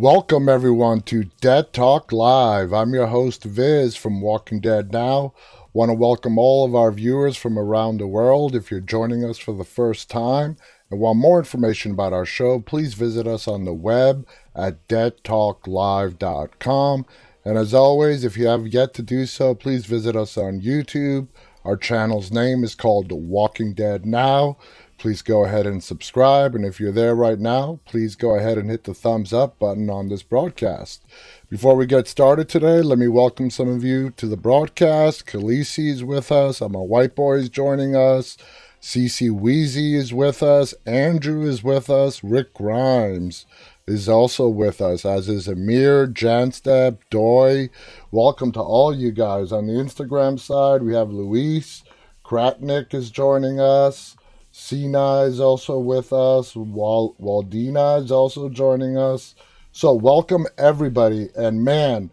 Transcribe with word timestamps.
Welcome 0.00 0.48
everyone 0.48 1.00
to 1.06 1.24
Dead 1.40 1.72
Talk 1.72 2.12
Live. 2.12 2.72
I'm 2.72 2.94
your 2.94 3.08
host 3.08 3.42
Viz 3.42 3.96
from 3.96 4.20
Walking 4.20 4.60
Dead 4.60 4.92
Now. 4.92 5.34
Want 5.72 5.88
to 5.88 5.94
welcome 5.94 6.38
all 6.38 6.64
of 6.64 6.76
our 6.76 6.92
viewers 6.92 7.36
from 7.36 7.58
around 7.58 7.98
the 7.98 8.06
world. 8.06 8.54
If 8.54 8.70
you're 8.70 8.78
joining 8.78 9.24
us 9.24 9.38
for 9.38 9.52
the 9.52 9.64
first 9.64 10.08
time 10.08 10.56
and 10.88 11.00
want 11.00 11.18
more 11.18 11.40
information 11.40 11.90
about 11.90 12.12
our 12.12 12.24
show, 12.24 12.60
please 12.60 12.94
visit 12.94 13.26
us 13.26 13.48
on 13.48 13.64
the 13.64 13.74
web 13.74 14.24
at 14.54 14.86
deadtalklive.com. 14.86 17.06
And 17.44 17.58
as 17.58 17.74
always, 17.74 18.22
if 18.22 18.36
you 18.36 18.46
have 18.46 18.68
yet 18.68 18.94
to 18.94 19.02
do 19.02 19.26
so, 19.26 19.56
please 19.56 19.86
visit 19.86 20.14
us 20.14 20.38
on 20.38 20.60
YouTube. 20.60 21.26
Our 21.64 21.76
channel's 21.76 22.30
name 22.30 22.62
is 22.62 22.76
called 22.76 23.10
Walking 23.10 23.74
Dead 23.74 24.06
Now 24.06 24.58
please 24.98 25.22
go 25.22 25.44
ahead 25.44 25.66
and 25.66 25.82
subscribe. 25.82 26.54
And 26.54 26.64
if 26.64 26.80
you're 26.80 26.92
there 26.92 27.14
right 27.14 27.38
now, 27.38 27.80
please 27.84 28.16
go 28.16 28.34
ahead 28.34 28.58
and 28.58 28.68
hit 28.68 28.84
the 28.84 28.94
thumbs 28.94 29.32
up 29.32 29.58
button 29.58 29.88
on 29.88 30.08
this 30.08 30.22
broadcast. 30.22 31.02
Before 31.48 31.76
we 31.76 31.86
get 31.86 32.08
started 32.08 32.48
today, 32.48 32.82
let 32.82 32.98
me 32.98 33.08
welcome 33.08 33.48
some 33.48 33.68
of 33.68 33.84
you 33.84 34.10
to 34.10 34.26
the 34.26 34.36
broadcast. 34.36 35.24
Khaleesi 35.26 35.88
is 35.88 36.04
with 36.04 36.32
us. 36.32 36.60
I'm 36.60 36.74
a 36.74 36.82
white 36.82 37.14
boy 37.14 37.34
is 37.34 37.48
joining 37.48 37.94
us. 37.94 38.36
CC 38.80 39.30
Wheezy 39.30 39.94
is 39.94 40.12
with 40.12 40.42
us. 40.42 40.74
Andrew 40.84 41.42
is 41.48 41.64
with 41.64 41.88
us. 41.88 42.22
Rick 42.22 42.54
Grimes 42.54 43.46
is 43.86 44.08
also 44.08 44.48
with 44.48 44.80
us, 44.80 45.04
as 45.04 45.28
is 45.28 45.48
Amir, 45.48 46.06
Janstep, 46.06 46.98
Doy. 47.08 47.70
Welcome 48.10 48.52
to 48.52 48.60
all 48.60 48.94
you 48.94 49.10
guys. 49.12 49.50
On 49.50 49.66
the 49.66 49.72
Instagram 49.72 50.38
side, 50.38 50.82
we 50.82 50.94
have 50.94 51.10
Luis. 51.10 51.82
Kratnik 52.24 52.92
is 52.92 53.10
joining 53.10 53.58
us. 53.58 54.17
Sina 54.58 55.20
is 55.20 55.38
also 55.38 55.78
with 55.78 56.12
us. 56.12 56.56
Wal- 56.56 57.14
Waldina 57.20 58.02
is 58.02 58.10
also 58.10 58.48
joining 58.48 58.98
us. 58.98 59.36
So, 59.70 59.94
welcome 59.94 60.46
everybody. 60.58 61.28
And 61.36 61.64
man, 61.64 62.10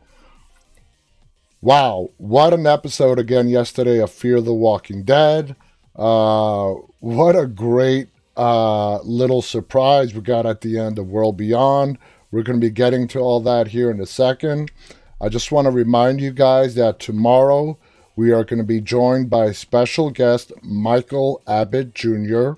wow, 1.60 2.12
what 2.18 2.54
an 2.54 2.68
episode 2.68 3.18
again 3.18 3.48
yesterday 3.48 3.98
of 3.98 4.12
Fear 4.12 4.42
the 4.42 4.54
Walking 4.54 5.02
Dead. 5.02 5.56
Uh, 5.96 6.76
what 7.00 7.36
a 7.36 7.48
great 7.48 8.10
uh, 8.38 9.00
little 9.00 9.42
surprise 9.42 10.14
we 10.14 10.22
got 10.22 10.46
at 10.46 10.62
the 10.62 10.78
end 10.78 11.00
of 11.00 11.08
World 11.08 11.38
Beyond. 11.38 11.98
We're 12.30 12.44
going 12.44 12.62
to 12.62 12.66
be 12.66 12.72
getting 12.72 13.08
to 13.10 13.20
all 13.20 13.40
that 13.40 13.70
here 13.70 13.90
in 13.90 14.00
a 14.00 14.06
second. 14.06 14.72
I 15.20 15.30
just 15.30 15.52
want 15.52 15.66
to 15.66 15.72
remind 15.72 16.22
you 16.22 16.32
guys 16.32 16.76
that 16.76 17.00
tomorrow 17.00 17.80
we 18.16 18.32
are 18.32 18.44
going 18.44 18.60
to 18.60 18.64
be 18.64 18.82
joined 18.82 19.30
by 19.30 19.52
special 19.52 20.10
guest 20.10 20.52
Michael 20.62 21.42
Abbott 21.48 21.94
Jr., 21.94 22.52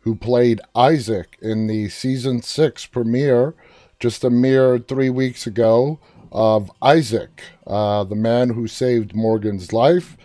who 0.00 0.14
played 0.14 0.60
Isaac 0.74 1.36
in 1.40 1.66
the 1.66 1.88
season 1.88 2.42
six 2.42 2.86
premiere 2.86 3.54
just 4.00 4.24
a 4.24 4.30
mere 4.30 4.78
three 4.78 5.10
weeks 5.10 5.46
ago 5.46 6.00
of 6.32 6.72
Isaac, 6.80 7.42
uh, 7.66 8.04
the 8.04 8.16
man 8.16 8.50
who 8.50 8.66
saved 8.66 9.14
Morgan's 9.14 9.72
life, 9.72 10.16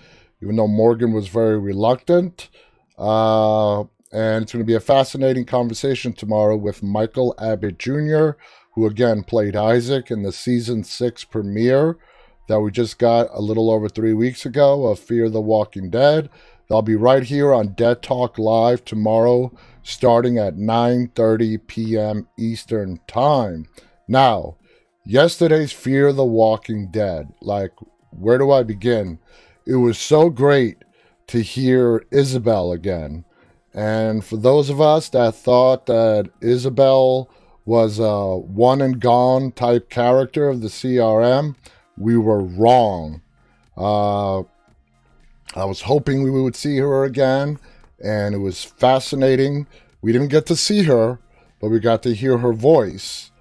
even 0.41 0.55
though 0.55 0.67
Morgan 0.67 1.13
was 1.13 1.27
very 1.27 1.59
reluctant. 1.59 2.49
Uh, 2.97 3.81
and 4.11 4.43
it's 4.43 4.53
going 4.53 4.63
to 4.63 4.67
be 4.67 4.73
a 4.73 4.79
fascinating 4.79 5.45
conversation 5.45 6.13
tomorrow 6.13 6.55
with 6.55 6.81
Michael 6.81 7.35
Abbott 7.37 7.77
Jr., 7.77 8.31
who 8.73 8.87
again 8.87 9.23
played 9.23 9.55
Isaac 9.55 10.09
in 10.09 10.23
the 10.23 10.31
season 10.31 10.83
six 10.83 11.23
premiere 11.23 11.97
that 12.47 12.59
we 12.59 12.71
just 12.71 12.97
got 12.97 13.27
a 13.31 13.41
little 13.41 13.69
over 13.69 13.87
three 13.87 14.13
weeks 14.13 14.45
ago 14.45 14.87
of 14.87 14.99
Fear 14.99 15.29
the 15.29 15.41
Walking 15.41 15.89
Dead. 15.89 16.29
They'll 16.67 16.81
be 16.81 16.95
right 16.95 17.23
here 17.23 17.53
on 17.53 17.73
Dead 17.73 18.01
Talk 18.01 18.37
Live 18.37 18.83
tomorrow, 18.83 19.51
starting 19.83 20.37
at 20.37 20.55
9:30 20.55 21.65
p.m. 21.67 22.27
Eastern 22.37 22.99
Time. 23.07 23.67
Now, 24.07 24.57
yesterday's 25.05 25.71
Fear 25.71 26.13
the 26.13 26.25
Walking 26.25 26.89
Dead. 26.91 27.33
Like, 27.41 27.71
where 28.11 28.37
do 28.37 28.51
I 28.51 28.63
begin? 28.63 29.19
It 29.65 29.75
was 29.75 29.97
so 29.97 30.29
great 30.29 30.83
to 31.27 31.41
hear 31.41 32.05
Isabel 32.11 32.71
again. 32.71 33.25
And 33.73 34.23
for 34.23 34.37
those 34.37 34.69
of 34.69 34.81
us 34.81 35.09
that 35.09 35.35
thought 35.35 35.85
that 35.85 36.31
Isabel 36.41 37.29
was 37.65 37.99
a 37.99 38.35
one 38.37 38.81
and 38.81 38.99
gone 38.99 39.51
type 39.51 39.89
character 39.89 40.47
of 40.47 40.61
the 40.61 40.69
CRM, 40.69 41.55
we 41.97 42.17
were 42.17 42.41
wrong. 42.41 43.21
Uh, 43.75 44.39
I 45.55 45.65
was 45.65 45.81
hoping 45.81 46.23
we 46.23 46.29
would 46.29 46.55
see 46.55 46.77
her 46.77 47.03
again, 47.03 47.59
and 48.03 48.35
it 48.35 48.39
was 48.39 48.63
fascinating. 48.63 49.67
We 50.01 50.11
didn't 50.11 50.27
get 50.27 50.45
to 50.47 50.55
see 50.55 50.83
her, 50.83 51.19
but 51.59 51.69
we 51.69 51.79
got 51.79 52.03
to 52.03 52.13
hear 52.13 52.37
her 52.37 52.53
voice. 52.53 53.31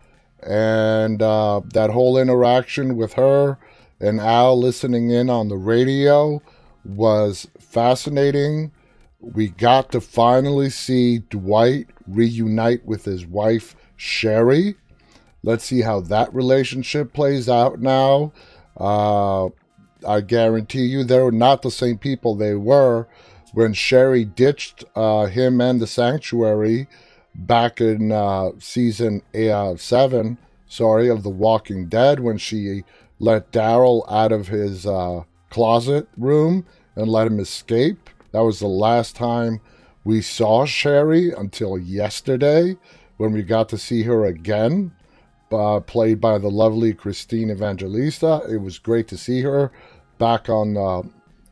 And 0.42 1.20
uh, 1.20 1.62
that 1.74 1.90
whole 1.90 2.16
interaction 2.18 2.96
with 2.96 3.14
her 3.14 3.58
and 4.00 4.20
Al 4.20 4.58
listening 4.58 5.10
in 5.10 5.30
on 5.30 5.48
the 5.48 5.56
radio 5.56 6.42
was 6.84 7.48
fascinating. 7.58 8.72
We 9.20 9.48
got 9.48 9.90
to 9.92 10.00
finally 10.00 10.70
see 10.70 11.20
Dwight 11.30 11.88
reunite 12.06 12.84
with 12.84 13.04
his 13.04 13.26
wife, 13.26 13.74
Sherry. 13.96 14.76
Let's 15.46 15.64
see 15.64 15.82
how 15.82 16.00
that 16.00 16.34
relationship 16.34 17.12
plays 17.12 17.48
out 17.48 17.80
now. 17.80 18.32
Uh, 18.76 19.46
I 20.04 20.20
guarantee 20.20 20.86
you 20.86 21.04
they're 21.04 21.30
not 21.30 21.62
the 21.62 21.70
same 21.70 21.98
people 21.98 22.34
they 22.34 22.56
were 22.56 23.06
when 23.52 23.72
Sherry 23.72 24.24
ditched 24.24 24.84
uh, 24.96 25.26
him 25.26 25.60
and 25.60 25.80
the 25.80 25.86
sanctuary 25.86 26.88
back 27.32 27.80
in 27.80 28.10
uh, 28.10 28.50
season 28.58 29.22
uh, 29.36 29.76
seven, 29.76 30.36
sorry, 30.66 31.08
of 31.08 31.22
The 31.22 31.30
Walking 31.30 31.86
Dead 31.86 32.18
when 32.18 32.38
she 32.38 32.82
let 33.20 33.52
Daryl 33.52 34.02
out 34.10 34.32
of 34.32 34.48
his 34.48 34.84
uh, 34.84 35.22
closet 35.48 36.08
room 36.16 36.66
and 36.96 37.08
let 37.08 37.28
him 37.28 37.38
escape. 37.38 38.10
That 38.32 38.42
was 38.42 38.58
the 38.58 38.66
last 38.66 39.14
time 39.14 39.60
we 40.02 40.22
saw 40.22 40.66
Sherry 40.66 41.30
until 41.30 41.78
yesterday 41.78 42.76
when 43.16 43.30
we 43.30 43.44
got 43.44 43.68
to 43.68 43.78
see 43.78 44.02
her 44.02 44.24
again 44.24 44.90
uh, 45.52 45.80
played 45.80 46.20
by 46.20 46.38
the 46.38 46.50
lovely 46.50 46.92
Christine 46.92 47.50
Evangelista. 47.50 48.42
It 48.50 48.58
was 48.58 48.78
great 48.78 49.08
to 49.08 49.16
see 49.16 49.42
her 49.42 49.70
back 50.18 50.48
on 50.48 50.76
uh, 50.76 51.02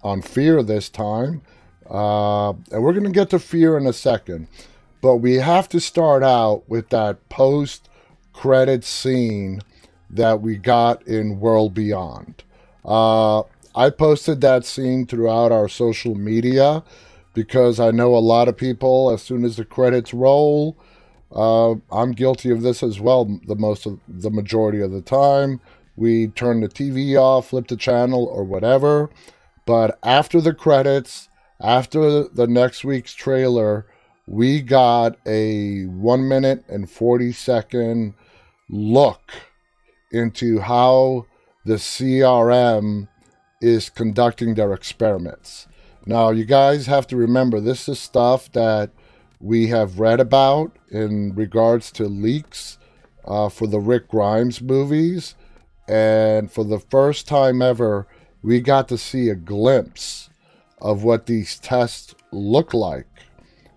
on 0.03 0.23
Fear 0.23 0.63
this 0.63 0.89
time, 0.89 1.43
uh, 1.89 2.51
and 2.51 2.83
we're 2.83 2.93
to 2.93 3.11
get 3.11 3.31
to 3.31 3.39
Fear 3.39 3.79
in 3.79 3.87
a 3.87 3.93
second. 3.93 4.49
But 5.01 5.17
we 5.17 5.35
have 5.35 5.69
to 5.71 5.81
start 5.81 6.23
out 6.23 6.63
with 6.69 6.89
that 6.89 7.29
post 7.29 7.89
credit 8.33 8.85
scene 8.85 9.61
that 10.11 10.41
we 10.41 10.57
got 10.57 11.07
in 11.07 11.41
World 11.41 11.75
Beyond. 11.75 12.43
Uh, 12.85 13.43
I 13.75 13.91
posted 13.91 14.41
that 14.41 14.65
scene 14.65 15.07
throughout 15.07 15.53
our 15.53 15.69
social 15.69 16.15
media 16.15 16.85
because 17.35 17.81
I 17.81 17.91
know 17.91 18.15
a 18.15 18.19
lot 18.19 18.49
of 18.49 18.57
people, 18.57 19.11
as 19.11 19.23
soon 19.23 19.45
as 19.45 19.57
the 19.57 19.65
credits 19.65 20.15
roll, 20.15 20.77
uh, 21.35 21.75
I'm 21.91 22.13
guilty 22.13 22.51
of 22.51 22.63
this 22.63 22.83
as 22.83 23.01
well. 23.01 23.25
The 23.47 23.57
most 23.57 23.87
of 23.87 23.99
the 24.09 24.31
majority 24.31 24.81
of 24.81 24.93
the 24.93 25.03
time, 25.03 25.61
we 25.97 26.29
turn 26.29 26.61
the 26.61 26.69
TV 26.69 27.17
off, 27.17 27.49
flip 27.49 27.69
the 27.69 27.77
channel, 27.77 28.25
or 28.25 28.45
whatever. 28.45 29.11
But 29.67 29.99
after 30.03 30.41
the 30.41 30.55
credits, 30.55 31.29
after 31.61 32.25
the 32.25 32.47
next 32.47 32.85
week's 32.85 33.15
trailer, 33.15 33.87
we 34.27 34.61
got 34.61 35.17
a 35.27 35.85
one 35.85 36.29
minute 36.29 36.65
and 36.69 36.89
40 36.89 37.33
second 37.33 38.15
look 38.69 39.33
into 40.11 40.61
how 40.61 41.27
the 41.65 41.75
CRM 41.75 43.09
is 43.61 43.91
conducting 43.91 44.55
their 44.55 44.73
experiments. 44.73 45.67
Now, 46.07 46.31
you 46.31 46.45
guys 46.45 46.87
have 46.87 47.07
to 47.09 47.17
remember 47.17 47.61
this 47.61 47.89
is 47.89 47.99
stuff 47.99 48.53
that 48.53 48.91
we 49.45 49.67
have 49.67 50.01
read 50.01 50.21
about 50.21 50.75
in 50.91 51.35
regards 51.35 51.93
to 51.93 52.05
leaks 52.05 52.79
uh, 53.27 53.51
for 53.51 53.67
the 53.67 53.79
Rick 53.79 54.09
Grimes 54.09 54.63
movies. 54.63 55.35
And 55.87 56.51
for 56.51 56.65
the 56.65 56.79
first 56.79 57.29
time 57.29 57.61
ever, 57.61 58.07
we 58.43 58.61
got 58.61 58.89
to 58.89 58.97
see 58.97 59.29
a 59.29 59.35
glimpse 59.35 60.31
of 60.81 61.05
what 61.05 61.27
these 61.27 61.59
tests 61.59 62.15
look 62.33 62.73
like. 62.73 63.07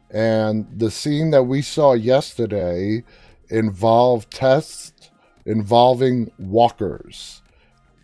And 0.09 0.67
the 0.73 0.89
scene 0.89 1.31
that 1.31 1.43
we 1.43 1.61
saw 1.61 1.93
yesterday 1.93 3.03
involved 3.49 4.31
tests 4.31 5.11
involving 5.45 6.31
walkers 6.39 7.41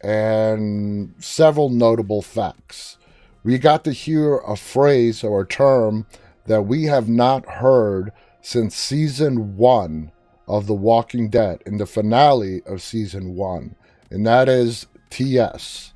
and 0.02 1.14
several 1.20 1.70
notable 1.70 2.22
facts. 2.22 2.98
We 3.46 3.58
got 3.58 3.86
to 3.86 3.94
hear 3.94 4.40
a 4.40 4.58
phrase 4.58 5.24
or 5.24 5.42
a 5.42 5.48
term 5.48 6.06
that 6.46 6.64
we 6.64 6.84
have 6.86 7.10
not 7.10 7.46
heard 7.48 8.12
since 8.42 8.76
season 8.76 9.56
one 9.56 10.12
of 10.48 10.68
The 10.68 10.74
Walking 10.74 11.30
Dead, 11.30 11.62
in 11.66 11.78
the 11.78 11.86
finale 11.86 12.62
of 12.66 12.82
season 12.82 13.36
one, 13.36 13.76
and 14.10 14.26
that 14.28 14.50
is 14.50 14.88
TS, 15.10 15.94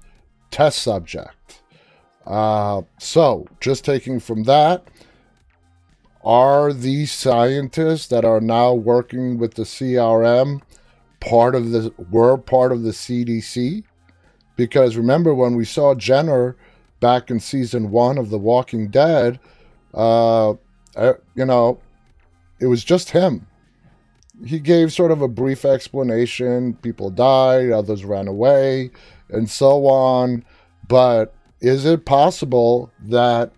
test 0.52 0.82
subject. 0.82 1.62
Uh, 2.26 2.82
so, 3.00 3.46
just 3.60 3.84
taking 3.84 4.20
from 4.20 4.44
that, 4.44 4.88
are 6.24 6.74
these 6.74 7.12
scientists 7.12 8.08
that 8.08 8.26
are 8.26 8.42
now 8.42 8.74
working 8.74 9.38
with 9.38 9.54
the 9.54 9.64
CRM 9.64 10.62
part 11.20 11.56
of 11.56 11.72
the 11.72 11.94
were 12.12 12.38
part 12.38 12.72
of 12.72 12.84
the 12.84 12.92
CDC? 12.92 13.84
Because 14.56 14.98
remember 14.98 15.34
when 15.34 15.56
we 15.56 15.64
saw 15.64 15.96
Jenner 15.96 16.58
back 17.00 17.30
in 17.30 17.40
season 17.40 17.92
one 17.92 18.18
of 18.18 18.30
The 18.30 18.40
Walking 18.40 18.90
Dead, 18.90 19.40
uh, 19.94 20.52
uh, 20.96 21.14
you 21.36 21.46
know, 21.46 21.80
it 22.60 22.68
was 22.68 22.84
just 22.84 23.12
him. 23.12 23.48
He 24.46 24.60
gave 24.60 24.94
sort 24.94 25.12
of 25.12 25.22
a 25.22 25.28
brief 25.28 25.66
explanation. 25.66 26.76
People 26.76 27.10
died, 27.10 27.72
others 27.72 28.06
ran 28.06 28.28
away, 28.28 28.92
and 29.30 29.50
so 29.50 29.88
on. 29.88 30.46
But 30.88 31.34
is 31.60 31.86
it 31.86 32.06
possible 32.06 32.92
that 33.00 33.52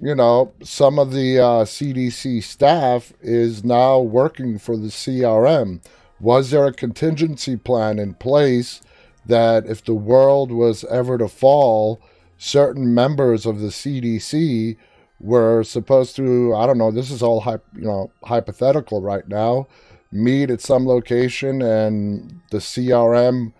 you 0.00 0.14
know, 0.14 0.52
some 0.62 0.98
of 0.98 1.12
the 1.12 1.38
uh, 1.38 1.64
CDC 1.64 2.42
staff 2.42 3.12
is 3.20 3.62
now 3.64 4.00
working 4.00 4.58
for 4.58 4.76
the 4.76 4.88
CRM. 4.88 5.82
Was 6.18 6.50
there 6.50 6.66
a 6.66 6.72
contingency 6.72 7.56
plan 7.56 7.98
in 7.98 8.14
place 8.14 8.80
that 9.26 9.66
if 9.66 9.84
the 9.84 9.94
world 9.94 10.50
was 10.50 10.84
ever 10.84 11.18
to 11.18 11.28
fall, 11.28 12.00
certain 12.40 12.94
members 12.94 13.44
of 13.44 13.60
the 13.60 13.68
CDC 13.68 14.74
were 15.20 15.62
supposed 15.62 16.16
to, 16.16 16.54
I 16.54 16.66
don't 16.66 16.78
know, 16.78 16.90
this 16.90 17.10
is 17.10 17.22
all 17.22 17.44
you 17.74 17.82
know 17.82 18.10
hypothetical 18.24 19.02
right 19.02 19.28
now, 19.28 19.68
meet 20.10 20.50
at 20.50 20.62
some 20.62 20.86
location 20.86 21.60
and 21.60 22.40
the 22.50 22.58
CRM 22.58 23.52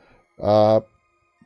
uh, 0.43 0.81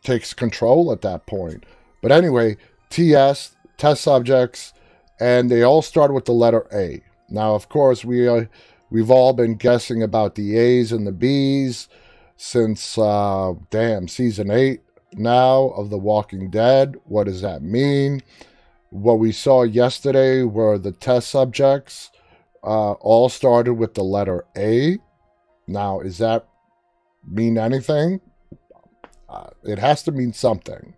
takes 0.04 0.32
control 0.32 0.92
at 0.92 1.02
that 1.02 1.26
point. 1.26 1.64
But 2.00 2.12
anyway, 2.12 2.56
TS, 2.88 3.56
test 3.76 4.02
subjects, 4.02 4.72
and 5.18 5.50
they 5.50 5.62
all 5.62 5.82
start 5.82 6.14
with 6.14 6.26
the 6.26 6.32
letter 6.32 6.68
A. 6.72 7.02
Now, 7.28 7.56
of 7.56 7.68
course, 7.68 8.04
we 8.04 8.28
uh, 8.28 8.44
we've 8.90 9.10
all 9.10 9.32
been 9.32 9.56
guessing 9.56 10.04
about 10.04 10.36
the 10.36 10.56
A's 10.56 10.92
and 10.92 11.04
the 11.04 11.12
B's 11.12 11.88
since 12.36 12.96
uh, 12.96 13.54
damn 13.70 14.06
season 14.06 14.52
eight 14.52 14.83
now 15.16 15.68
of 15.76 15.90
The 15.90 15.98
Walking 15.98 16.50
Dead. 16.50 16.96
What 17.04 17.24
does 17.24 17.40
that 17.42 17.62
mean? 17.62 18.22
What 18.90 19.18
we 19.18 19.32
saw 19.32 19.62
yesterday 19.62 20.42
were 20.42 20.78
the 20.78 20.92
test 20.92 21.28
subjects 21.30 22.10
uh, 22.62 22.92
all 22.92 23.28
started 23.28 23.74
with 23.74 23.94
the 23.94 24.04
letter 24.04 24.44
A. 24.56 24.98
Now, 25.66 26.00
is 26.00 26.18
that 26.18 26.46
mean 27.28 27.58
anything? 27.58 28.20
Uh, 29.28 29.50
it 29.64 29.78
has 29.78 30.02
to 30.04 30.12
mean 30.12 30.32
something 30.32 30.94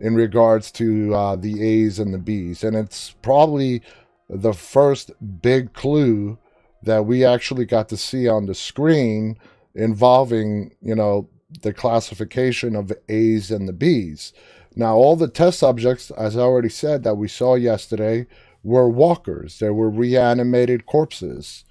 in 0.00 0.14
regards 0.14 0.70
to 0.72 1.14
uh, 1.14 1.36
the 1.36 1.62
A's 1.62 1.98
and 1.98 2.12
the 2.12 2.18
B's. 2.18 2.64
And 2.64 2.76
it's 2.76 3.10
probably 3.22 3.82
the 4.28 4.52
first 4.52 5.12
big 5.40 5.72
clue 5.72 6.38
that 6.82 7.06
we 7.06 7.24
actually 7.24 7.64
got 7.64 7.88
to 7.88 7.96
see 7.96 8.28
on 8.28 8.46
the 8.46 8.54
screen 8.54 9.38
involving, 9.74 10.74
you 10.80 10.94
know, 10.94 11.28
the 11.62 11.72
classification 11.72 12.76
of 12.76 12.92
A's 13.08 13.50
and 13.50 13.68
the 13.68 13.72
B's. 13.72 14.32
Now, 14.76 14.96
all 14.96 15.16
the 15.16 15.28
test 15.28 15.58
subjects, 15.58 16.10
as 16.12 16.36
I 16.36 16.42
already 16.42 16.68
said, 16.68 17.02
that 17.02 17.16
we 17.16 17.28
saw 17.28 17.54
yesterday 17.54 18.26
were 18.62 18.88
walkers. 18.88 19.58
They 19.58 19.70
were 19.70 19.90
reanimated 19.90 20.86
corpses. 20.86 21.64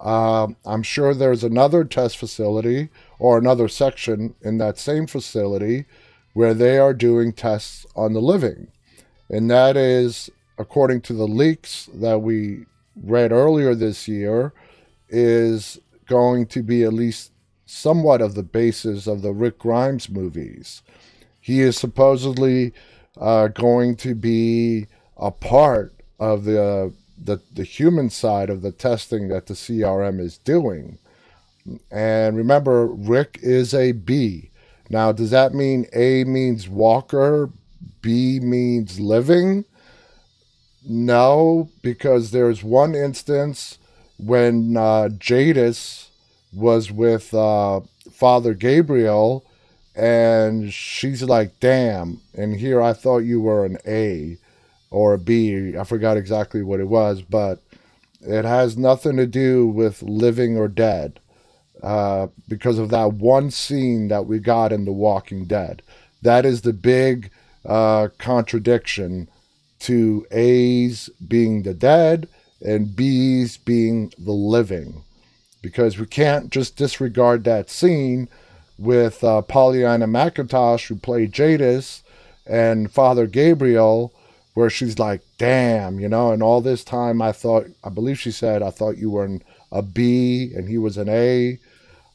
Uh, 0.00 0.48
I'm 0.64 0.82
sure 0.82 1.14
there's 1.14 1.44
another 1.44 1.84
test 1.84 2.16
facility 2.16 2.90
or 3.18 3.38
another 3.38 3.68
section 3.68 4.34
in 4.42 4.58
that 4.58 4.78
same 4.78 5.06
facility 5.06 5.86
where 6.32 6.54
they 6.54 6.78
are 6.78 6.94
doing 6.94 7.32
tests 7.32 7.86
on 7.96 8.12
the 8.12 8.20
living. 8.20 8.68
And 9.30 9.50
that 9.50 9.76
is, 9.76 10.30
according 10.58 11.00
to 11.02 11.12
the 11.12 11.26
leaks 11.26 11.88
that 11.94 12.20
we 12.20 12.66
read 12.96 13.32
earlier 13.32 13.74
this 13.74 14.06
year, 14.06 14.52
is 15.08 15.78
going 16.06 16.46
to 16.46 16.62
be 16.62 16.84
at 16.84 16.92
least 16.92 17.32
somewhat 17.66 18.20
of 18.20 18.34
the 18.34 18.42
basis 18.42 19.06
of 19.06 19.22
the 19.22 19.32
Rick 19.32 19.58
Grimes 19.58 20.08
movies. 20.08 20.82
He 21.40 21.60
is 21.60 21.76
supposedly 21.76 22.72
uh, 23.20 23.48
going 23.48 23.96
to 23.96 24.14
be 24.14 24.86
a 25.16 25.30
part 25.30 25.94
of 26.18 26.44
the, 26.44 26.92
the 27.22 27.40
the 27.52 27.64
human 27.64 28.10
side 28.10 28.50
of 28.50 28.62
the 28.62 28.72
testing 28.72 29.28
that 29.28 29.46
the 29.46 29.54
CRM 29.54 30.20
is 30.20 30.38
doing. 30.38 30.98
And 31.90 32.36
remember, 32.36 32.86
Rick 32.86 33.38
is 33.42 33.72
a 33.72 33.92
B. 33.92 34.50
Now, 34.90 35.12
does 35.12 35.30
that 35.30 35.54
mean 35.54 35.86
A 35.94 36.24
means 36.24 36.68
walker, 36.68 37.50
B 38.02 38.38
means 38.40 39.00
living? 39.00 39.64
No, 40.86 41.70
because 41.82 42.30
there's 42.30 42.62
one 42.62 42.94
instance 42.94 43.78
when 44.18 44.76
uh, 44.76 45.08
Jadis 45.08 46.10
was 46.54 46.90
with 46.90 47.32
uh, 47.34 47.80
Father 48.12 48.54
Gabriel, 48.54 49.44
and 49.94 50.72
she's 50.72 51.22
like, 51.22 51.58
damn. 51.60 52.20
And 52.34 52.56
here 52.56 52.82
I 52.82 52.92
thought 52.92 53.18
you 53.18 53.40
were 53.40 53.64
an 53.64 53.78
A 53.86 54.38
or 54.90 55.14
a 55.14 55.18
B. 55.18 55.76
I 55.76 55.84
forgot 55.84 56.16
exactly 56.16 56.62
what 56.62 56.80
it 56.80 56.88
was, 56.88 57.22
but 57.22 57.60
it 58.20 58.44
has 58.44 58.76
nothing 58.76 59.16
to 59.16 59.26
do 59.26 59.66
with 59.66 60.02
living 60.02 60.56
or 60.56 60.68
dead. 60.68 61.20
Uh, 61.82 62.28
because 62.48 62.78
of 62.78 62.88
that 62.88 63.12
one 63.12 63.50
scene 63.50 64.08
that 64.08 64.24
we 64.24 64.38
got 64.38 64.72
in 64.72 64.86
The 64.86 64.92
Walking 64.92 65.44
Dead. 65.44 65.82
That 66.22 66.46
is 66.46 66.62
the 66.62 66.72
big 66.72 67.30
uh, 67.66 68.08
contradiction 68.16 69.28
to 69.80 70.26
A's 70.30 71.10
being 71.28 71.62
the 71.62 71.74
dead 71.74 72.26
and 72.62 72.96
B's 72.96 73.58
being 73.58 74.14
the 74.16 74.32
living. 74.32 75.03
Because 75.64 75.98
we 75.98 76.04
can't 76.04 76.50
just 76.50 76.76
disregard 76.76 77.44
that 77.44 77.70
scene 77.70 78.28
with 78.76 79.24
uh, 79.24 79.40
Pollyanna 79.40 80.06
McIntosh, 80.06 80.88
who 80.88 80.96
played 80.96 81.32
Jadis, 81.32 82.02
and 82.46 82.92
Father 82.92 83.26
Gabriel, 83.26 84.12
where 84.52 84.68
she's 84.68 84.98
like, 84.98 85.22
damn, 85.38 85.98
you 85.98 86.06
know, 86.06 86.32
and 86.32 86.42
all 86.42 86.60
this 86.60 86.84
time 86.84 87.22
I 87.22 87.32
thought, 87.32 87.64
I 87.82 87.88
believe 87.88 88.20
she 88.20 88.30
said, 88.30 88.62
I 88.62 88.68
thought 88.68 88.98
you 88.98 89.10
were 89.10 89.24
an, 89.24 89.42
a 89.72 89.80
B 89.80 90.52
and 90.54 90.68
he 90.68 90.76
was 90.76 90.98
an 90.98 91.08
A. 91.08 91.58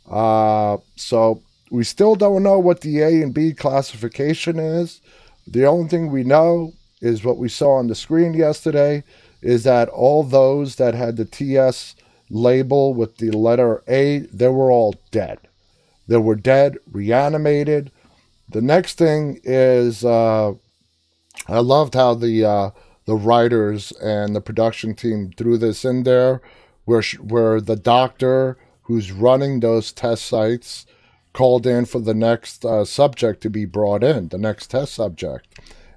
Uh, 0.08 0.78
so 0.96 1.42
we 1.72 1.84
still 1.84 2.14
don't 2.14 2.44
know 2.44 2.60
what 2.60 2.82
the 2.82 3.02
A 3.02 3.24
and 3.24 3.34
B 3.34 3.54
classification 3.54 4.60
is. 4.60 5.02
The 5.48 5.66
only 5.66 5.90
thing 5.90 6.12
we 6.12 6.24
know 6.24 6.74
is 7.02 7.24
what 7.24 7.38
we 7.38 7.50
saw 7.50 7.78
on 7.78 7.88
the 7.88 7.96
screen 7.96 8.36
yesterday 8.36 9.04
is 9.42 9.64
that 9.64 9.90
all 9.90 10.22
those 10.22 10.76
that 10.76 10.94
had 10.94 11.18
the 11.18 11.26
TS 11.26 11.96
label 12.30 12.94
with 12.94 13.18
the 13.18 13.32
letter 13.32 13.84
A, 13.88 14.20
they 14.20 14.48
were 14.48 14.72
all 14.72 14.96
dead. 15.12 15.40
They 16.08 16.18
were 16.18 16.36
dead, 16.36 16.78
reanimated. 16.92 17.92
The 18.50 18.62
next 18.62 18.98
thing 18.98 19.40
is 19.44 20.04
uh, 20.04 20.54
I 21.48 21.60
loved 21.60 21.94
how 21.94 22.16
the 22.16 22.46
uh, 22.46 22.70
the 23.06 23.16
writers 23.16 23.92
and 24.02 24.36
the 24.36 24.42
production 24.42 24.96
team 24.96 25.32
threw 25.36 25.58
this 25.58 25.86
in 25.86 26.04
there, 26.04 26.42
where 26.86 27.04
where 27.22 27.62
the 27.62 27.76
doctor 27.76 28.58
who's 28.84 29.12
running 29.12 29.60
those 29.60 29.92
test 29.92 30.26
sites 30.26 30.88
called 31.32 31.68
in 31.68 31.86
for 31.86 32.00
the 32.00 32.14
next 32.14 32.66
uh, 32.66 32.84
subject 32.84 33.42
to 33.42 33.50
be 33.50 33.66
brought 33.66 34.04
in, 34.04 34.30
the 34.30 34.38
next 34.38 34.72
test 34.72 34.96
subject. 34.96 35.48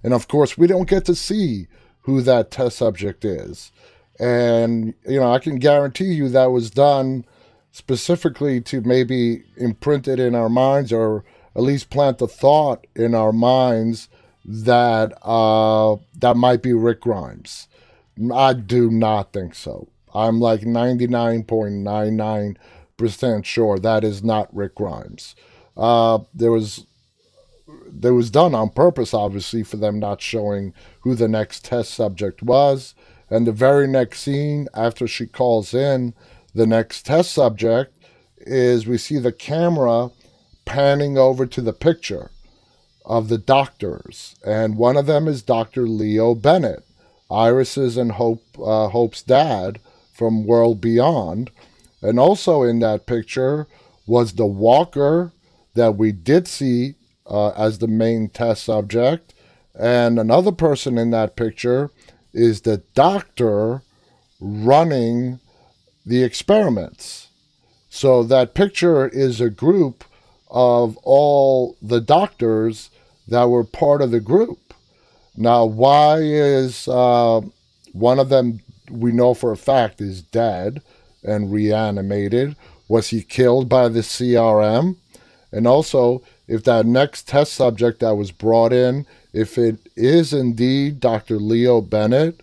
And 0.03 0.12
of 0.12 0.29
course, 0.29 0.59
we 0.59 0.67
don't 0.67 0.89
get 0.89 1.07
to 1.07 1.15
see 1.15 1.69
who 2.03 2.21
that 2.23 2.51
test 2.51 2.77
subject 2.77 3.25
is. 3.25 3.73
And, 4.19 4.95
you 5.07 5.19
know, 5.21 5.33
I 5.33 5.38
can 5.38 5.59
guarantee 5.59 6.12
you 6.12 6.28
that 6.28 6.50
was 6.52 6.71
done 6.71 7.25
specifically 7.73 8.61
to 8.61 8.81
maybe 8.83 9.45
imprint 9.57 10.07
it 10.07 10.21
in 10.21 10.35
our 10.35 10.49
minds 10.49 10.92
or 10.92 11.25
at 11.57 11.62
least 11.62 11.90
plant 11.90 12.19
the 12.19 12.28
thought 12.28 12.87
in 12.95 13.14
our 13.14 13.33
minds 13.33 14.09
that 14.45 15.12
uh, 15.23 15.97
that 16.14 16.37
might 16.37 16.62
be 16.62 16.73
Rick 16.73 17.00
Grimes. 17.02 17.69
I 18.35 18.52
do 18.52 18.90
not 18.90 19.33
think 19.33 19.54
so. 19.54 19.88
I'm 20.14 20.40
like 20.40 20.61
99.99 20.61 22.57
percent 22.97 23.47
sure 23.47 23.78
that 23.78 24.04
is 24.04 24.23
not 24.23 24.54
Rick 24.54 24.76
Grimes. 24.76 25.35
Uh, 25.76 26.21
there 26.35 26.52
was 26.52 26.87
there 27.87 28.14
was 28.14 28.31
done 28.31 28.54
on 28.54 28.71
purpose, 28.71 29.14
obviously, 29.14 29.62
for 29.62 29.76
them 29.76 29.99
not 29.99 30.21
showing 30.21 30.75
who 31.00 31.14
the 31.14 31.28
next 31.28 31.64
test 31.64 31.95
subject 31.95 32.42
was. 32.42 32.95
And 33.33 33.47
the 33.47 33.53
very 33.53 33.87
next 33.87 34.21
scene 34.21 34.69
after 34.75 35.09
she 35.09 35.27
calls 35.27 35.73
in 35.73 36.12
the 36.55 36.67
next 36.67 37.07
test 37.07 37.33
subject 37.33 37.97
is 38.37 38.87
we 38.87 38.99
see 38.99 39.19
the 39.19 39.33
camera 39.33 40.11
panning 40.67 41.17
over 41.17 41.47
to 41.47 41.62
the 41.62 41.73
picture 41.73 42.31
of 43.07 43.31
the 43.31 43.39
doctors, 43.39 44.37
and 44.47 44.77
one 44.77 44.99
of 44.99 45.07
them 45.07 45.27
is 45.27 45.41
Dr. 45.41 45.87
Leo 45.89 46.35
Bennett, 46.35 46.85
Iris's 47.31 47.97
and 47.97 48.12
Hope 48.12 48.45
uh, 48.62 48.89
Hope's 48.89 49.23
dad 49.23 49.81
from 50.12 50.45
World 50.45 50.83
Beyond, 50.83 51.51
and 52.03 52.21
also 52.21 52.62
in 52.62 52.81
that 52.81 53.07
picture 53.07 53.67
was 54.07 54.35
the 54.35 54.45
walker 54.45 55.33
that 55.73 55.97
we 55.97 56.12
did 56.12 56.47
see 56.47 56.97
uh, 57.27 57.53
as 57.53 57.79
the 57.79 57.89
main 57.89 58.29
test 58.29 58.65
subject. 58.65 59.33
And 59.75 60.19
another 60.19 60.53
person 60.53 60.99
in 60.99 61.12
that 61.12 61.35
picture 61.35 61.91
is 62.33 62.62
the 62.62 62.79
doctor 62.95 63.83
running 64.41 65.41
the 66.05 66.23
experiments. 66.23 67.29
So 67.89 68.23
that 68.25 68.55
picture 68.55 69.07
is 69.09 69.41
a 69.41 69.51
group 69.51 70.05
of 70.51 70.97
all 71.03 71.77
the 71.81 72.01
doctors 72.01 72.91
that 73.29 73.45
were 73.45 73.65
part 73.65 74.03
of 74.03 74.11
the 74.11 74.21
group. 74.21 74.75
Now, 75.37 75.65
why 75.65 76.19
is 76.21 76.89
uh, 76.89 77.41
one 77.93 78.19
of 78.19 78.29
them, 78.29 78.61
we 78.91 79.12
know 79.12 79.35
for 79.35 79.53
a 79.53 79.57
fact, 79.57 80.01
is 80.01 80.23
dead 80.23 80.83
and 81.23 81.53
reanimated? 81.53 82.57
Was 82.89 83.09
he 83.09 83.23
killed 83.23 83.69
by 83.69 83.89
the 83.89 84.01
CRM? 84.01 84.97
And 85.51 85.67
also, 85.67 86.23
if 86.49 86.65
that 86.65 86.87
next 86.87 87.29
test 87.29 87.53
subject 87.53 88.01
that 88.01 88.17
was 88.17 88.31
brought 88.31 88.73
in, 88.73 89.07
if 89.33 89.59
it 89.59 89.79
is 89.97 90.33
indeed 90.33 91.01
Dr. 91.01 91.37
Leo 91.39 91.81
Bennett, 91.81 92.41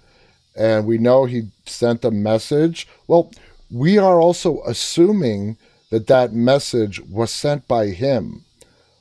and 0.56 0.86
we 0.86 0.98
know 0.98 1.26
he 1.26 1.50
sent 1.66 2.04
a 2.04 2.12
message, 2.12 2.88
well, 3.08 3.32
we 3.72 3.98
are 3.98 4.20
also 4.20 4.62
assuming 4.64 5.58
that 5.92 6.08
that 6.08 6.34
message 6.34 7.00
was 7.02 7.32
sent 7.32 7.68
by 7.68 7.88
him. 7.88 8.44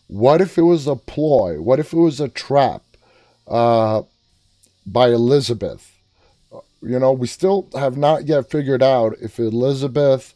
What 0.06 0.40
if 0.40 0.56
it 0.56 0.62
was 0.62 0.86
a 0.86 0.96
ploy? 0.96 1.60
What 1.60 1.78
if 1.78 1.92
it 1.92 1.98
was 1.98 2.20
a 2.20 2.28
trap 2.28 2.82
uh, 3.46 4.02
by 4.86 5.08
Elizabeth? 5.08 5.94
You 6.80 6.98
know, 6.98 7.12
we 7.12 7.26
still 7.26 7.68
have 7.74 7.96
not 7.96 8.26
yet 8.26 8.50
figured 8.50 8.82
out 8.82 9.16
if 9.20 9.38
Elizabeth 9.38 10.34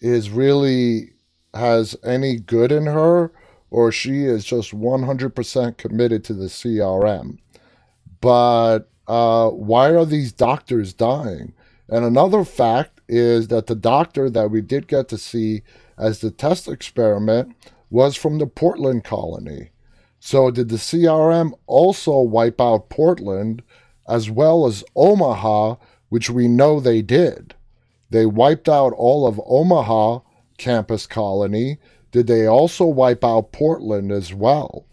is 0.00 0.30
really 0.30 1.10
has 1.54 1.96
any 2.04 2.36
good 2.36 2.70
in 2.70 2.86
her 2.86 3.32
or 3.70 3.92
she 3.92 4.24
is 4.24 4.44
just 4.44 4.72
100% 4.72 5.76
committed 5.76 6.24
to 6.24 6.34
the 6.34 6.46
CRM. 6.46 7.38
But 8.20 8.90
uh, 9.06 9.50
why 9.50 9.90
are 9.90 10.04
these 10.04 10.32
doctors 10.32 10.92
dying? 10.92 11.52
And 11.88 12.04
another 12.04 12.44
fact 12.44 13.00
is 13.08 13.48
that 13.48 13.66
the 13.66 13.74
doctor 13.74 14.28
that 14.30 14.50
we 14.50 14.60
did 14.60 14.86
get 14.86 15.08
to 15.08 15.18
see 15.18 15.62
as 15.96 16.20
the 16.20 16.30
test 16.30 16.68
experiment 16.68 17.54
was 17.90 18.16
from 18.16 18.38
the 18.38 18.46
Portland 18.46 19.04
colony. 19.04 19.70
So, 20.20 20.50
did 20.50 20.68
the 20.68 20.76
CRM 20.76 21.52
also 21.66 22.18
wipe 22.18 22.60
out 22.60 22.90
Portland 22.90 23.62
as 24.08 24.30
well 24.30 24.66
as 24.66 24.84
Omaha, 24.96 25.76
which 26.08 26.28
we 26.28 26.48
know 26.48 26.80
they 26.80 27.02
did? 27.02 27.54
They 28.10 28.26
wiped 28.26 28.68
out 28.68 28.92
all 28.94 29.26
of 29.26 29.40
Omaha 29.46 30.20
campus 30.58 31.06
colony. 31.06 31.78
Did 32.10 32.26
they 32.26 32.46
also 32.46 32.84
wipe 32.86 33.24
out 33.24 33.52
Portland 33.52 34.10
as 34.10 34.32
well? 34.32 34.86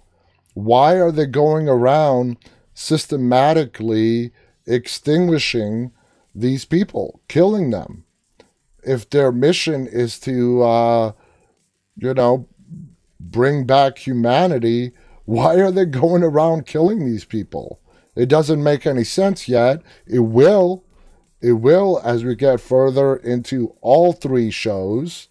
Why 0.54 0.96
are 0.96 1.12
they 1.12 1.26
going 1.26 1.70
around 1.70 2.38
systematically 2.74 4.32
extinguishing 4.66 5.92
these 6.34 6.66
people, 6.66 7.22
killing 7.28 7.72
them? 7.72 8.06
if 8.86 9.10
their 9.10 9.32
mission 9.32 9.88
is 9.88 10.20
to, 10.22 10.64
uh, 10.64 11.12
you 11.98 12.14
know, 12.14 12.48
bring 13.20 13.66
back 13.66 13.98
humanity, 13.98 14.92
why 15.26 15.56
are 15.56 15.72
they 15.72 15.86
going 15.86 16.24
around 16.24 16.66
killing 16.66 17.06
these 17.06 17.26
people? 17.26 17.80
It 18.16 18.28
doesn't 18.28 18.64
make 18.64 18.86
any 18.86 19.04
sense 19.04 19.50
yet. 19.50 19.82
It 20.06 20.20
will. 20.20 20.86
It 21.42 21.54
will 21.54 22.00
as 22.04 22.24
we 22.24 22.36
get 22.36 22.62
further 22.62 23.16
into 23.16 23.76
all 23.82 24.14
three 24.14 24.52
shows. 24.52 25.28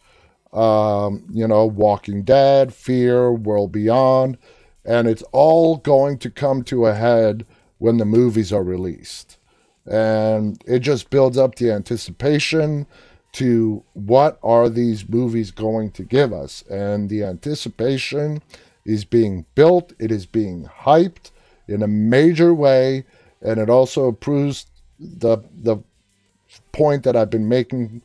Um, 0.55 1.27
you 1.33 1.49
know, 1.49 1.67
Walking 1.67 2.23
Dead, 2.23 2.73
Fear, 2.73 3.33
World 3.33 3.73
Beyond, 3.73 4.39
and 4.85 5.09
it's 5.09 5.25
all 5.33 5.79
going 5.79 6.19
to 6.19 6.31
come 6.31 6.63
to 6.65 6.87
a 6.87 6.95
head 6.95 7.45
when 7.79 7.97
the 7.97 8.05
movies 8.05 8.53
are 8.53 8.63
released. 8.63 9.37
And 9.85 10.63
it 10.67 10.79
just 10.79 11.11
builds 11.11 11.37
up 11.37 11.57
the 11.57 11.73
anticipation 11.73 12.87
to 13.35 13.83
what 13.95 14.39
are 14.45 14.69
these 14.69 15.09
movies 15.09 15.51
going 15.51 15.91
to 15.91 16.05
give 16.05 16.33
us 16.33 16.63
and 16.71 17.11
the 17.11 17.25
anticipation 17.25 18.41
is 18.85 19.05
being 19.05 19.45
built 19.57 19.93
it 19.99 20.13
is 20.13 20.25
being 20.25 20.69
hyped 20.83 21.33
in 21.67 21.83
a 21.83 21.89
major 21.89 22.55
way 22.55 23.05
and 23.43 23.59
it 23.59 23.69
also 23.69 24.13
proves 24.13 24.67
the 25.01 25.37
the 25.53 25.77
point 26.71 27.03
that 27.03 27.17
I've 27.17 27.31
been 27.31 27.49
making 27.49 28.03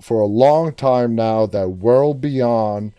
for 0.00 0.20
a 0.20 0.26
long 0.26 0.72
time 0.74 1.14
now 1.14 1.46
that 1.46 1.68
World 1.70 2.20
Beyond 2.20 2.92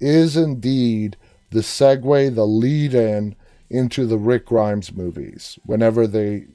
is 0.00 0.36
indeed 0.36 1.16
the 1.50 1.60
segue, 1.60 2.34
the 2.34 2.46
lead 2.46 2.94
in 2.94 3.36
into 3.70 4.06
the 4.06 4.18
Rick 4.18 4.46
Grimes 4.46 4.92
movies. 4.92 5.58
Whenever 5.64 6.06
they 6.06 6.46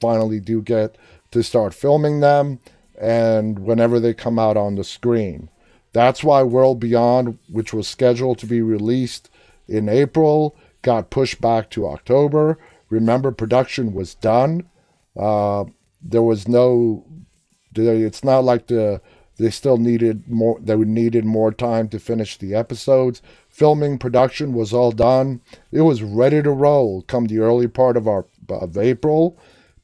finally 0.00 0.40
do 0.40 0.62
get 0.62 0.96
to 1.30 1.42
start 1.42 1.74
filming 1.74 2.20
them, 2.20 2.60
and 3.00 3.60
whenever 3.60 4.00
they 4.00 4.12
come 4.14 4.38
out 4.38 4.56
on 4.56 4.74
the 4.74 4.84
screen. 4.84 5.48
That's 5.92 6.22
why 6.22 6.42
World 6.42 6.80
Beyond, 6.80 7.38
which 7.48 7.72
was 7.72 7.88
scheduled 7.88 8.38
to 8.38 8.46
be 8.46 8.60
released 8.60 9.30
in 9.66 9.88
April, 9.88 10.56
got 10.82 11.10
pushed 11.10 11.40
back 11.40 11.70
to 11.70 11.86
October. 11.86 12.58
Remember, 12.90 13.30
production 13.30 13.94
was 13.94 14.14
done. 14.14 14.68
Uh, 15.16 15.64
there 16.02 16.22
was 16.22 16.48
no. 16.48 17.04
It's 17.74 18.24
not 18.24 18.44
like 18.44 18.66
the 18.66 19.00
they 19.38 19.50
still 19.50 19.78
needed 19.78 20.28
more. 20.28 20.58
They 20.60 20.76
needed 20.76 21.24
more 21.24 21.52
time 21.52 21.88
to 21.88 21.98
finish 21.98 22.36
the 22.36 22.54
episodes. 22.54 23.22
Filming 23.48 23.98
production 23.98 24.52
was 24.52 24.72
all 24.72 24.92
done. 24.92 25.40
It 25.72 25.82
was 25.82 26.02
ready 26.02 26.42
to 26.42 26.50
roll 26.50 27.02
come 27.02 27.26
the 27.26 27.38
early 27.38 27.68
part 27.68 27.96
of 27.96 28.06
our 28.06 28.26
of 28.50 28.78
April 28.78 29.38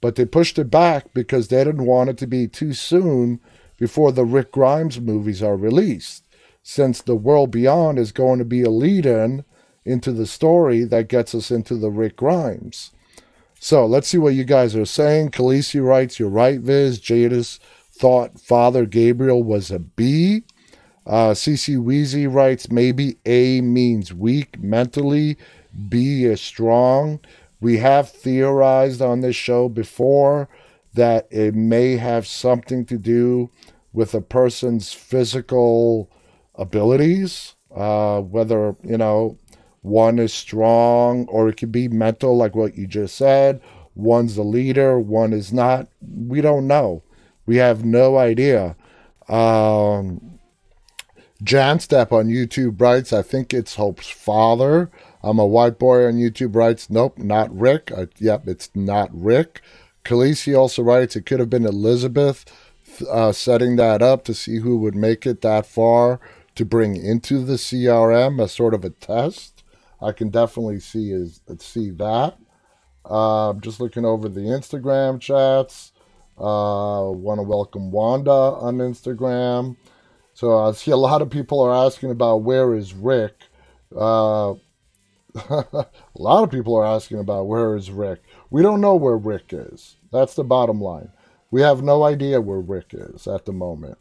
but 0.05 0.17
they 0.17 0.27
pushed 0.27 0.59
it 0.59 0.71
back 0.71 1.15
because 1.15 1.49
they 1.49 1.65
didn't 1.65 1.87
want 1.87 2.11
it 2.11 2.19
to 2.19 2.27
be 2.27 2.47
too 2.47 2.75
soon 2.75 3.41
before 3.79 4.13
the 4.13 4.27
Rick 4.27 4.53
Grimes 4.53 5.01
movies 5.01 5.43
are 5.43 5.57
released, 5.57 6.27
since 6.63 7.01
The 7.01 7.17
World 7.17 7.51
Beyond 7.51 7.99
is 7.99 8.13
going 8.13 8.39
to 8.39 8.45
be 8.45 8.61
a 8.61 8.69
lead 8.69 9.07
in 9.07 9.47
into 9.83 10.13
the 10.13 10.27
story 10.27 10.85
that 10.85 11.09
gets 11.09 11.35
us 11.35 11.51
into 11.51 11.77
the 11.77 11.89
Rick 11.89 12.17
Grimes. 12.17 12.91
So 13.59 13.87
let's 13.87 14.07
see 14.07 14.19
what 14.19 14.35
you 14.35 14.45
guys 14.45 14.77
are 14.77 14.85
saying. 14.85 15.31
Khaleesi 15.31 15.83
writes, 15.83 16.19
You're 16.19 16.29
right, 16.29 16.61
Viz. 16.61 17.01
Jadis 17.01 17.59
thought 17.97 18.41
Father 18.41 18.87
Gabriel 18.87 19.43
was 19.43 19.71
a 19.71 19.79
B. 19.79 20.43
Uh, 21.07 21.31
CC 21.31 21.81
Wheezy 21.81 22.27
writes, 22.27 22.71
Maybe 22.71 23.19
A 23.27 23.61
means 23.61 24.13
weak 24.13 24.59
mentally, 24.59 25.37
B 25.89 26.25
is 26.25 26.41
strong. 26.41 27.21
We 27.61 27.79
have 27.79 28.11
theorized 28.11 29.01
on 29.01 29.21
this 29.21 29.37
show 29.37 29.69
before 29.69 30.49
that 30.95 31.27
it 31.31 31.55
may 31.55 31.97
have 31.97 32.27
something 32.27 32.85
to 32.87 32.99
do 32.99 33.51
with 33.93 34.13
a 34.15 34.21
person's 34.21 34.93
physical 34.93 36.11
abilities, 36.57 37.55
uh, 37.75 38.21
whether, 38.21 38.77
you 38.83 38.99
know, 38.99 39.39
one 39.83 40.19
is 40.19 40.33
strong 40.33 41.27
or 41.29 41.49
it 41.49 41.57
could 41.57 41.73
be 41.73 41.89
mental, 41.89 42.37
like 42.37 42.57
what 42.57 42.77
you 42.77 42.87
just 42.87 43.17
said. 43.17 43.61
One's 43.95 44.37
a 44.37 44.43
leader, 44.43 44.99
one 44.99 45.33
is 45.33 45.53
not. 45.53 45.89
We 46.03 46.41
don't 46.41 46.67
know. 46.67 47.04
We 47.47 47.57
have 47.57 47.85
no 47.85 48.17
idea. 48.17 48.77
Um, 49.29 50.39
Jan 51.43 51.81
Step 51.81 52.13
on 52.13 52.29
YouTube 52.29 52.81
writes, 52.81 53.13
I 53.13 53.23
think 53.23 53.53
it's 53.53 53.75
Hope's 53.75 54.09
father. 54.09 54.91
I'm 55.23 55.39
a 55.39 55.47
white 55.47 55.79
boy 55.79 56.07
on 56.07 56.15
YouTube 56.15 56.55
writes, 56.55 56.89
nope, 56.91 57.19
not 57.19 57.55
Rick. 57.57 57.91
I, 57.97 58.09
yep, 58.19 58.47
it's 58.47 58.71
not 58.75 59.11
Rick. 59.13 59.61
Khaleesi 60.05 60.57
also 60.57 60.83
writes, 60.83 61.17
it 61.17 61.27
could 61.27 61.41
have 61.41 61.51
been 61.51 61.67
Elizabeth 61.67 62.45
uh, 63.11 63.33
setting 63.33 63.77
that 63.77 64.03
up 64.03 64.25
to 64.25 64.35
see 64.35 64.59
who 64.59 64.79
would 64.79 64.95
make 64.95 65.27
it 65.27 65.41
that 65.41 65.67
far 65.67 66.21
to 66.55 66.65
bring 66.65 66.97
into 66.97 67.45
the 67.45 67.55
CRM 67.55 68.43
as 68.43 68.53
sort 68.53 68.75
of 68.75 68.85
a 68.85 68.91
test. 68.91 69.65
I 70.01 70.13
can 70.13 70.29
definitely 70.29 70.81
see 70.81 71.11
is 71.11 71.41
see 71.59 71.91
that. 71.93 72.37
Uh, 73.05 73.55
just 73.55 73.81
looking 73.81 74.05
over 74.05 74.29
the 74.29 74.43
Instagram 74.43 75.21
chats. 75.21 75.93
Uh, 76.39 77.11
Want 77.11 77.39
to 77.39 77.43
welcome 77.43 77.91
Wanda 77.91 78.31
on 78.31 78.79
Instagram. 78.79 79.77
So 80.33 80.59
I 80.59 80.73
see 80.73 80.91
a 80.91 80.97
lot 80.97 81.23
of 81.23 81.31
people 81.31 81.61
are 81.61 81.87
asking 81.87 82.11
about 82.11 82.43
where 82.43 82.75
is 82.75 82.93
Rick. 82.93 83.35
Uh, 83.95 84.55
a 85.35 85.87
lot 86.17 86.43
of 86.43 86.51
people 86.51 86.77
are 86.77 86.85
asking 86.85 87.21
about 87.21 87.47
where 87.47 87.77
is 87.77 87.91
Rick. 87.91 88.23
We 88.51 88.63
don't 88.63 88.81
know 88.81 88.97
where 88.97 89.17
Rick 89.17 89.53
is. 89.53 89.97
That's 90.13 90.35
the 90.35 90.45
bottom 90.45 90.81
line. 90.81 91.11
We 91.51 91.61
have 91.61 91.83
no 91.83 92.03
idea 92.03 92.41
where 92.41 92.59
Rick 92.59 92.91
is 92.93 93.29
at 93.29 93.45
the 93.45 93.53
moment. 93.53 93.99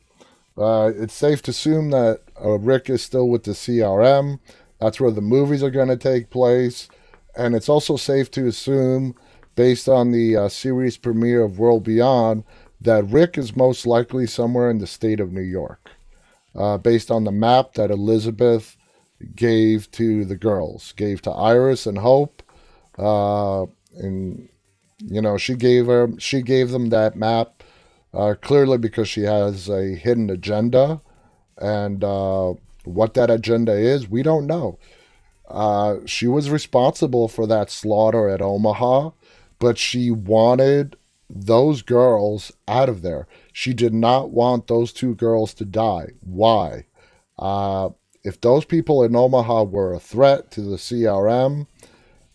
Uh, 0.58 0.92
it's 0.96 1.14
safe 1.14 1.42
to 1.44 1.52
assume 1.52 1.92
that 1.92 2.22
uh, 2.44 2.58
Rick 2.58 2.90
is 2.90 3.04
still 3.04 3.30
with 3.30 3.44
the 3.44 3.52
CRM. 3.52 4.40
That's 4.80 5.00
where 5.00 5.12
the 5.12 5.22
movies 5.22 5.64
are 5.64 5.72
going 5.72 5.88
to 5.90 5.98
take 5.98 6.30
place. 6.30 6.88
And 7.36 7.56
it's 7.56 7.70
also 7.70 7.96
safe 7.96 8.30
to 8.32 8.48
assume, 8.48 9.16
based 9.56 9.88
on 9.88 10.12
the 10.12 10.36
uh, 10.36 10.50
series 10.50 10.98
premiere 10.98 11.44
of 11.44 11.60
World 11.60 11.84
Beyond, 11.84 12.44
that 12.82 13.06
Rick 13.06 13.38
is 13.38 13.56
most 13.56 13.86
likely 13.86 14.28
somewhere 14.28 14.70
in 14.70 14.80
the 14.80 14.88
state 14.88 15.20
of 15.20 15.32
New 15.32 15.42
York. 15.42 15.92
Uh, 16.56 16.78
based 16.78 17.10
on 17.10 17.24
the 17.24 17.32
map 17.32 17.74
that 17.74 17.90
Elizabeth 17.90 18.78
gave 19.36 19.90
to 19.92 20.24
the 20.26 20.36
girls, 20.36 20.94
gave 20.96 21.22
to 21.24 21.32
Iris 21.32 21.88
and 21.88 21.98
Hope, 21.98 22.44
uh, 22.98 23.66
and 23.98 24.50
you 25.00 25.22
know 25.22 25.38
she 25.38 25.56
gave 25.56 25.88
her 25.88 26.10
she 26.20 26.44
gave 26.44 26.70
them 26.70 26.90
that 26.90 27.16
map 27.16 27.64
uh, 28.14 28.36
clearly 28.42 28.78
because 28.78 29.10
she 29.10 29.22
has 29.22 29.70
a 29.70 29.96
hidden 29.96 30.30
agenda, 30.30 31.02
And 31.58 32.04
uh, 32.04 32.54
what 32.84 33.14
that 33.16 33.30
agenda 33.30 33.74
is, 33.74 34.10
we 34.10 34.24
don't 34.24 34.48
know. 34.48 34.78
Uh, 35.48 35.98
she 36.06 36.28
was 36.28 36.50
responsible 36.50 37.28
for 37.28 37.48
that 37.48 37.70
slaughter 37.70 38.30
at 38.30 38.42
Omaha, 38.42 39.12
but 39.64 39.78
she 39.78 40.12
wanted 40.12 40.98
those 41.30 41.82
girls 41.84 42.52
out 42.68 42.90
of 42.90 43.02
there. 43.02 43.30
She 43.54 43.74
did 43.74 43.94
not 43.94 44.30
want 44.30 44.68
those 44.68 44.92
two 44.92 45.16
girls 45.16 45.54
to 45.54 45.64
die. 45.64 46.08
Why? 46.20 46.88
Uh, 47.40 47.92
if 48.26 48.42
those 48.42 48.66
people 48.66 49.04
in 49.04 49.16
Omaha 49.16 49.64
were 49.64 49.94
a 49.94 50.02
threat 50.02 50.52
to 50.52 50.62
the 50.62 50.76
CRM, 50.76 51.68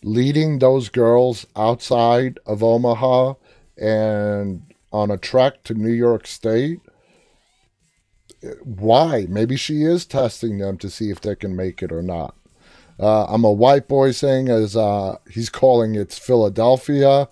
leading 0.02 0.58
those 0.58 0.88
girls 0.88 1.46
outside 1.54 2.40
of 2.46 2.62
Omaha 2.62 3.34
and 3.76 4.62
on 4.90 5.10
a 5.10 5.18
trek 5.18 5.62
to 5.64 5.74
New 5.74 5.92
York 5.92 6.26
State, 6.26 6.80
why? 8.62 9.26
Maybe 9.28 9.56
she 9.56 9.82
is 9.82 10.06
testing 10.06 10.56
them 10.56 10.78
to 10.78 10.88
see 10.88 11.10
if 11.10 11.20
they 11.20 11.36
can 11.36 11.54
make 11.54 11.82
it 11.82 11.92
or 11.92 12.00
not. 12.00 12.37
Uh, 13.00 13.24
I'm 13.24 13.44
a 13.44 13.52
white 13.52 13.86
boy 13.88 14.10
saying 14.10 14.48
as 14.48 14.76
uh, 14.76 15.16
he's 15.30 15.50
calling 15.50 15.94
it 15.94 16.12
Philadelphia. 16.12 17.28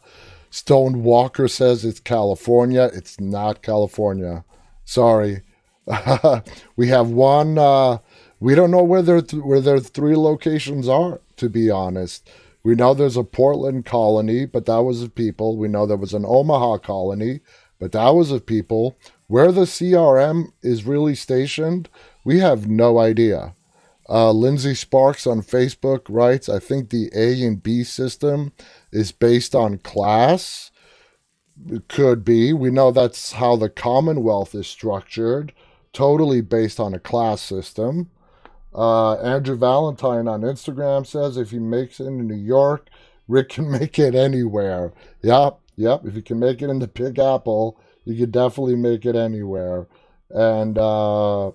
Stone 0.50 1.02
Walker 1.02 1.48
says 1.48 1.84
it's 1.84 2.00
California. 2.00 2.90
It's 2.94 3.20
not 3.20 3.62
California. 3.62 4.44
Sorry. 4.84 5.42
we 6.76 6.88
have 6.88 7.10
one. 7.10 7.58
Uh, 7.58 7.98
we 8.40 8.54
don't 8.54 8.70
know 8.70 8.82
where 8.82 9.02
their 9.02 9.22
th- 9.22 9.42
where 9.42 9.60
their 9.60 9.80
three 9.80 10.16
locations 10.16 10.88
are. 10.88 11.20
To 11.36 11.50
be 11.50 11.70
honest, 11.70 12.30
we 12.62 12.74
know 12.74 12.94
there's 12.94 13.16
a 13.16 13.24
Portland 13.24 13.84
colony, 13.84 14.46
but 14.46 14.66
that 14.66 14.78
was 14.78 15.02
of 15.02 15.14
people. 15.14 15.56
We 15.56 15.68
know 15.68 15.84
there 15.84 15.96
was 15.96 16.14
an 16.14 16.24
Omaha 16.26 16.78
colony, 16.78 17.40
but 17.78 17.92
that 17.92 18.10
was 18.10 18.30
of 18.30 18.46
people. 18.46 18.96
Where 19.26 19.50
the 19.50 19.62
CRM 19.62 20.52
is 20.62 20.84
really 20.84 21.16
stationed, 21.16 21.88
we 22.24 22.38
have 22.38 22.68
no 22.68 22.98
idea. 22.98 23.55
Uh, 24.08 24.30
Lindsay 24.30 24.74
Sparks 24.74 25.26
on 25.26 25.42
Facebook 25.42 26.02
writes, 26.08 26.48
I 26.48 26.58
think 26.58 26.90
the 26.90 27.10
A 27.14 27.42
and 27.42 27.62
B 27.62 27.82
system 27.82 28.52
is 28.92 29.10
based 29.12 29.54
on 29.54 29.78
class. 29.78 30.70
It 31.68 31.88
could 31.88 32.24
be. 32.24 32.52
We 32.52 32.70
know 32.70 32.90
that's 32.90 33.32
how 33.32 33.56
the 33.56 33.68
Commonwealth 33.70 34.54
is 34.54 34.66
structured, 34.66 35.52
totally 35.92 36.40
based 36.40 36.78
on 36.78 36.94
a 36.94 37.00
class 37.00 37.40
system. 37.40 38.10
Uh, 38.74 39.14
Andrew 39.14 39.56
Valentine 39.56 40.28
on 40.28 40.42
Instagram 40.42 41.06
says 41.06 41.36
if 41.36 41.50
he 41.50 41.58
makes 41.58 41.98
it 41.98 42.04
in 42.04 42.26
New 42.26 42.34
York, 42.34 42.88
Rick 43.26 43.48
can 43.50 43.70
make 43.78 43.98
it 43.98 44.14
anywhere. 44.14 44.92
Yep, 45.22 45.58
yep. 45.76 46.02
If 46.04 46.14
you 46.14 46.22
can 46.22 46.38
make 46.38 46.62
it 46.62 46.70
in 46.70 46.78
the 46.78 46.86
Big 46.86 47.18
Apple, 47.18 47.80
you 48.04 48.16
could 48.16 48.32
definitely 48.32 48.76
make 48.76 49.04
it 49.04 49.16
anywhere. 49.16 49.88
And 50.30 50.76
uh, 50.76 51.52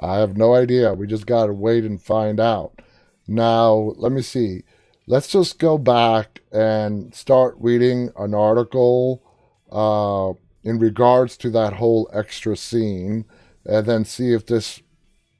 I 0.00 0.16
have 0.18 0.36
no 0.36 0.54
idea. 0.54 0.94
We 0.94 1.06
just 1.06 1.26
got 1.26 1.46
to 1.46 1.52
wait 1.52 1.84
and 1.84 2.00
find 2.00 2.40
out. 2.40 2.80
Now, 3.28 3.92
let 3.96 4.12
me 4.12 4.22
see. 4.22 4.64
Let's 5.06 5.28
just 5.28 5.58
go 5.58 5.76
back 5.76 6.40
and 6.52 7.14
start 7.14 7.54
reading 7.58 8.10
an 8.16 8.34
article 8.34 9.22
uh, 9.70 10.32
in 10.62 10.78
regards 10.78 11.36
to 11.38 11.50
that 11.50 11.74
whole 11.74 12.10
extra 12.12 12.56
scene 12.56 13.24
and 13.66 13.86
then 13.86 14.04
see 14.04 14.32
if 14.32 14.46
this, 14.46 14.80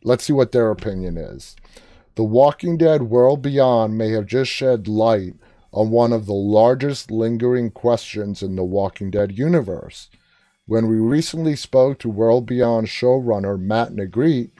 let's 0.02 0.24
see 0.24 0.32
what 0.32 0.52
their 0.52 0.70
opinion 0.70 1.16
is. 1.16 1.56
The 2.16 2.24
Walking 2.24 2.76
Dead 2.76 3.02
World 3.02 3.42
Beyond 3.42 3.96
may 3.96 4.10
have 4.10 4.26
just 4.26 4.50
shed 4.50 4.86
light 4.86 5.34
on 5.72 5.90
one 5.90 6.12
of 6.12 6.26
the 6.26 6.34
largest 6.34 7.10
lingering 7.10 7.70
questions 7.70 8.42
in 8.42 8.56
the 8.56 8.64
Walking 8.64 9.10
Dead 9.10 9.38
universe. 9.38 10.10
When 10.70 10.86
we 10.86 10.98
recently 10.98 11.56
spoke 11.56 11.98
to 11.98 12.08
World 12.08 12.46
Beyond 12.46 12.86
showrunner 12.86 13.58
Matt 13.58 13.90
Negrete, 13.90 14.52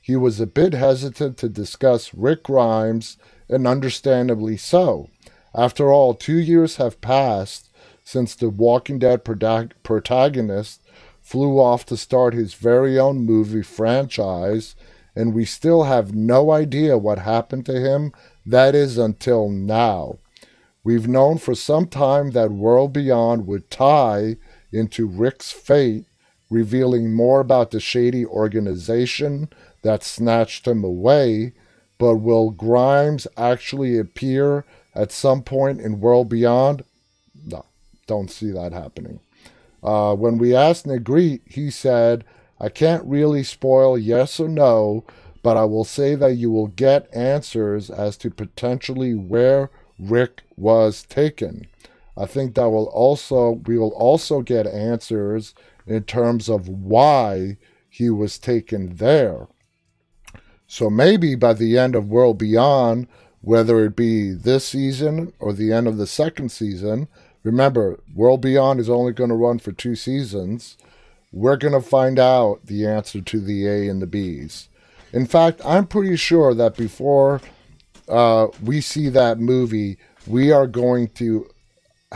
he 0.00 0.14
was 0.14 0.38
a 0.38 0.46
bit 0.46 0.74
hesitant 0.74 1.38
to 1.38 1.48
discuss 1.48 2.14
Rick 2.14 2.44
Grimes, 2.44 3.16
and 3.48 3.66
understandably 3.66 4.56
so. 4.58 5.08
After 5.52 5.92
all, 5.92 6.14
two 6.14 6.38
years 6.38 6.76
have 6.76 7.00
passed 7.00 7.68
since 8.04 8.36
the 8.36 8.48
Walking 8.48 9.00
Dead 9.00 9.24
protagonist 9.24 10.82
flew 11.20 11.58
off 11.58 11.84
to 11.86 11.96
start 11.96 12.32
his 12.32 12.54
very 12.54 12.96
own 12.96 13.26
movie 13.26 13.64
franchise, 13.64 14.76
and 15.16 15.34
we 15.34 15.44
still 15.44 15.82
have 15.82 16.14
no 16.14 16.52
idea 16.52 16.96
what 16.96 17.18
happened 17.18 17.66
to 17.66 17.80
him. 17.80 18.12
That 18.46 18.76
is 18.76 18.98
until 18.98 19.48
now. 19.48 20.20
We've 20.84 21.08
known 21.08 21.38
for 21.38 21.56
some 21.56 21.88
time 21.88 22.30
that 22.30 22.52
World 22.52 22.92
Beyond 22.92 23.48
would 23.48 23.68
tie 23.68 24.36
into 24.72 25.06
Rick's 25.06 25.52
fate, 25.52 26.04
revealing 26.50 27.12
more 27.12 27.40
about 27.40 27.70
the 27.70 27.80
shady 27.80 28.24
organization 28.24 29.48
that 29.82 30.02
snatched 30.02 30.66
him 30.66 30.84
away. 30.84 31.52
But 31.98 32.16
will 32.16 32.50
Grimes 32.50 33.26
actually 33.36 33.98
appear 33.98 34.64
at 34.94 35.12
some 35.12 35.42
point 35.42 35.80
in 35.80 36.00
World 36.00 36.28
Beyond? 36.28 36.84
No, 37.46 37.64
don't 38.06 38.30
see 38.30 38.50
that 38.50 38.72
happening. 38.72 39.20
Uh, 39.82 40.14
when 40.14 40.36
we 40.38 40.54
asked 40.54 40.86
Negrete, 40.86 41.40
he 41.46 41.70
said, 41.70 42.24
I 42.60 42.68
can't 42.68 43.04
really 43.04 43.42
spoil 43.42 43.98
yes 43.98 44.40
or 44.40 44.48
no, 44.48 45.04
but 45.42 45.56
I 45.56 45.64
will 45.64 45.84
say 45.84 46.14
that 46.16 46.34
you 46.34 46.50
will 46.50 46.66
get 46.66 47.14
answers 47.14 47.88
as 47.88 48.16
to 48.18 48.30
potentially 48.30 49.14
where 49.14 49.70
Rick 49.98 50.42
was 50.56 51.04
taken. 51.04 51.66
I 52.16 52.26
think 52.26 52.54
that 52.54 52.70
will 52.70 52.86
also 52.86 53.62
we 53.66 53.78
will 53.78 53.92
also 53.92 54.42
get 54.42 54.66
answers 54.66 55.54
in 55.86 56.02
terms 56.04 56.48
of 56.48 56.68
why 56.68 57.58
he 57.88 58.10
was 58.10 58.38
taken 58.38 58.96
there. 58.96 59.48
So 60.66 60.90
maybe 60.90 61.34
by 61.34 61.52
the 61.52 61.78
end 61.78 61.94
of 61.94 62.08
World 62.08 62.38
Beyond, 62.38 63.06
whether 63.40 63.84
it 63.84 63.94
be 63.94 64.32
this 64.32 64.66
season 64.66 65.32
or 65.38 65.52
the 65.52 65.72
end 65.72 65.86
of 65.86 65.96
the 65.96 66.06
second 66.06 66.50
season, 66.50 67.08
remember, 67.44 68.00
World 68.14 68.40
Beyond 68.40 68.80
is 68.80 68.90
only 68.90 69.12
going 69.12 69.30
to 69.30 69.36
run 69.36 69.58
for 69.58 69.72
two 69.72 69.94
seasons. 69.94 70.76
We're 71.32 71.56
going 71.56 71.74
to 71.74 71.80
find 71.80 72.18
out 72.18 72.66
the 72.66 72.86
answer 72.86 73.20
to 73.20 73.40
the 73.40 73.66
A 73.66 73.88
and 73.88 74.02
the 74.02 74.06
B's. 74.06 74.68
In 75.12 75.26
fact, 75.26 75.60
I'm 75.64 75.86
pretty 75.86 76.16
sure 76.16 76.54
that 76.54 76.76
before 76.76 77.40
uh, 78.08 78.48
we 78.62 78.80
see 78.80 79.08
that 79.10 79.38
movie, 79.38 79.98
we 80.26 80.50
are 80.50 80.66
going 80.66 81.08
to 81.10 81.48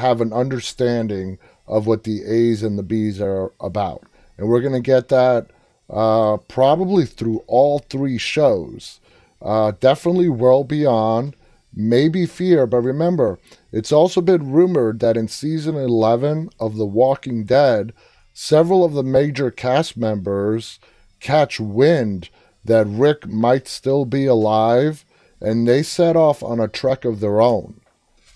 have 0.00 0.20
an 0.20 0.32
understanding 0.32 1.38
of 1.66 1.86
what 1.86 2.04
the 2.04 2.24
A's 2.24 2.62
and 2.62 2.78
the 2.78 2.82
B's 2.82 3.20
are 3.20 3.52
about. 3.60 4.04
And 4.36 4.48
we're 4.48 4.60
going 4.60 4.72
to 4.72 4.80
get 4.80 5.08
that 5.08 5.48
uh, 5.88 6.38
probably 6.48 7.06
through 7.06 7.44
all 7.46 7.78
three 7.78 8.18
shows. 8.18 9.00
Uh, 9.40 9.72
definitely 9.80 10.28
World 10.28 10.68
Beyond, 10.68 11.36
maybe 11.74 12.26
Fear, 12.26 12.66
but 12.66 12.80
remember, 12.80 13.38
it's 13.72 13.92
also 13.92 14.20
been 14.20 14.52
rumored 14.52 15.00
that 15.00 15.16
in 15.16 15.28
season 15.28 15.76
11 15.76 16.50
of 16.58 16.76
The 16.76 16.86
Walking 16.86 17.44
Dead, 17.44 17.92
several 18.32 18.84
of 18.84 18.92
the 18.92 19.02
major 19.02 19.50
cast 19.50 19.96
members 19.96 20.78
catch 21.20 21.60
wind 21.60 22.28
that 22.64 22.86
Rick 22.86 23.26
might 23.26 23.66
still 23.68 24.04
be 24.04 24.26
alive, 24.26 25.04
and 25.40 25.66
they 25.66 25.82
set 25.82 26.16
off 26.16 26.42
on 26.42 26.60
a 26.60 26.68
trek 26.68 27.04
of 27.04 27.20
their 27.20 27.40
own 27.40 27.80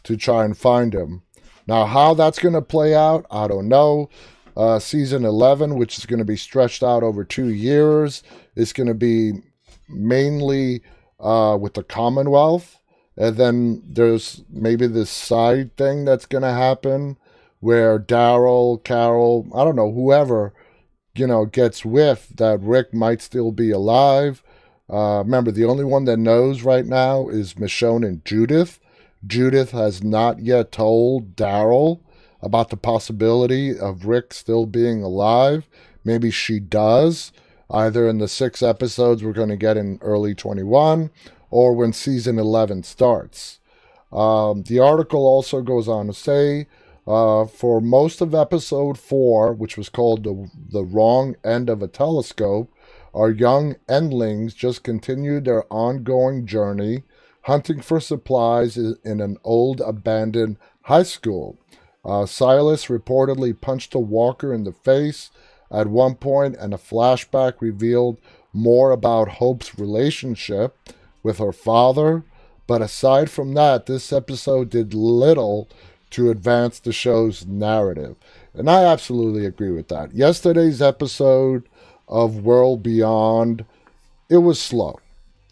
to 0.05 0.17
try 0.17 0.45
and 0.45 0.57
find 0.57 0.95
him. 0.95 1.23
Now, 1.67 1.87
how 1.87 2.15
that's 2.15 2.39
going 2.39 2.55
to 2.55 2.63
play 2.63 2.95
out, 2.95 3.27
I 3.31 3.49
don't 3.49 3.69
know. 3.69 4.11
Uh, 4.57 4.79
season 4.79 5.25
11, 5.25 5.77
which 5.77 5.99
is 5.99 6.07
going 6.07 6.19
to 6.19 6.25
be 6.25 6.37
stretched 6.37 6.83
out 6.83 7.03
over 7.03 7.25
two 7.25 7.49
years, 7.49 8.23
is 8.55 8.73
going 8.73 8.87
to 8.87 8.95
be 8.95 9.33
mainly 9.89 10.83
uh, 11.19 11.57
with 11.61 11.75
the 11.75 11.83
Commonwealth. 11.83 12.79
And 13.17 13.37
then 13.37 13.83
there's 13.87 14.43
maybe 14.51 14.87
this 14.87 15.11
side 15.11 15.77
thing 15.77 16.05
that's 16.05 16.27
going 16.27 16.43
to 16.43 16.53
happen 16.53 17.17
where 17.61 17.99
Daryl, 17.99 18.83
Carol, 18.85 19.49
I 19.55 19.65
don't 19.65 19.77
know, 19.77 19.93
whoever, 19.93 20.53
you 21.15 21.27
know, 21.27 21.47
gets 21.47 21.85
with 21.85 22.29
that 22.37 22.61
Rick 22.61 22.93
might 22.93 23.23
still 23.23 23.53
be 23.53 23.71
alive. 23.71 24.43
Uh, 24.93 25.23
remember, 25.25 25.51
the 25.51 25.65
only 25.65 25.85
one 25.85 26.05
that 26.05 26.19
knows 26.19 26.63
right 26.63 26.85
now 26.85 27.29
is 27.29 27.55
Michonne 27.55 28.07
and 28.07 28.25
Judith. 28.25 28.81
Judith 29.27 29.71
has 29.71 30.03
not 30.03 30.41
yet 30.41 30.73
told 30.73 31.37
Daryl 31.37 32.01
about 32.43 32.71
the 32.71 32.77
possibility 32.77 33.79
of 33.79 34.07
Rick 34.07 34.35
still 34.35 34.67
being 34.67 35.03
alive. 35.03 35.69
Maybe 36.05 36.31
she 36.31 36.61
does, 36.61 37.33
either 37.71 38.09
in 38.09 38.19
the 38.19 38.29
six 38.29 38.63
episodes 38.63 39.23
we're 39.23 39.33
going 39.33 39.49
to 39.49 39.57
get 39.57 39.77
in 39.77 39.99
early 40.03 40.35
21 40.35 41.11
or 41.51 41.75
when 41.75 41.93
season 41.93 42.39
11 42.39 42.83
starts. 42.83 43.61
Um, 44.13 44.63
the 44.65 44.79
article 44.79 45.27
also 45.27 45.63
goes 45.63 45.89
on 45.89 46.07
to 46.07 46.13
say 46.13 46.67
uh, 47.07 47.47
for 47.47 47.81
most 47.81 48.21
of 48.21 48.35
episode 48.35 48.99
4, 48.99 49.53
which 49.53 49.77
was 49.77 49.89
called 49.89 50.25
the, 50.25 50.51
the 50.71 50.85
Wrong 50.85 51.37
End 51.45 51.69
of 51.69 51.83
a 51.83 51.89
Telescope, 51.89 52.73
our 53.13 53.31
young 53.31 53.77
endlings 53.89 54.55
just 54.55 54.83
continued 54.83 55.45
their 55.45 55.65
ongoing 55.73 56.47
journey 56.47 57.05
hunting 57.45 57.81
for 57.81 58.01
supplies 58.01 58.77
in 58.77 59.21
an 59.21 59.37
old 59.45 59.81
abandoned 59.81 60.57
high 60.83 61.03
school. 61.03 61.59
Uh, 62.05 62.27
Silas 62.27 62.87
reportedly 62.87 63.59
punched 63.59 63.95
a 63.95 63.99
walker 63.99 64.53
in 64.53 64.65
the 64.65 64.73
face 64.73 65.31
at 65.71 65.87
one 65.87 66.15
point, 66.15 66.57
and 66.57 66.73
a 66.73 66.79
flashback 66.79 67.55
revealed 67.61 68.19
more 68.53 68.93
about 68.93 69.29
Hope's 69.29 69.79
relationship 69.79 70.77
with 71.23 71.39
her 71.39 71.53
father. 71.53 72.25
But 72.67 72.81
aside 72.81 73.31
from 73.31 73.55
that, 73.55 73.87
this 73.87 74.13
episode 74.13 74.71
did 74.71 74.95
little 74.95 75.69
to 76.11 76.31
advance 76.31 76.79
the 76.79 76.93
show's 76.93 77.45
narrative. 77.45 78.17
And 78.55 78.71
I 78.71 78.85
absolutely 78.85 79.45
agree 79.45 79.73
with 79.73 79.89
that. 79.89 80.15
Yesterday's 80.15 80.81
episode 80.81 81.69
of 82.09 82.45
World 82.45 82.83
Beyond, 82.83 83.65
it 84.31 84.39
was 84.39 84.61
slow. 84.61 85.01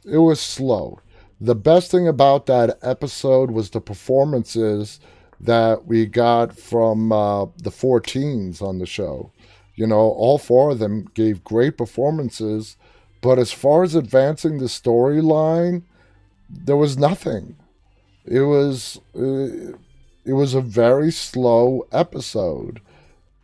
It 0.05 0.19
was 0.19 0.41
slow. 0.41 1.01
The 1.43 1.57
best 1.57 1.91
thing 1.91 2.07
about 2.07 2.47
that 2.47 2.79
episode 2.83 3.51
was 3.51 3.71
the 3.71 3.81
performances 3.81 5.01
that 5.41 5.87
we 5.87 6.07
got 6.07 6.57
from 6.57 7.11
uh, 7.11 7.47
the 7.61 7.73
four 7.73 7.99
teens 7.99 8.63
on 8.63 8.79
the 8.79 8.87
show. 8.87 9.33
You 9.75 9.89
know, 9.89 9.97
all 9.97 10.39
four 10.39 10.71
of 10.71 10.79
them 10.79 11.11
gave 11.15 11.43
great 11.43 11.77
performances, 11.77 12.77
but 13.21 13.41
as 13.41 13.51
far 13.51 13.83
as 13.83 13.97
advancing 13.97 14.59
the 14.59 14.67
storyline, 14.67 15.83
there 16.49 16.77
was 16.77 16.97
nothing. 16.97 17.57
It 18.25 18.43
was 18.43 19.01
uh, 19.13 19.75
it 20.25 20.35
was 20.35 20.55
a 20.55 20.61
very 20.61 21.11
slow 21.11 21.89
episode, 21.91 22.81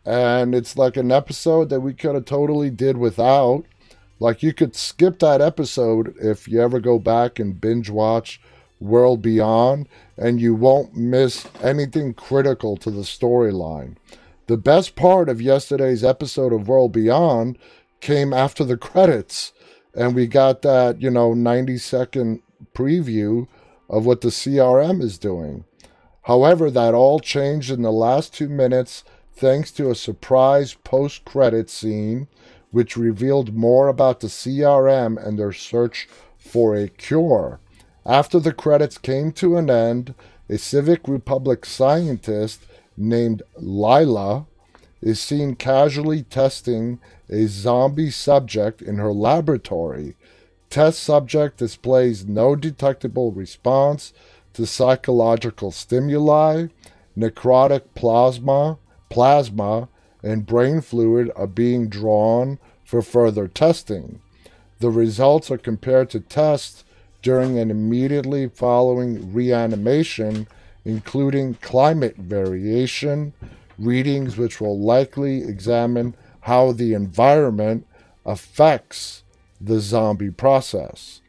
and 0.05 0.55
it's 0.55 0.77
like 0.77 0.95
an 0.95 1.11
episode 1.11 1.67
that 1.67 1.81
we 1.81 1.93
could 1.93 2.15
have 2.15 2.23
totally 2.23 2.69
did 2.69 2.95
without. 2.95 3.65
Like 4.19 4.43
you 4.43 4.53
could 4.53 4.75
skip 4.75 5.19
that 5.19 5.41
episode 5.41 6.15
if 6.21 6.47
you 6.47 6.61
ever 6.61 6.79
go 6.79 6.99
back 6.99 7.39
and 7.39 7.59
binge 7.59 7.89
watch 7.89 8.41
World 8.79 9.21
Beyond, 9.21 9.87
and 10.17 10.39
you 10.39 10.55
won't 10.55 10.95
miss 10.95 11.47
anything 11.61 12.13
critical 12.13 12.77
to 12.77 12.89
the 12.89 13.01
storyline. 13.01 13.95
The 14.47 14.57
best 14.57 14.95
part 14.95 15.29
of 15.29 15.41
yesterday's 15.41 16.03
episode 16.03 16.53
of 16.53 16.67
World 16.67 16.93
Beyond 16.93 17.57
came 18.01 18.33
after 18.33 18.63
the 18.63 18.77
credits, 18.89 19.53
and 19.93 20.15
we 20.15 20.27
got 20.27 20.61
that, 20.61 21.01
you 21.01 21.09
know, 21.09 21.33
90 21.33 21.77
second 21.77 22.41
preview 22.73 23.47
of 23.89 24.05
what 24.05 24.21
the 24.21 24.29
CRM 24.29 25.01
is 25.01 25.17
doing. 25.17 25.65
However, 26.23 26.69
that 26.69 26.93
all 26.93 27.19
changed 27.19 27.71
in 27.71 27.81
the 27.81 27.91
last 27.91 28.33
two 28.33 28.49
minutes 28.49 29.03
thanks 29.33 29.71
to 29.71 29.89
a 29.89 29.95
surprise 29.95 30.73
post 30.73 31.25
credit 31.25 31.69
scene 31.69 32.27
which 32.71 32.97
revealed 32.97 33.53
more 33.53 33.87
about 33.87 34.19
the 34.19 34.27
CRM 34.27 35.23
and 35.23 35.37
their 35.37 35.53
search 35.53 36.07
for 36.37 36.75
a 36.75 36.87
cure. 36.87 37.59
After 38.05 38.39
the 38.39 38.53
credits 38.53 38.97
came 38.97 39.31
to 39.33 39.57
an 39.57 39.69
end, 39.69 40.13
a 40.49 40.57
Civic 40.57 41.07
Republic 41.07 41.65
scientist 41.65 42.65
named 42.97 43.43
Lila 43.57 44.45
is 45.01 45.19
seen 45.19 45.55
casually 45.55 46.23
testing 46.23 46.99
a 47.29 47.45
zombie 47.45 48.11
subject 48.11 48.81
in 48.81 48.97
her 48.97 49.13
laboratory. 49.13 50.15
Test 50.69 51.01
subject 51.01 51.57
displays 51.57 52.25
no 52.25 52.55
detectable 52.55 53.31
response 53.31 54.13
to 54.53 54.65
psychological 54.65 55.71
stimuli, 55.71 56.67
necrotic 57.17 57.83
plasma, 57.95 58.77
plasma, 59.09 59.87
and 60.23 60.45
brain 60.45 60.81
fluid 60.81 61.31
are 61.35 61.47
being 61.47 61.89
drawn 61.89 62.59
for 62.83 63.01
further 63.01 63.47
testing. 63.47 64.21
The 64.79 64.89
results 64.89 65.51
are 65.51 65.57
compared 65.57 66.09
to 66.11 66.19
tests 66.19 66.83
during 67.21 67.59
and 67.59 67.69
immediately 67.69 68.47
following 68.47 69.33
reanimation, 69.33 70.47
including 70.85 71.55
climate 71.55 72.15
variation, 72.15 73.33
readings 73.77 74.37
which 74.37 74.61
will 74.61 74.79
likely 74.79 75.43
examine 75.43 76.15
how 76.41 76.71
the 76.71 76.93
environment 76.93 77.85
affects 78.25 79.23
the 79.59 79.79
zombie 79.79 80.31
process. 80.31 81.21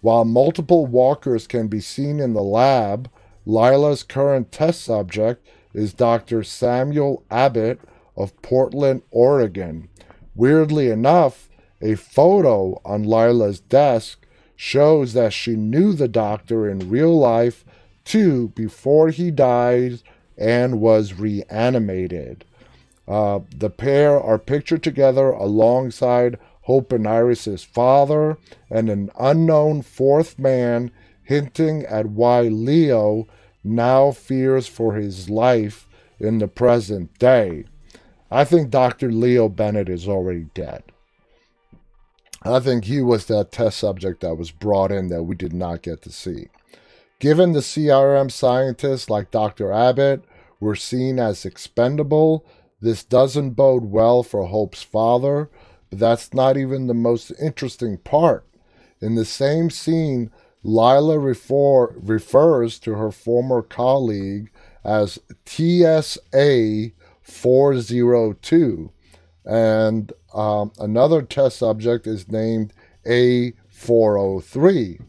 While 0.00 0.24
multiple 0.24 0.86
walkers 0.86 1.46
can 1.46 1.68
be 1.68 1.80
seen 1.80 2.20
in 2.20 2.32
the 2.32 2.42
lab, 2.42 3.10
Lila's 3.46 4.02
current 4.02 4.52
test 4.52 4.82
subject 4.82 5.46
is 5.72 5.92
Dr. 5.92 6.42
Samuel 6.42 7.22
Abbott 7.30 7.80
of 8.16 8.40
Portland, 8.42 9.02
Oregon. 9.10 9.88
Weirdly 10.34 10.90
enough, 10.90 11.48
a 11.80 11.94
photo 11.94 12.80
on 12.84 13.02
Lila's 13.02 13.60
desk 13.60 14.26
shows 14.56 15.14
that 15.14 15.32
she 15.32 15.56
knew 15.56 15.92
the 15.92 16.08
doctor 16.08 16.68
in 16.68 16.90
real 16.90 17.18
life 17.18 17.64
too 18.04 18.48
before 18.48 19.08
he 19.08 19.30
died 19.30 20.02
and 20.36 20.80
was 20.80 21.14
reanimated. 21.14 22.44
Uh, 23.08 23.40
the 23.56 23.70
pair 23.70 24.20
are 24.20 24.38
pictured 24.38 24.82
together 24.82 25.30
alongside 25.30 26.38
Hope 26.62 26.92
and 26.92 27.06
Iris's 27.06 27.64
father 27.64 28.38
and 28.68 28.88
an 28.88 29.10
unknown 29.18 29.82
fourth 29.82 30.38
man, 30.38 30.90
hinting 31.22 31.84
at 31.86 32.06
why 32.06 32.42
Leo 32.42 33.26
now 33.64 34.10
fears 34.12 34.66
for 34.66 34.94
his 34.94 35.28
life 35.28 35.88
in 36.18 36.38
the 36.38 36.48
present 36.48 37.18
day. 37.18 37.64
I 38.30 38.44
think 38.44 38.70
Dr. 38.70 39.10
Leo 39.10 39.48
Bennett 39.48 39.88
is 39.88 40.06
already 40.06 40.46
dead. 40.54 40.84
I 42.42 42.60
think 42.60 42.84
he 42.84 43.02
was 43.02 43.26
that 43.26 43.52
test 43.52 43.78
subject 43.78 44.20
that 44.20 44.36
was 44.36 44.50
brought 44.50 44.92
in 44.92 45.08
that 45.08 45.24
we 45.24 45.34
did 45.34 45.52
not 45.52 45.82
get 45.82 46.02
to 46.02 46.12
see. 46.12 46.48
Given 47.18 47.52
the 47.52 47.60
CRM 47.60 48.30
scientists 48.30 49.10
like 49.10 49.30
Dr. 49.30 49.72
Abbott 49.72 50.24
were 50.58 50.76
seen 50.76 51.18
as 51.18 51.44
expendable, 51.44 52.46
this 52.80 53.04
doesn't 53.04 53.50
bode 53.50 53.84
well 53.84 54.22
for 54.22 54.46
Hope's 54.46 54.82
father, 54.82 55.50
but 55.90 55.98
that's 55.98 56.32
not 56.32 56.56
even 56.56 56.86
the 56.86 56.94
most 56.94 57.30
interesting 57.40 57.98
part. 57.98 58.46
In 59.02 59.16
the 59.16 59.26
same 59.26 59.68
scene, 59.68 60.30
Lila 60.62 61.18
refer, 61.18 61.88
refers 61.98 62.78
to 62.80 62.94
her 62.94 63.10
former 63.10 63.60
colleague 63.60 64.50
as 64.82 65.18
TSA 65.44 66.92
402, 67.30 68.90
and 69.44 70.12
um, 70.34 70.72
another 70.78 71.22
test 71.22 71.58
subject 71.58 72.06
is 72.06 72.30
named 72.30 72.72
A403. 73.06 75.00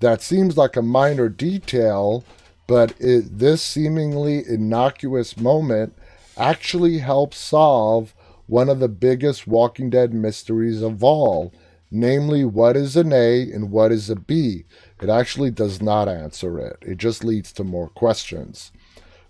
That 0.00 0.22
seems 0.22 0.56
like 0.56 0.76
a 0.76 0.82
minor 0.82 1.28
detail, 1.28 2.24
but 2.66 2.94
it, 3.00 3.38
this 3.38 3.62
seemingly 3.62 4.46
innocuous 4.46 5.36
moment 5.36 5.94
actually 6.36 6.98
helps 6.98 7.38
solve 7.38 8.14
one 8.46 8.68
of 8.68 8.80
the 8.80 8.88
biggest 8.88 9.46
Walking 9.46 9.88
Dead 9.90 10.12
mysteries 10.12 10.82
of 10.82 11.02
all 11.04 11.52
namely, 11.94 12.44
what 12.44 12.76
is 12.76 12.96
an 12.96 13.12
A 13.12 13.42
and 13.42 13.70
what 13.70 13.92
is 13.92 14.10
a 14.10 14.16
B? 14.16 14.64
It 15.00 15.08
actually 15.08 15.52
does 15.52 15.80
not 15.80 16.08
answer 16.08 16.58
it, 16.58 16.76
it 16.82 16.98
just 16.98 17.24
leads 17.24 17.52
to 17.54 17.64
more 17.64 17.88
questions. 17.88 18.72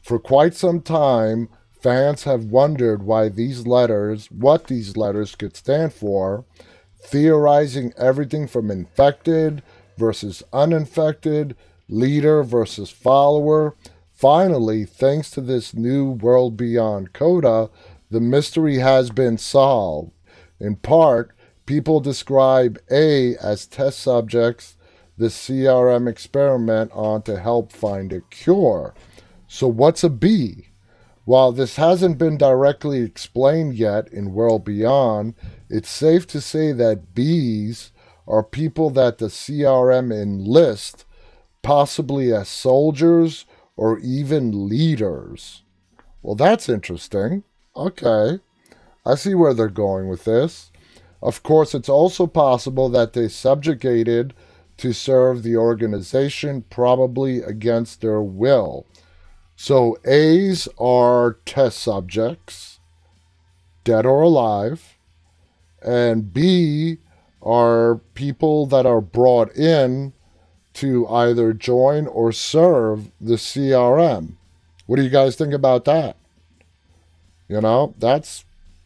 For 0.01 0.19
quite 0.19 0.55
some 0.55 0.81
time, 0.81 1.49
fans 1.85 2.25
have 2.25 2.47
wondered 2.47 3.03
why 3.03 3.29
these 3.29 3.67
letters, 3.67 4.31
what 4.31 4.69
these 4.69 4.97
letters 4.97 5.35
could 5.35 5.55
stand 5.55 5.93
for, 5.93 6.47
theorizing 6.99 7.93
everything 7.99 8.47
from 8.47 8.71
infected 8.71 9.63
versus 9.99 10.43
uninfected, 10.51 11.55
leader 11.87 12.43
versus 12.43 12.89
follower. 12.89 13.77
Finally, 14.15 14.87
thanks 14.87 15.29
to 15.29 15.43
this 15.43 15.75
new 15.75 16.13
World 16.13 16.57
Beyond 16.57 17.13
coda, 17.13 17.69
the 18.11 18.21
mystery 18.21 18.79
has 18.79 19.11
been 19.11 19.37
solved. 19.37 20.11
In 20.59 20.77
part, 20.77 21.37
people 21.67 22.01
describe 22.01 22.81
A 22.91 23.37
as 23.37 23.67
test 23.67 24.01
subjects 24.01 24.79
the 25.19 25.27
CRM 25.27 26.09
experiment 26.09 26.91
on 26.95 27.21
to 27.25 27.39
help 27.39 27.73
find 27.73 28.11
a 28.11 28.23
cure. 28.23 28.95
So, 29.47 29.69
what's 29.69 30.03
a 30.03 30.09
B? 30.09 30.69
While 31.25 31.53
this 31.53 31.77
hasn't 31.77 32.19
been 32.19 32.37
directly 32.37 33.01
explained 33.01 33.75
yet 33.75 34.13
in 34.13 34.35
World 34.35 34.65
Beyond, 34.65 35.35
it's 35.71 35.89
safe 35.89 36.27
to 36.29 36.41
say 36.41 36.73
that 36.73 37.15
bees 37.15 37.93
are 38.27 38.43
people 38.43 38.91
that 38.91 39.19
the 39.19 39.27
CRM 39.27 40.13
enlist, 40.13 41.05
possibly 41.63 42.33
as 42.33 42.49
soldiers 42.49 43.47
or 43.77 43.99
even 44.01 44.69
leaders. 44.69 45.63
Well, 46.23 46.35
that's 46.35 46.69
interesting. 46.69 47.45
Okay. 47.75 48.41
I 49.07 49.15
see 49.15 49.35
where 49.35 49.55
they're 49.55 49.69
going 49.69 50.09
with 50.09 50.25
this. 50.25 50.71
Of 51.23 51.43
course, 51.43 51.75
it's 51.75 51.89
also 51.89 52.27
possible 52.27 52.89
that 52.91 53.15
they 53.15 53.29
subjugated 53.29 54.35
to 54.77 54.93
serve 54.93 55.43
the 55.43 55.57
organization, 55.57 56.65
probably 56.69 57.39
against 57.43 58.01
their 58.01 58.21
will. 58.21 58.87
So 59.57 59.99
A's 60.05 60.69
are 60.79 61.39
test 61.47 61.79
subjects, 61.79 62.81
dead 63.85 64.05
or 64.05 64.23
alive, 64.23 64.99
and 65.83 66.33
B 66.33 66.99
are 67.43 67.97
people 68.15 68.67
that 68.67 68.87
are 68.87 69.01
brought 69.01 69.55
in 69.55 70.13
to 70.75 71.07
either 71.09 71.53
join 71.53 72.07
or 72.07 72.33
serve 72.33 73.13
the 73.21 73.35
CRM. 73.35 74.35
What 74.87 74.97
do 74.97 75.03
you 75.03 75.11
guys 75.11 75.37
think 75.37 75.55
about 75.55 75.85
that? 75.85 76.17
You 77.49 77.61
know, 77.61 77.95
that's 77.99 78.45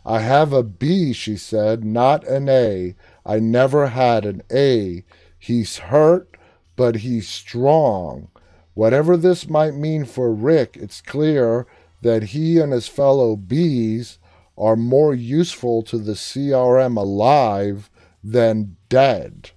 I 0.05 0.21
have 0.21 0.53
a 0.53 0.63
B, 0.63 1.13
she 1.13 1.37
said, 1.37 1.85
not 1.85 2.27
an 2.27 2.49
A. 2.49 2.97
I 3.25 3.39
never 3.39 3.89
had 3.89 4.25
an 4.25 4.43
A. 4.53 5.05
He's 5.39 5.79
hurt, 5.79 6.37
but 6.77 6.97
he's 6.97 7.29
strong. 7.29 8.29
Whatever 8.75 9.17
this 9.17 9.49
might 9.49 9.75
mean 9.75 10.05
for 10.05 10.33
Rick, 10.33 10.77
it's 10.81 11.01
clear 11.01 11.67
that 12.01 12.25
he 12.25 12.59
and 12.59 12.73
his 12.73 12.89
fellow 12.89 13.37
Bs 13.37 14.19
are 14.59 14.77
more 14.77 15.15
useful 15.15 15.83
to 15.83 15.99
the 15.99 16.13
CRM 16.13 16.97
alive 16.97 17.91
than 18.25 18.77
dead. 18.89 19.51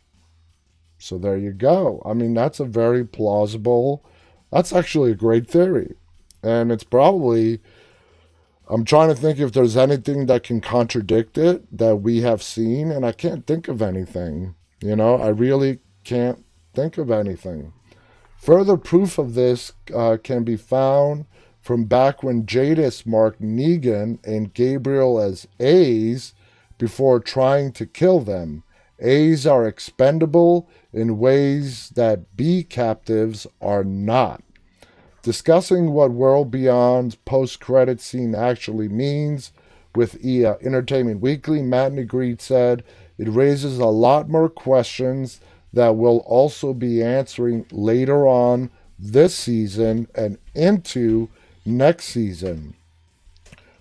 So 0.97 1.17
there 1.17 1.37
you 1.37 1.51
go. 1.51 2.01
I 2.05 2.13
mean, 2.13 2.33
that's 2.33 2.59
a 2.59 2.65
very 2.65 3.05
plausible, 3.05 4.03
that's 4.51 4.73
actually 4.73 5.11
a 5.11 5.15
great 5.15 5.47
theory. 5.47 5.95
And 6.41 6.71
it's 6.71 6.83
probably, 6.83 7.61
I'm 8.67 8.83
trying 8.83 9.09
to 9.09 9.15
think 9.15 9.39
if 9.39 9.51
there's 9.51 9.77
anything 9.77 10.25
that 10.25 10.43
can 10.43 10.59
contradict 10.59 11.37
it 11.37 11.77
that 11.77 11.97
we 11.97 12.21
have 12.21 12.41
seen, 12.41 12.91
and 12.91 13.05
I 13.05 13.11
can't 13.11 13.45
think 13.45 13.67
of 13.67 13.81
anything. 13.81 14.55
You 14.81 14.95
know, 14.95 15.15
I 15.15 15.27
really 15.27 15.79
can't 16.03 16.43
think 16.73 16.97
of 16.97 17.11
anything. 17.11 17.73
Further 18.37 18.77
proof 18.77 19.17
of 19.17 19.33
this 19.33 19.71
uh, 19.93 20.17
can 20.23 20.43
be 20.43 20.57
found 20.57 21.25
from 21.61 21.85
back 21.85 22.21
when 22.21 22.45
Jadis 22.45 23.05
marked 23.05 23.41
Negan 23.41 24.19
and 24.23 24.53
Gabriel 24.53 25.19
as 25.19 25.47
A's 25.59 26.33
before 26.77 27.19
trying 27.19 27.71
to 27.73 27.85
kill 27.85 28.19
them. 28.19 28.63
A's 28.99 29.47
are 29.47 29.67
expendable 29.67 30.69
in 30.93 31.17
ways 31.17 31.89
that 31.95 32.37
B 32.37 32.63
captives 32.63 33.47
are 33.61 33.83
not. 33.83 34.43
Discussing 35.25 35.91
what 35.91 36.11
World 36.11 36.51
Beyond's 36.51 37.15
post 37.15 37.59
credit 37.59 37.99
scene 37.99 38.35
actually 38.35 38.87
means 38.87 39.51
with 39.95 40.23
uh, 40.23 40.57
Entertainment 40.61 41.19
Weekly, 41.19 41.63
Matt 41.63 41.93
Negrete 41.93 42.41
said 42.41 42.83
it 43.17 43.29
raises 43.29 43.79
a 43.79 43.87
lot 43.87 44.29
more 44.29 44.49
questions 44.49 45.39
that 45.73 45.95
we'll 45.95 46.19
also 46.27 46.75
be 46.75 47.01
answering 47.01 47.65
later 47.71 48.27
on 48.27 48.69
this 48.99 49.33
season 49.33 50.07
and 50.13 50.37
into 50.53 51.29
next 51.65 52.05
season. 52.05 52.75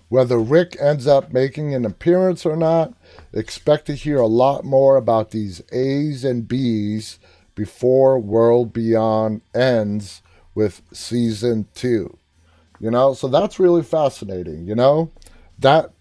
Whether 0.09 0.39
Rick 0.39 0.79
ends 0.81 1.07
up 1.07 1.31
making 1.31 1.75
an 1.75 1.85
appearance 1.85 2.47
or 2.47 2.57
not, 2.57 2.95
expect 3.35 3.85
to 3.89 3.95
hear 3.95 4.17
a 4.17 4.27
lot 4.27 4.65
more 4.65 4.97
about 4.97 5.33
these 5.33 5.61
A's 5.73 6.25
and 6.25 6.49
B's 6.49 7.19
before 7.55 8.19
World 8.19 8.73
Beyond 8.73 9.43
ends 9.55 10.23
with 10.55 10.83
season 10.93 11.67
two. 11.75 12.17
You 12.81 12.91
know, 12.91 13.15
so 13.15 13.29
that's 13.29 13.59
really 13.59 13.83
fascinating. 13.83 14.67
You 14.67 14.75
know, 14.75 15.11
that, 15.59 15.93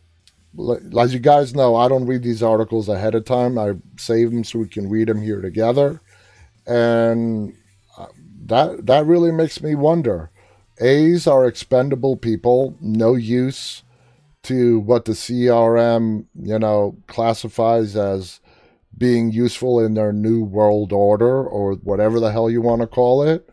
as 0.99 1.13
you 1.13 1.19
guys 1.19 1.55
know, 1.55 1.75
I 1.75 1.87
don't 1.87 2.07
read 2.07 2.23
these 2.23 2.43
articles 2.43 2.89
ahead 2.89 3.15
of 3.15 3.25
time. 3.25 3.57
I 3.57 3.73
save 3.97 4.31
them 4.31 4.43
so 4.43 4.59
we 4.59 4.67
can 4.67 4.89
read 4.89 5.07
them 5.07 5.21
here 5.21 5.41
together. 5.41 6.01
And 6.65 7.55
uh, 7.97 8.07
that 8.45 8.85
that 8.87 9.05
really 9.05 9.31
makes 9.31 9.61
me 9.61 9.75
wonder 9.75 10.31
A's 10.79 11.27
are 11.27 11.45
expendable 11.45 12.17
people, 12.17 12.75
no 12.81 13.15
use 13.15 13.83
to 14.43 14.79
what 14.79 15.05
the 15.05 15.13
CRM, 15.13 16.25
you 16.35 16.59
know, 16.59 16.97
classifies 17.07 17.95
as 17.95 18.39
being 18.97 19.31
useful 19.31 19.79
in 19.79 19.93
their 19.93 20.11
new 20.13 20.43
world 20.43 20.91
order 20.91 21.45
or 21.45 21.73
whatever 21.75 22.19
the 22.19 22.31
hell 22.31 22.49
you 22.49 22.61
want 22.61 22.81
to 22.81 22.87
call 22.87 23.23
it. 23.23 23.49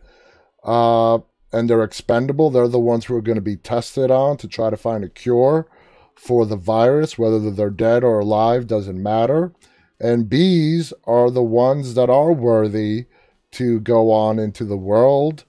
Uh, 0.63 1.19
and 1.51 1.69
they're 1.69 1.83
expendable. 1.83 2.49
They're 2.49 2.67
the 2.67 2.79
ones 2.79 3.05
who 3.05 3.15
are 3.15 3.21
going 3.21 3.35
to 3.35 3.41
be 3.41 3.57
tested 3.57 4.09
on 4.09 4.37
to 4.37 4.47
try 4.47 4.69
to 4.69 4.77
find 4.77 5.03
a 5.03 5.09
cure 5.09 5.67
for 6.15 6.45
the 6.45 6.55
virus, 6.55 7.17
whether 7.17 7.51
they're 7.51 7.69
dead 7.69 8.03
or 8.03 8.19
alive, 8.19 8.67
doesn't 8.67 9.01
matter. 9.01 9.53
And 9.99 10.29
bees 10.29 10.93
are 11.05 11.29
the 11.29 11.43
ones 11.43 11.93
that 11.95 12.09
are 12.09 12.31
worthy 12.31 13.05
to 13.51 13.79
go 13.79 14.11
on 14.11 14.39
into 14.39 14.65
the 14.65 14.77
world 14.77 15.43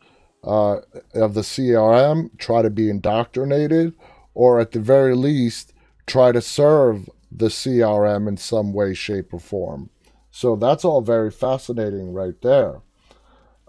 uh, 0.45 0.79
of 1.15 1.35
the 1.35 1.43
CRM, 1.43 2.37
try 2.39 2.63
to 2.63 2.71
be 2.71 2.91
indoctrinated, 2.91 3.95
or 4.35 4.61
at 4.61 4.73
the 4.73 4.81
very 4.81 5.15
least, 5.15 5.73
try 6.07 6.33
to 6.33 6.41
serve 6.41 7.09
the 7.31 7.47
CRM 7.47 8.29
in 8.29 8.37
some 8.37 8.73
way, 8.73 8.93
shape, 8.93 9.33
or 9.33 9.41
form. 9.41 9.91
So 10.31 10.57
that's 10.57 10.85
all 10.85 11.01
very 11.01 11.31
fascinating 11.31 12.13
right 12.13 12.41
there. 12.43 12.81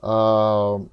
Um, 0.02 0.90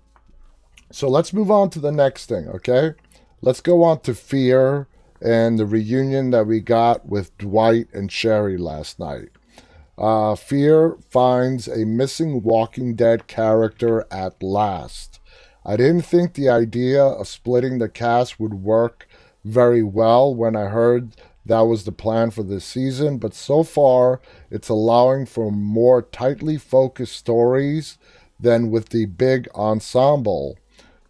so 0.91 1.09
let's 1.09 1.33
move 1.33 1.51
on 1.51 1.71
to 1.71 1.79
the 1.79 1.93
next 1.93 2.27
thing, 2.27 2.49
okay? 2.49 2.95
Let's 3.43 3.61
go 3.61 3.83
on 3.83 4.01
to 4.01 4.15
Fear 4.15 4.89
and 5.21 5.59
the 5.59 5.67
reunion 5.67 6.31
that 6.31 6.47
we 6.47 6.61
got 6.61 7.07
with 7.07 7.37
Dwight 7.39 7.89
and 7.93 8.11
Sherry 8.11 8.57
last 8.57 8.99
night. 8.99 9.29
Uh, 9.97 10.35
Fear 10.35 10.97
finds 11.11 11.69
a 11.69 11.85
missing 11.85 12.43
Walking 12.43 12.95
Dead 12.95 13.27
character 13.27 14.07
at 14.11 14.43
last. 14.43 15.21
I 15.65 15.77
didn't 15.77 16.03
think 16.03 16.35
the 16.35 16.49
idea 16.49 17.03
of 17.03 17.29
splitting 17.29 17.79
the 17.79 17.89
cast 17.89 18.41
would 18.41 18.55
work 18.55 19.07
very 19.45 19.83
well 19.83 20.35
when 20.35 20.57
I 20.57 20.67
heard 20.67 21.17
that 21.45 21.61
was 21.61 21.85
the 21.85 21.93
plan 21.93 22.31
for 22.31 22.43
this 22.43 22.65
season, 22.65 23.19
but 23.19 23.35
so 23.35 23.63
far 23.63 24.21
it's 24.51 24.69
allowing 24.69 25.27
for 25.27 25.51
more 25.51 26.03
tightly 26.03 26.57
focused 26.57 27.17
stories 27.17 27.99
than 28.39 28.71
with 28.71 28.89
the 28.89 29.07
big 29.07 29.49
ensemble. 29.55 30.59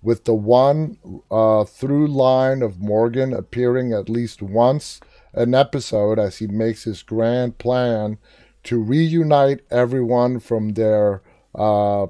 With 0.02 0.24
the 0.24 0.34
one 0.34 0.98
uh, 1.30 1.64
through 1.64 2.06
line 2.08 2.62
of 2.62 2.80
Morgan 2.80 3.32
appearing 3.32 3.92
at 3.92 4.08
least 4.08 4.40
once 4.40 5.00
an 5.34 5.54
episode 5.54 6.18
as 6.18 6.38
he 6.38 6.46
makes 6.46 6.84
his 6.84 7.02
grand 7.02 7.58
plan 7.58 8.18
to 8.64 8.82
reunite 8.82 9.60
everyone 9.70 10.40
from 10.40 10.70
their 10.70 11.22
uh, 11.54 12.06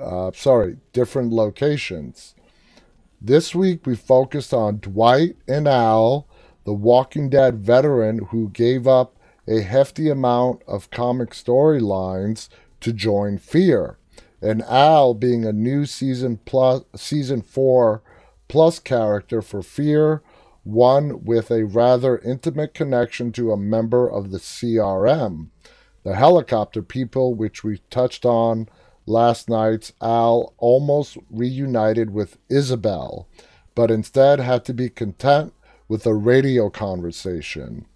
uh, 0.00 0.30
sorry, 0.34 0.76
different 0.92 1.32
locations. 1.32 2.34
This 3.20 3.54
week 3.54 3.86
we 3.86 3.96
focused 3.96 4.52
on 4.52 4.78
Dwight 4.78 5.36
and 5.48 5.66
Al, 5.66 6.28
the 6.64 6.74
Walking 6.74 7.30
Dead 7.30 7.58
veteran 7.58 8.26
who 8.30 8.50
gave 8.50 8.86
up 8.86 9.16
a 9.48 9.60
hefty 9.60 10.10
amount 10.10 10.62
of 10.66 10.90
comic 10.90 11.30
storylines 11.30 12.48
to 12.80 12.92
join 12.92 13.38
Fear, 13.38 13.96
and 14.40 14.62
Al 14.62 15.14
being 15.14 15.44
a 15.44 15.52
new 15.52 15.86
season 15.86 16.38
plus 16.44 16.82
season 16.94 17.42
4 17.42 18.02
plus 18.48 18.78
character 18.78 19.42
for 19.42 19.62
Fear, 19.62 20.22
one 20.62 21.24
with 21.24 21.50
a 21.50 21.64
rather 21.64 22.18
intimate 22.18 22.74
connection 22.74 23.32
to 23.32 23.52
a 23.52 23.56
member 23.56 24.08
of 24.08 24.30
the 24.30 24.38
CRM, 24.38 25.48
the 26.02 26.14
helicopter 26.14 26.82
people 26.82 27.34
which 27.34 27.64
we 27.64 27.78
touched 27.90 28.24
on 28.24 28.68
last 29.06 29.48
night's 29.48 29.92
Al 30.00 30.54
almost 30.58 31.16
reunited 31.30 32.10
with 32.10 32.38
Isabel, 32.48 33.28
but 33.74 33.90
instead 33.90 34.40
had 34.40 34.64
to 34.64 34.74
be 34.74 34.88
content 34.88 35.52
with 35.88 36.06
a 36.06 36.14
radio 36.14 36.68
conversation. 36.68 37.86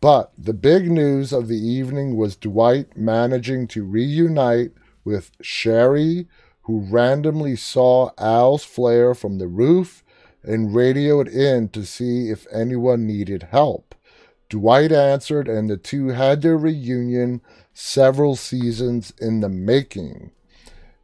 But 0.00 0.32
the 0.38 0.54
big 0.54 0.90
news 0.90 1.32
of 1.32 1.48
the 1.48 1.58
evening 1.58 2.16
was 2.16 2.36
Dwight 2.36 2.96
managing 2.96 3.68
to 3.68 3.84
reunite 3.84 4.72
with 5.10 5.32
Sherry, 5.40 6.28
who 6.62 6.86
randomly 6.88 7.56
saw 7.56 8.10
Al's 8.16 8.62
flare 8.62 9.12
from 9.12 9.38
the 9.38 9.48
roof 9.48 10.04
and 10.44 10.72
radioed 10.72 11.26
in 11.26 11.68
to 11.70 11.84
see 11.84 12.30
if 12.30 12.46
anyone 12.52 13.08
needed 13.08 13.48
help. 13.50 13.96
Dwight 14.48 14.92
answered, 14.92 15.48
and 15.48 15.68
the 15.68 15.76
two 15.76 16.08
had 16.08 16.42
their 16.42 16.56
reunion 16.56 17.40
several 17.74 18.36
seasons 18.36 19.12
in 19.20 19.40
the 19.40 19.48
making. 19.48 20.30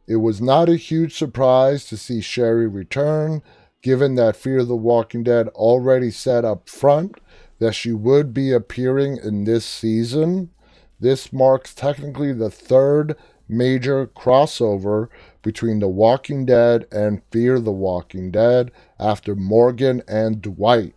It 0.07 0.17
was 0.17 0.39
not 0.39 0.69
a 0.69 0.77
huge 0.77 1.13
surprise 1.13 1.83
to 1.87 1.97
see 1.97 2.21
Sherry 2.21 2.67
return, 2.67 3.41
given 3.81 4.15
that 4.15 4.37
Fear 4.37 4.63
the 4.63 4.75
Walking 4.77 5.23
Dead 5.23 5.49
already 5.49 6.11
said 6.11 6.45
up 6.45 6.69
front 6.69 7.19
that 7.59 7.75
she 7.75 7.91
would 7.91 8.33
be 8.33 8.53
appearing 8.53 9.17
in 9.21 9.43
this 9.43 9.65
season. 9.65 10.51
This 10.97 11.33
marks 11.33 11.73
technically 11.73 12.31
the 12.31 12.49
third 12.49 13.17
major 13.47 14.07
crossover 14.07 15.09
between 15.41 15.79
The 15.79 15.87
Walking 15.87 16.45
Dead 16.45 16.85
and 16.91 17.21
Fear 17.31 17.59
the 17.59 17.71
Walking 17.71 18.31
Dead 18.31 18.71
after 18.99 19.35
Morgan 19.35 20.01
and 20.07 20.41
Dwight, 20.41 20.95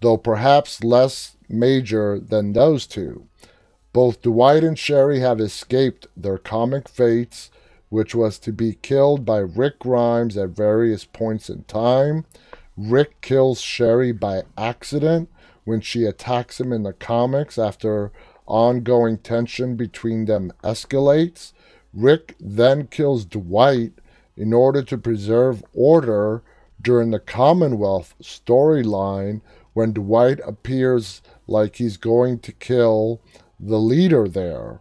though 0.00 0.16
perhaps 0.16 0.84
less 0.84 1.36
major 1.48 2.18
than 2.18 2.52
those 2.52 2.86
two. 2.86 3.26
Both 3.92 4.22
Dwight 4.22 4.62
and 4.62 4.78
Sherry 4.78 5.20
have 5.20 5.40
escaped 5.40 6.06
their 6.16 6.38
comic 6.38 6.88
fates, 6.88 7.50
which 7.88 8.14
was 8.14 8.38
to 8.38 8.52
be 8.52 8.74
killed 8.74 9.24
by 9.24 9.38
Rick 9.38 9.80
Grimes 9.80 10.36
at 10.36 10.50
various 10.50 11.04
points 11.04 11.50
in 11.50 11.64
time. 11.64 12.24
Rick 12.76 13.20
kills 13.20 13.60
Sherry 13.60 14.12
by 14.12 14.42
accident 14.56 15.28
when 15.64 15.80
she 15.80 16.04
attacks 16.04 16.60
him 16.60 16.72
in 16.72 16.84
the 16.84 16.92
comics 16.92 17.58
after 17.58 18.12
ongoing 18.46 19.18
tension 19.18 19.76
between 19.76 20.26
them 20.26 20.52
escalates. 20.62 21.52
Rick 21.92 22.36
then 22.38 22.86
kills 22.86 23.24
Dwight 23.24 23.92
in 24.36 24.52
order 24.52 24.82
to 24.82 24.98
preserve 24.98 25.64
order 25.74 26.42
during 26.80 27.10
the 27.10 27.18
Commonwealth 27.18 28.14
storyline 28.22 29.40
when 29.72 29.92
Dwight 29.92 30.40
appears 30.46 31.20
like 31.46 31.76
he's 31.76 31.96
going 31.96 32.38
to 32.40 32.52
kill 32.52 33.20
the 33.58 33.78
leader 33.78 34.28
there. 34.28 34.80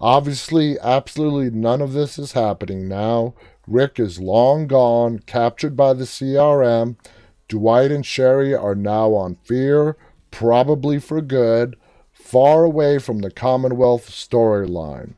Obviously, 0.00 0.78
absolutely 0.80 1.50
none 1.50 1.80
of 1.80 1.92
this 1.92 2.18
is 2.18 2.32
happening 2.32 2.88
now. 2.88 3.34
Rick 3.66 3.98
is 3.98 4.20
long 4.20 4.66
gone, 4.66 5.18
captured 5.20 5.76
by 5.76 5.92
the 5.92 6.04
CRM. 6.04 6.96
Dwight 7.48 7.90
and 7.90 8.04
Sherry 8.04 8.54
are 8.54 8.74
now 8.74 9.14
on 9.14 9.36
fear, 9.36 9.96
probably 10.30 10.98
for 10.98 11.20
good, 11.20 11.76
far 12.12 12.64
away 12.64 12.98
from 12.98 13.20
the 13.20 13.30
Commonwealth 13.30 14.10
storyline. 14.10 15.14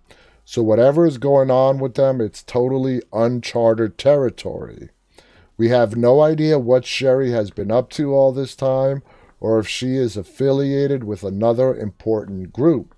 So, 0.50 0.62
whatever 0.62 1.04
is 1.04 1.18
going 1.18 1.50
on 1.50 1.78
with 1.78 1.92
them, 1.92 2.22
it's 2.22 2.42
totally 2.42 3.02
uncharted 3.12 3.98
territory. 3.98 4.88
We 5.58 5.68
have 5.68 5.94
no 5.94 6.22
idea 6.22 6.58
what 6.58 6.86
Sherry 6.86 7.32
has 7.32 7.50
been 7.50 7.70
up 7.70 7.90
to 7.90 8.14
all 8.14 8.32
this 8.32 8.56
time 8.56 9.02
or 9.40 9.58
if 9.58 9.68
she 9.68 9.96
is 9.96 10.16
affiliated 10.16 11.04
with 11.04 11.22
another 11.22 11.76
important 11.76 12.50
group. 12.50 12.94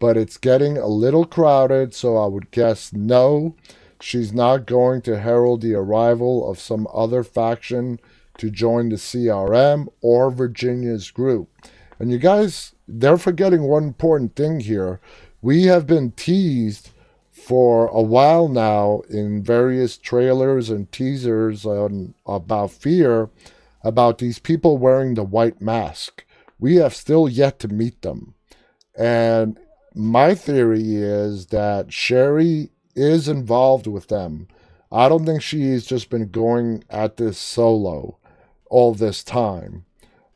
But 0.00 0.16
it's 0.16 0.36
getting 0.36 0.78
a 0.78 0.88
little 0.88 1.26
crowded, 1.26 1.94
so 1.94 2.16
I 2.16 2.26
would 2.26 2.50
guess 2.50 2.92
no, 2.92 3.54
she's 4.00 4.32
not 4.32 4.66
going 4.66 5.00
to 5.02 5.20
herald 5.20 5.60
the 5.60 5.74
arrival 5.74 6.50
of 6.50 6.58
some 6.58 6.88
other 6.92 7.22
faction 7.22 8.00
to 8.38 8.50
join 8.50 8.88
the 8.88 8.96
CRM 8.96 9.86
or 10.00 10.32
Virginia's 10.32 11.12
group. 11.12 11.50
And 12.00 12.10
you 12.10 12.18
guys, 12.18 12.74
they're 12.88 13.16
forgetting 13.16 13.62
one 13.62 13.84
important 13.84 14.34
thing 14.34 14.58
here. 14.58 15.00
We 15.42 15.64
have 15.64 15.86
been 15.86 16.12
teased 16.12 16.90
for 17.30 17.86
a 17.88 18.02
while 18.02 18.48
now 18.48 19.02
in 19.08 19.42
various 19.42 19.96
trailers 19.96 20.68
and 20.68 20.90
teasers 20.92 21.64
on, 21.64 22.14
about 22.26 22.70
fear 22.70 23.30
about 23.82 24.18
these 24.18 24.38
people 24.38 24.78
wearing 24.78 25.14
the 25.14 25.22
white 25.24 25.60
mask. 25.60 26.24
We 26.58 26.76
have 26.76 26.94
still 26.94 27.28
yet 27.28 27.58
to 27.60 27.68
meet 27.68 28.02
them. 28.02 28.34
And 28.96 29.58
my 29.94 30.34
theory 30.34 30.96
is 30.96 31.46
that 31.46 31.92
Sherry 31.92 32.70
is 32.94 33.28
involved 33.28 33.86
with 33.86 34.08
them. 34.08 34.48
I 34.92 35.08
don't 35.08 35.24
think 35.24 35.42
she's 35.42 35.86
just 35.86 36.10
been 36.10 36.28
going 36.28 36.84
at 36.90 37.16
this 37.16 37.38
solo 37.38 38.18
all 38.68 38.92
this 38.94 39.24
time. 39.24 39.86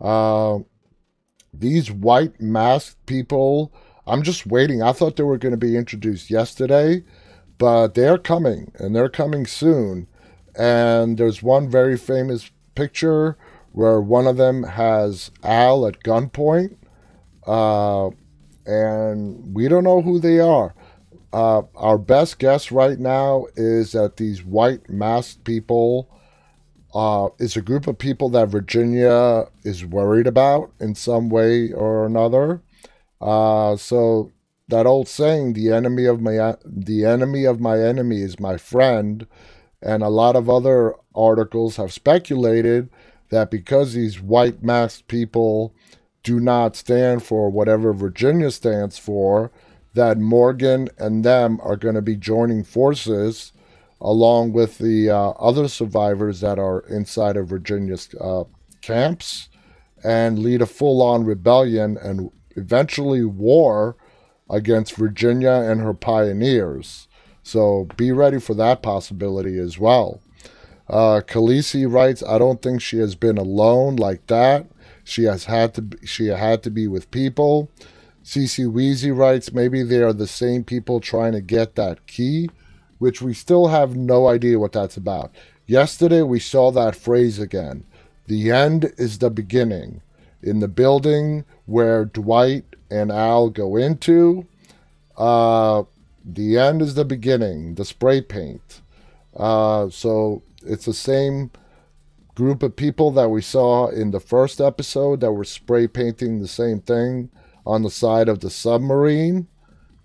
Uh, 0.00 0.60
these 1.52 1.90
white 1.90 2.40
masked 2.40 3.04
people, 3.06 3.72
I'm 4.06 4.22
just 4.22 4.46
waiting. 4.46 4.82
I 4.82 4.92
thought 4.92 5.16
they 5.16 5.22
were 5.22 5.38
going 5.38 5.52
to 5.52 5.58
be 5.58 5.76
introduced 5.76 6.30
yesterday, 6.30 7.02
but 7.58 7.94
they're 7.94 8.18
coming 8.18 8.72
and 8.76 8.94
they're 8.94 9.08
coming 9.08 9.46
soon. 9.46 10.06
And 10.56 11.16
there's 11.18 11.42
one 11.42 11.68
very 11.68 11.96
famous 11.96 12.50
picture 12.74 13.36
where 13.72 14.00
one 14.00 14.26
of 14.26 14.36
them 14.36 14.62
has 14.62 15.30
Al 15.42 15.86
at 15.86 16.02
gunpoint, 16.04 16.76
uh, 17.46 18.10
and 18.66 19.54
we 19.54 19.68
don't 19.68 19.84
know 19.84 20.00
who 20.00 20.20
they 20.20 20.38
are. 20.38 20.74
Uh, 21.32 21.62
our 21.74 21.98
best 21.98 22.38
guess 22.38 22.70
right 22.70 23.00
now 23.00 23.46
is 23.56 23.92
that 23.92 24.16
these 24.16 24.44
white 24.44 24.88
masked 24.88 25.42
people 25.42 26.08
uh, 26.94 27.28
is 27.40 27.56
a 27.56 27.62
group 27.62 27.88
of 27.88 27.98
people 27.98 28.28
that 28.28 28.48
Virginia 28.48 29.46
is 29.64 29.84
worried 29.84 30.28
about 30.28 30.70
in 30.78 30.94
some 30.94 31.28
way 31.28 31.72
or 31.72 32.06
another. 32.06 32.62
Uh, 33.20 33.76
so 33.76 34.30
that 34.68 34.86
old 34.86 35.08
saying, 35.08 35.52
"the 35.52 35.72
enemy 35.72 36.04
of 36.06 36.20
my 36.20 36.56
the 36.64 37.04
enemy 37.04 37.44
of 37.44 37.60
my 37.60 37.80
enemy 37.80 38.22
is 38.22 38.40
my 38.40 38.56
friend," 38.56 39.26
and 39.82 40.02
a 40.02 40.08
lot 40.08 40.36
of 40.36 40.48
other 40.48 40.94
articles 41.14 41.76
have 41.76 41.92
speculated 41.92 42.88
that 43.30 43.50
because 43.50 43.92
these 43.92 44.20
white 44.22 44.62
masked 44.62 45.08
people 45.08 45.74
do 46.22 46.40
not 46.40 46.76
stand 46.76 47.22
for 47.22 47.50
whatever 47.50 47.92
Virginia 47.92 48.50
stands 48.50 48.98
for, 48.98 49.50
that 49.94 50.18
Morgan 50.18 50.88
and 50.98 51.24
them 51.24 51.60
are 51.62 51.76
going 51.76 51.94
to 51.94 52.02
be 52.02 52.16
joining 52.16 52.64
forces 52.64 53.52
along 54.00 54.52
with 54.52 54.78
the 54.78 55.08
uh, 55.10 55.30
other 55.30 55.68
survivors 55.68 56.40
that 56.40 56.58
are 56.58 56.80
inside 56.80 57.36
of 57.36 57.48
Virginia's 57.48 58.08
uh, 58.20 58.44
camps 58.82 59.48
and 60.02 60.38
lead 60.38 60.60
a 60.60 60.66
full 60.66 61.00
on 61.00 61.24
rebellion 61.24 61.96
and 61.96 62.30
eventually 62.56 63.24
war 63.24 63.96
against 64.48 64.96
Virginia 64.96 65.50
and 65.52 65.80
her 65.80 65.94
pioneers. 65.94 67.08
So 67.42 67.88
be 67.96 68.12
ready 68.12 68.40
for 68.40 68.54
that 68.54 68.82
possibility 68.82 69.58
as 69.58 69.78
well. 69.78 70.20
Uh, 70.88 71.20
Khaleesi 71.26 71.90
writes, 71.90 72.22
I 72.22 72.38
don't 72.38 72.60
think 72.60 72.80
she 72.80 72.98
has 72.98 73.14
been 73.14 73.38
alone 73.38 73.96
like 73.96 74.26
that. 74.26 74.66
She 75.02 75.24
has 75.24 75.44
had 75.44 75.74
to 75.74 75.82
be, 75.82 76.06
she 76.06 76.28
had 76.28 76.62
to 76.62 76.70
be 76.70 76.86
with 76.86 77.10
people. 77.10 77.70
CC 78.22 78.66
Weezy 78.66 79.16
writes, 79.16 79.52
maybe 79.52 79.82
they 79.82 80.02
are 80.02 80.12
the 80.12 80.26
same 80.26 80.64
people 80.64 81.00
trying 81.00 81.32
to 81.32 81.42
get 81.42 81.74
that 81.74 82.06
key, 82.06 82.48
which 82.98 83.20
we 83.20 83.34
still 83.34 83.68
have 83.68 83.96
no 83.96 84.26
idea 84.26 84.58
what 84.58 84.72
that's 84.72 84.96
about. 84.96 85.30
Yesterday 85.66 86.22
we 86.22 86.40
saw 86.40 86.70
that 86.70 86.96
phrase 86.96 87.38
again. 87.38 87.84
The 88.26 88.50
end 88.50 88.92
is 88.96 89.18
the 89.18 89.30
beginning. 89.30 90.00
In 90.44 90.60
the 90.60 90.68
building 90.68 91.44
where 91.64 92.04
Dwight 92.04 92.64
and 92.90 93.10
Al 93.10 93.48
go 93.48 93.76
into, 93.76 94.46
uh, 95.16 95.84
the 96.22 96.58
end 96.58 96.82
is 96.82 96.94
the 96.94 97.04
beginning, 97.04 97.76
the 97.76 97.84
spray 97.84 98.20
paint. 98.20 98.82
Uh, 99.34 99.88
so 99.88 100.42
it's 100.64 100.84
the 100.84 100.92
same 100.92 101.50
group 102.34 102.62
of 102.62 102.76
people 102.76 103.10
that 103.12 103.30
we 103.30 103.40
saw 103.40 103.88
in 103.88 104.10
the 104.10 104.20
first 104.20 104.60
episode 104.60 105.20
that 105.20 105.32
were 105.32 105.44
spray 105.44 105.86
painting 105.86 106.40
the 106.40 106.48
same 106.48 106.80
thing 106.80 107.30
on 107.66 107.82
the 107.82 107.90
side 107.90 108.28
of 108.28 108.40
the 108.40 108.50
submarine. 108.50 109.46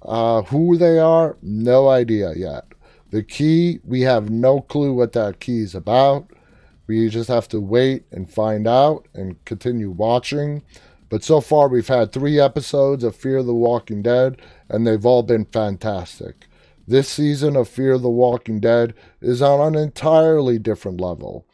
Uh, 0.02 0.44
who 0.44 0.78
they 0.78 0.98
are, 0.98 1.36
no 1.42 1.90
idea 1.90 2.32
yet. 2.34 2.64
The 3.12 3.22
key, 3.22 3.80
we 3.84 4.02
have 4.02 4.30
no 4.30 4.62
clue 4.62 4.94
what 4.94 5.12
that 5.12 5.42
key 5.42 5.60
is 5.60 5.76
about. 5.76 6.32
We 6.90 7.08
just 7.08 7.30
have 7.30 7.48
to 7.50 7.60
wait 7.60 8.06
and 8.12 8.28
find 8.28 8.68
out 8.68 9.08
and 9.14 9.46
continue 9.46 9.92
watching. 9.92 10.64
But 11.08 11.24
so 11.24 11.40
far, 11.40 11.68
we've 11.68 11.88
had 11.88 12.12
three 12.12 12.40
episodes 12.40 13.04
of 13.04 13.16
Fear 13.16 13.44
the 13.44 13.54
Walking 13.54 14.02
Dead, 14.02 14.42
and 14.68 14.88
they've 14.88 15.06
all 15.06 15.22
been 15.22 15.46
fantastic. 15.46 16.48
This 16.88 17.08
season 17.08 17.56
of 17.56 17.70
Fear 17.70 18.00
the 18.00 18.10
Walking 18.10 18.60
Dead 18.60 18.96
is 19.22 19.40
on 19.40 19.76
an 19.76 19.80
entirely 19.80 20.58
different 20.58 21.00
level. 21.00 21.46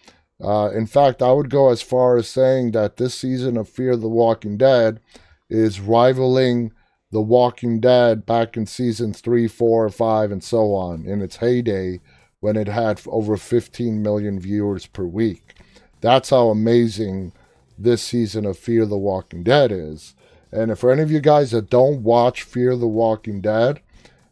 Uh, 0.41 0.69
in 0.69 0.87
fact, 0.87 1.21
I 1.21 1.33
would 1.33 1.49
go 1.49 1.69
as 1.69 1.81
far 1.81 2.15
as 2.15 2.29
saying 2.29 2.71
that 2.71 2.95
this 2.95 3.13
season 3.13 3.57
of 3.57 3.67
Fear 3.67 3.97
the 3.97 4.07
Walking 4.07 4.55
Dead 4.55 5.01
is 5.49 5.81
rivaling 5.81 6.71
The 7.11 7.19
Walking 7.19 7.81
Dead 7.81 8.25
back 8.25 8.55
in 8.55 8.67
seasons 8.67 9.19
three, 9.19 9.49
four, 9.49 9.89
five, 9.89 10.31
and 10.31 10.41
so 10.41 10.73
on 10.73 11.05
in 11.05 11.21
its 11.21 11.35
heyday 11.35 11.99
when 12.45 12.55
it 12.55 12.67
had 12.67 13.01
over 13.07 13.37
15 13.37 14.03
million 14.03 14.39
viewers 14.39 14.85
per 14.85 15.03
week. 15.03 15.55
That's 16.01 16.29
how 16.29 16.49
amazing 16.49 17.31
this 17.75 18.03
season 18.03 18.45
of 18.45 18.55
Fear 18.55 18.85
the 18.85 18.99
Walking 18.99 19.41
Dead 19.41 19.71
is. 19.71 20.13
And 20.51 20.77
for 20.77 20.91
any 20.91 21.01
of 21.01 21.09
you 21.09 21.21
guys 21.21 21.49
that 21.49 21.71
don't 21.71 22.03
watch 22.03 22.43
Fear 22.43 22.75
the 22.75 22.85
Walking 22.85 23.41
Dead 23.41 23.81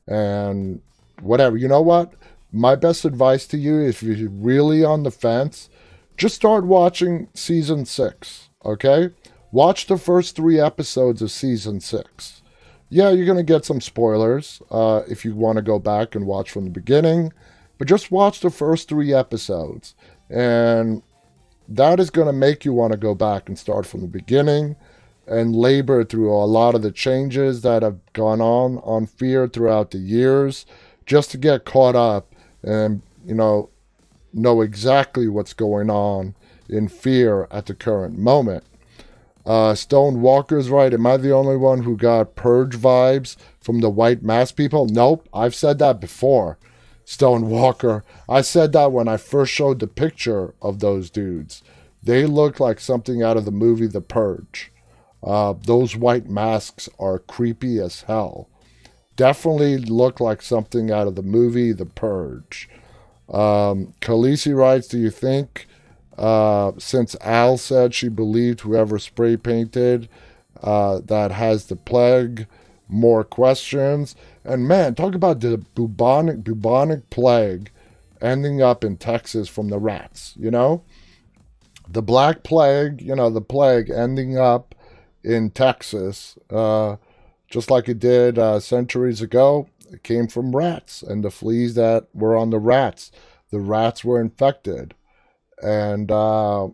and 0.08 0.80
whatever. 1.22 1.58
You 1.58 1.68
know 1.68 1.82
what? 1.82 2.14
My 2.52 2.76
best 2.76 3.04
advice 3.04 3.48
to 3.48 3.58
you, 3.58 3.80
if 3.80 4.04
you're 4.04 4.30
really 4.30 4.84
on 4.84 5.02
the 5.02 5.10
fence, 5.10 5.72
just 6.16 6.36
start 6.36 6.66
watching 6.66 7.30
season 7.34 7.84
six, 7.84 8.50
okay? 8.64 9.10
Watch 9.52 9.88
the 9.88 9.98
first 9.98 10.36
three 10.36 10.60
episodes 10.60 11.24
of 11.24 11.32
season 11.32 11.80
six. 11.80 12.44
Yeah, 12.92 13.10
you're 13.10 13.26
going 13.26 13.40
to 13.40 13.44
get 13.44 13.66
some 13.66 13.82
spoilers 13.82 14.62
uh, 14.70 15.02
if 15.10 15.26
you 15.26 15.34
want 15.34 15.56
to 15.56 15.64
go 15.64 15.80
back 15.80 16.14
and 16.14 16.28
watch 16.28 16.52
from 16.52 16.66
the 16.66 16.70
beginning, 16.70 17.34
but 17.84 17.90
just 17.90 18.12
watch 18.12 18.40
the 18.40 18.50
first 18.50 18.88
three 18.88 19.14
episodes. 19.14 19.94
And 20.30 21.04
that 21.68 22.00
is 22.00 22.10
going 22.10 22.28
to 22.28 22.32
make 22.32 22.64
you 22.64 22.72
want 22.72 22.94
to 22.94 22.98
go 22.98 23.14
back 23.14 23.50
and 23.50 23.60
start 23.60 23.86
from 23.86 24.00
the 24.00 24.08
beginning 24.08 24.78
and 25.28 25.54
labor 25.54 26.06
through 26.06 26.32
a 26.32 26.46
lot 26.46 26.76
of 26.76 26.82
the 26.82 26.94
changes 26.94 27.60
that 27.64 27.84
have 27.84 28.00
gone 28.14 28.40
on 28.40 28.78
on 28.86 29.06
fear 29.06 29.50
throughout 29.50 29.92
the 29.92 29.98
years 29.98 30.66
just 31.06 31.30
to 31.32 31.38
get 31.38 31.66
caught 31.66 31.94
up 31.94 32.34
and, 32.64 33.02
you 33.26 33.36
know, 33.36 33.70
know 34.32 34.62
exactly 34.62 35.28
what's 35.28 35.52
going 35.52 35.90
on 35.90 36.36
in 36.70 36.88
fear 36.88 37.50
at 37.52 37.66
the 37.66 37.76
current 37.76 38.18
moment. 38.18 38.64
Uh, 39.46 39.76
Stone 39.76 40.22
Walker's 40.22 40.70
right. 40.70 40.94
Am 40.94 41.06
I 41.06 41.18
the 41.18 41.34
only 41.34 41.58
one 41.58 41.84
who 41.84 41.98
got 41.98 42.38
purge 42.38 42.78
vibes 42.78 43.36
from 43.60 43.82
the 43.82 43.90
white 43.90 44.24
mask 44.24 44.56
people? 44.56 44.86
Nope. 44.86 45.28
I've 45.34 45.54
said 45.54 45.80
that 45.80 46.00
before. 46.00 46.58
Stone 47.06 47.50
Walker. 47.50 48.04
I 48.30 48.42
said 48.42 48.72
that 48.74 48.92
when 48.92 49.08
I 49.08 49.18
first 49.18 49.54
showed 49.54 49.80
the 49.80 49.88
picture 49.88 50.54
of 50.62 50.80
those 50.80 51.10
dudes. 51.10 51.64
They 52.02 52.26
look 52.26 52.60
like 52.60 52.80
something 52.80 53.24
out 53.24 53.38
of 53.38 53.46
the 53.46 53.52
movie 53.52 53.88
The 53.88 54.02
Purge. 54.02 54.72
Uh, 55.22 55.54
those 55.54 55.96
white 55.96 56.28
masks 56.30 56.90
are 57.00 57.20
creepy 57.20 57.80
as 57.80 58.02
hell. 58.02 58.50
Definitely 59.16 59.78
look 59.78 60.20
like 60.20 60.42
something 60.42 60.92
out 60.92 61.08
of 61.08 61.16
the 61.16 61.22
movie 61.22 61.72
The 61.72 61.86
Purge. 61.86 62.70
Um, 63.30 63.94
Khaleesi 64.02 64.56
writes, 64.56 64.88
Do 64.88 64.98
you 64.98 65.10
think, 65.10 65.68
uh, 66.18 66.74
since 66.78 67.16
Al 67.22 67.58
said 67.58 67.94
she 67.94 68.10
believed 68.10 68.62
whoever 68.62 69.00
spray 69.00 69.38
painted 69.38 70.10
uh, 70.62 71.00
that 71.06 71.32
has 71.32 71.66
the 71.66 71.76
plague, 71.76 72.48
more 72.94 73.24
questions? 73.24 74.16
And 74.44 74.68
man, 74.68 74.96
talk 74.96 75.16
about 75.16 75.42
the 75.42 75.58
bubonic, 75.76 76.44
bubonic 76.44 77.10
plague 77.10 77.72
ending 78.22 78.62
up 78.62 78.84
in 78.84 78.98
Texas 78.98 79.50
from 79.50 79.70
the 79.70 79.80
rats, 79.80 80.34
you 80.38 80.50
know? 80.50 80.84
The 81.90 82.02
Black 82.02 82.44
Plague, 82.44 83.02
you 83.02 83.16
know, 83.16 83.30
the 83.30 83.42
plague 83.42 83.90
ending 83.90 84.38
up 84.38 84.74
in 85.24 85.50
Texas, 85.50 86.38
uh, 86.50 86.96
just 87.50 87.70
like 87.70 87.90
it 87.90 88.00
did 88.00 88.40
uh, 88.40 88.60
centuries 88.62 89.22
ago. 89.22 89.68
It 89.92 90.02
came 90.04 90.28
from 90.28 90.56
rats 90.56 91.04
and 91.04 91.24
the 91.24 91.30
fleas 91.30 91.76
that 91.76 92.08
were 92.14 92.38
on 92.38 92.50
the 92.50 92.60
rats. 92.60 93.12
The 93.52 93.60
rats 93.60 94.04
were 94.04 94.20
infected. 94.20 94.96
And 95.62 96.10
uh, 96.10 96.70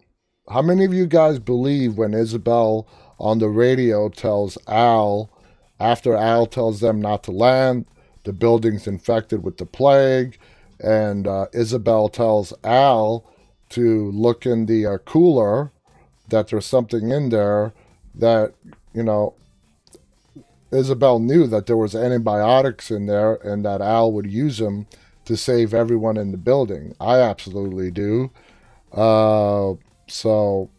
how 0.50 0.62
many 0.62 0.86
of 0.86 0.94
you 0.94 1.08
guys 1.08 1.40
believe 1.40 1.98
when 1.98 2.14
Isabel 2.14 2.88
on 3.20 3.40
the 3.40 3.50
radio 3.50 4.10
tells 4.10 4.58
Al, 4.68 5.30
after 5.80 6.16
Al 6.16 6.46
tells 6.46 6.80
them 6.80 7.02
not 7.02 7.24
to 7.24 7.32
land, 7.32 7.86
the 8.24 8.34
building's 8.34 8.88
infected 8.88 9.44
with 9.44 9.58
the 9.58 9.66
plague, 9.66 10.38
and 10.80 11.28
uh, 11.28 11.48
Isabel 11.54 12.10
tells 12.10 12.54
Al 12.64 13.26
to 13.70 14.12
look 14.12 14.46
in 14.46 14.66
the 14.66 14.86
uh, 14.86 14.98
cooler, 15.00 15.72
that 16.30 16.50
there's 16.50 16.66
something 16.66 17.12
in 17.12 17.30
there 17.30 17.74
that, 18.16 18.54
you 18.94 19.04
know, 19.04 19.34
Isabel 20.72 21.20
knew 21.20 21.48
that 21.48 21.66
there 21.66 21.78
was 21.78 21.96
antibiotics 21.96 22.92
in 22.92 23.08
there 23.08 23.36
and 23.36 23.66
that 23.66 23.82
Al 23.82 24.12
would 24.12 24.32
use 24.32 24.60
them 24.60 24.88
to 25.26 25.36
save 25.36 25.74
everyone 25.74 26.18
in 26.18 26.32
the 26.32 26.38
building. 26.38 26.96
I 27.00 27.20
absolutely 27.20 27.92
do. 27.92 28.32
Uh, 28.92 29.74
so 30.08 30.70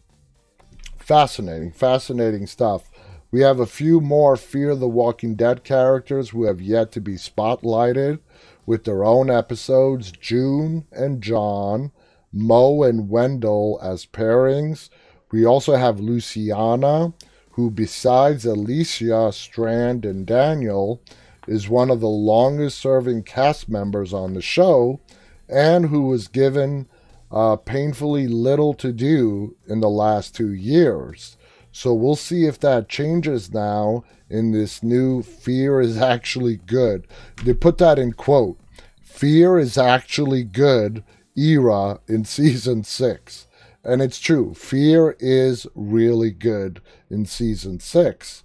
fascinating, 0.97 1.71
fascinating 1.71 2.47
stuff. 2.47 2.90
We 3.31 3.39
have 3.41 3.61
a 3.61 3.65
few 3.65 4.01
more 4.01 4.35
Fear 4.35 4.75
the 4.75 4.89
Walking 4.89 5.35
Dead 5.35 5.63
characters 5.63 6.31
who 6.31 6.43
have 6.43 6.59
yet 6.59 6.91
to 6.91 6.99
be 6.99 7.13
spotlighted 7.13 8.19
with 8.65 8.83
their 8.83 9.05
own 9.05 9.29
episodes 9.29 10.11
June 10.11 10.85
and 10.91 11.23
John, 11.23 11.93
Mo 12.33 12.83
and 12.83 13.09
Wendell 13.09 13.79
as 13.81 14.05
pairings. 14.05 14.89
We 15.31 15.45
also 15.45 15.77
have 15.77 16.01
Luciana, 16.01 17.13
who, 17.51 17.71
besides 17.71 18.45
Alicia, 18.45 19.31
Strand, 19.31 20.03
and 20.03 20.25
Daniel, 20.25 21.01
is 21.47 21.69
one 21.69 21.89
of 21.89 22.01
the 22.01 22.09
longest 22.09 22.79
serving 22.79 23.23
cast 23.23 23.69
members 23.69 24.13
on 24.13 24.33
the 24.33 24.41
show 24.41 24.99
and 25.47 25.85
who 25.85 26.01
was 26.01 26.27
given 26.27 26.89
uh, 27.31 27.55
painfully 27.55 28.27
little 28.27 28.73
to 28.73 28.91
do 28.91 29.55
in 29.69 29.79
the 29.79 29.89
last 29.89 30.35
two 30.35 30.51
years. 30.51 31.37
So 31.71 31.93
we'll 31.93 32.15
see 32.15 32.45
if 32.45 32.59
that 32.59 32.89
changes 32.89 33.53
now 33.53 34.03
in 34.29 34.51
this 34.51 34.83
new 34.83 35.21
Fear 35.21 35.81
is 35.81 35.97
Actually 35.97 36.57
Good. 36.57 37.07
They 37.43 37.53
put 37.53 37.77
that 37.77 37.99
in 37.99 38.13
quote 38.13 38.57
Fear 39.01 39.59
is 39.59 39.77
Actually 39.77 40.43
Good 40.43 41.03
era 41.35 41.99
in 42.07 42.25
season 42.25 42.83
six. 42.83 43.47
And 43.83 44.01
it's 44.01 44.19
true. 44.19 44.53
Fear 44.53 45.15
is 45.19 45.65
really 45.73 46.31
good 46.31 46.81
in 47.09 47.25
season 47.25 47.79
six. 47.79 48.43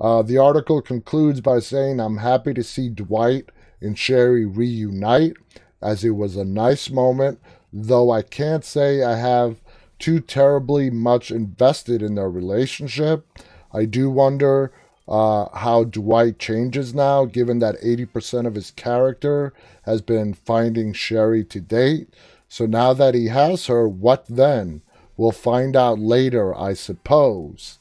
Uh, 0.00 0.22
the 0.22 0.36
article 0.36 0.82
concludes 0.82 1.40
by 1.40 1.60
saying, 1.60 2.00
I'm 2.00 2.18
happy 2.18 2.52
to 2.54 2.62
see 2.62 2.88
Dwight 2.90 3.48
and 3.80 3.98
Sherry 3.98 4.44
reunite, 4.44 5.36
as 5.80 6.04
it 6.04 6.10
was 6.10 6.36
a 6.36 6.44
nice 6.44 6.90
moment, 6.90 7.40
though 7.72 8.10
I 8.10 8.22
can't 8.22 8.64
say 8.64 9.02
I 9.02 9.16
have 9.16 9.62
too 10.04 10.20
terribly 10.20 10.90
much 10.90 11.30
invested 11.30 12.02
in 12.02 12.14
their 12.14 12.28
relationship. 12.28 13.26
I 13.72 13.86
do 13.86 14.10
wonder 14.10 14.70
uh, 15.08 15.48
how 15.56 15.84
Dwight 15.84 16.38
changes 16.38 16.92
now, 16.92 17.24
given 17.24 17.58
that 17.60 17.80
80% 17.80 18.46
of 18.46 18.54
his 18.54 18.70
character 18.70 19.54
has 19.84 20.02
been 20.02 20.34
finding 20.34 20.92
Sherry 20.92 21.42
to 21.44 21.58
date. 21.58 22.12
So 22.50 22.66
now 22.66 22.92
that 22.92 23.14
he 23.14 23.28
has 23.28 23.64
her, 23.68 23.88
what 23.88 24.26
then? 24.28 24.82
We'll 25.16 25.32
find 25.32 25.74
out 25.74 25.98
later, 25.98 26.54
I 26.54 26.74
suppose. 26.74 27.78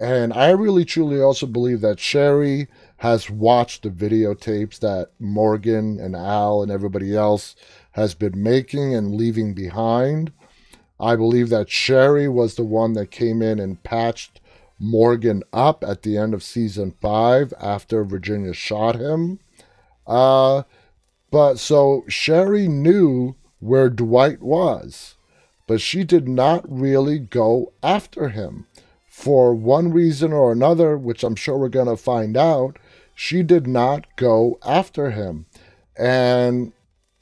And 0.00 0.32
I 0.32 0.50
really 0.50 0.84
truly 0.84 1.20
also 1.22 1.46
believe 1.46 1.82
that 1.82 2.00
Sherry 2.00 2.66
has 2.96 3.30
watched 3.30 3.84
the 3.84 3.90
videotapes 3.90 4.80
that 4.80 5.10
Morgan 5.20 6.00
and 6.00 6.16
Al 6.16 6.62
and 6.64 6.72
everybody 6.72 7.14
else 7.14 7.54
has 7.92 8.16
been 8.16 8.42
making 8.42 8.92
and 8.92 9.14
leaving 9.14 9.54
behind. 9.54 10.32
I 11.00 11.16
believe 11.16 11.48
that 11.48 11.70
Sherry 11.70 12.28
was 12.28 12.54
the 12.54 12.64
one 12.64 12.92
that 12.92 13.10
came 13.10 13.40
in 13.40 13.58
and 13.58 13.82
patched 13.82 14.40
Morgan 14.78 15.42
up 15.52 15.82
at 15.82 16.02
the 16.02 16.18
end 16.18 16.34
of 16.34 16.42
season 16.42 16.94
five 17.00 17.54
after 17.60 18.04
Virginia 18.04 18.52
shot 18.52 18.96
him. 18.96 19.38
Uh, 20.06 20.62
but 21.30 21.58
so 21.58 22.04
Sherry 22.08 22.68
knew 22.68 23.34
where 23.60 23.88
Dwight 23.88 24.42
was, 24.42 25.16
but 25.66 25.80
she 25.80 26.04
did 26.04 26.28
not 26.28 26.64
really 26.70 27.18
go 27.18 27.72
after 27.82 28.30
him. 28.30 28.66
For 29.08 29.54
one 29.54 29.92
reason 29.92 30.32
or 30.32 30.50
another, 30.50 30.96
which 30.96 31.22
I'm 31.22 31.36
sure 31.36 31.58
we're 31.58 31.68
going 31.68 31.88
to 31.88 31.96
find 31.96 32.36
out, 32.36 32.78
she 33.14 33.42
did 33.42 33.66
not 33.66 34.06
go 34.16 34.58
after 34.64 35.10
him. 35.10 35.46
And 35.96 36.72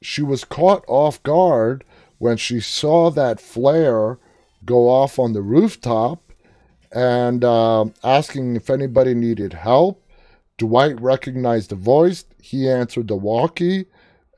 she 0.00 0.22
was 0.22 0.44
caught 0.44 0.84
off 0.86 1.20
guard 1.24 1.84
when 2.18 2.36
she 2.36 2.60
saw 2.60 3.10
that 3.10 3.40
flare 3.40 4.18
go 4.64 4.88
off 4.88 5.18
on 5.18 5.32
the 5.32 5.42
rooftop 5.42 6.32
and 6.92 7.44
uh, 7.44 7.84
asking 8.02 8.56
if 8.56 8.70
anybody 8.70 9.14
needed 9.14 9.52
help. 9.52 10.04
Dwight 10.56 11.00
recognized 11.00 11.70
the 11.70 11.76
voice. 11.76 12.24
He 12.42 12.68
answered 12.68 13.08
the 13.08 13.16
walkie 13.16 13.86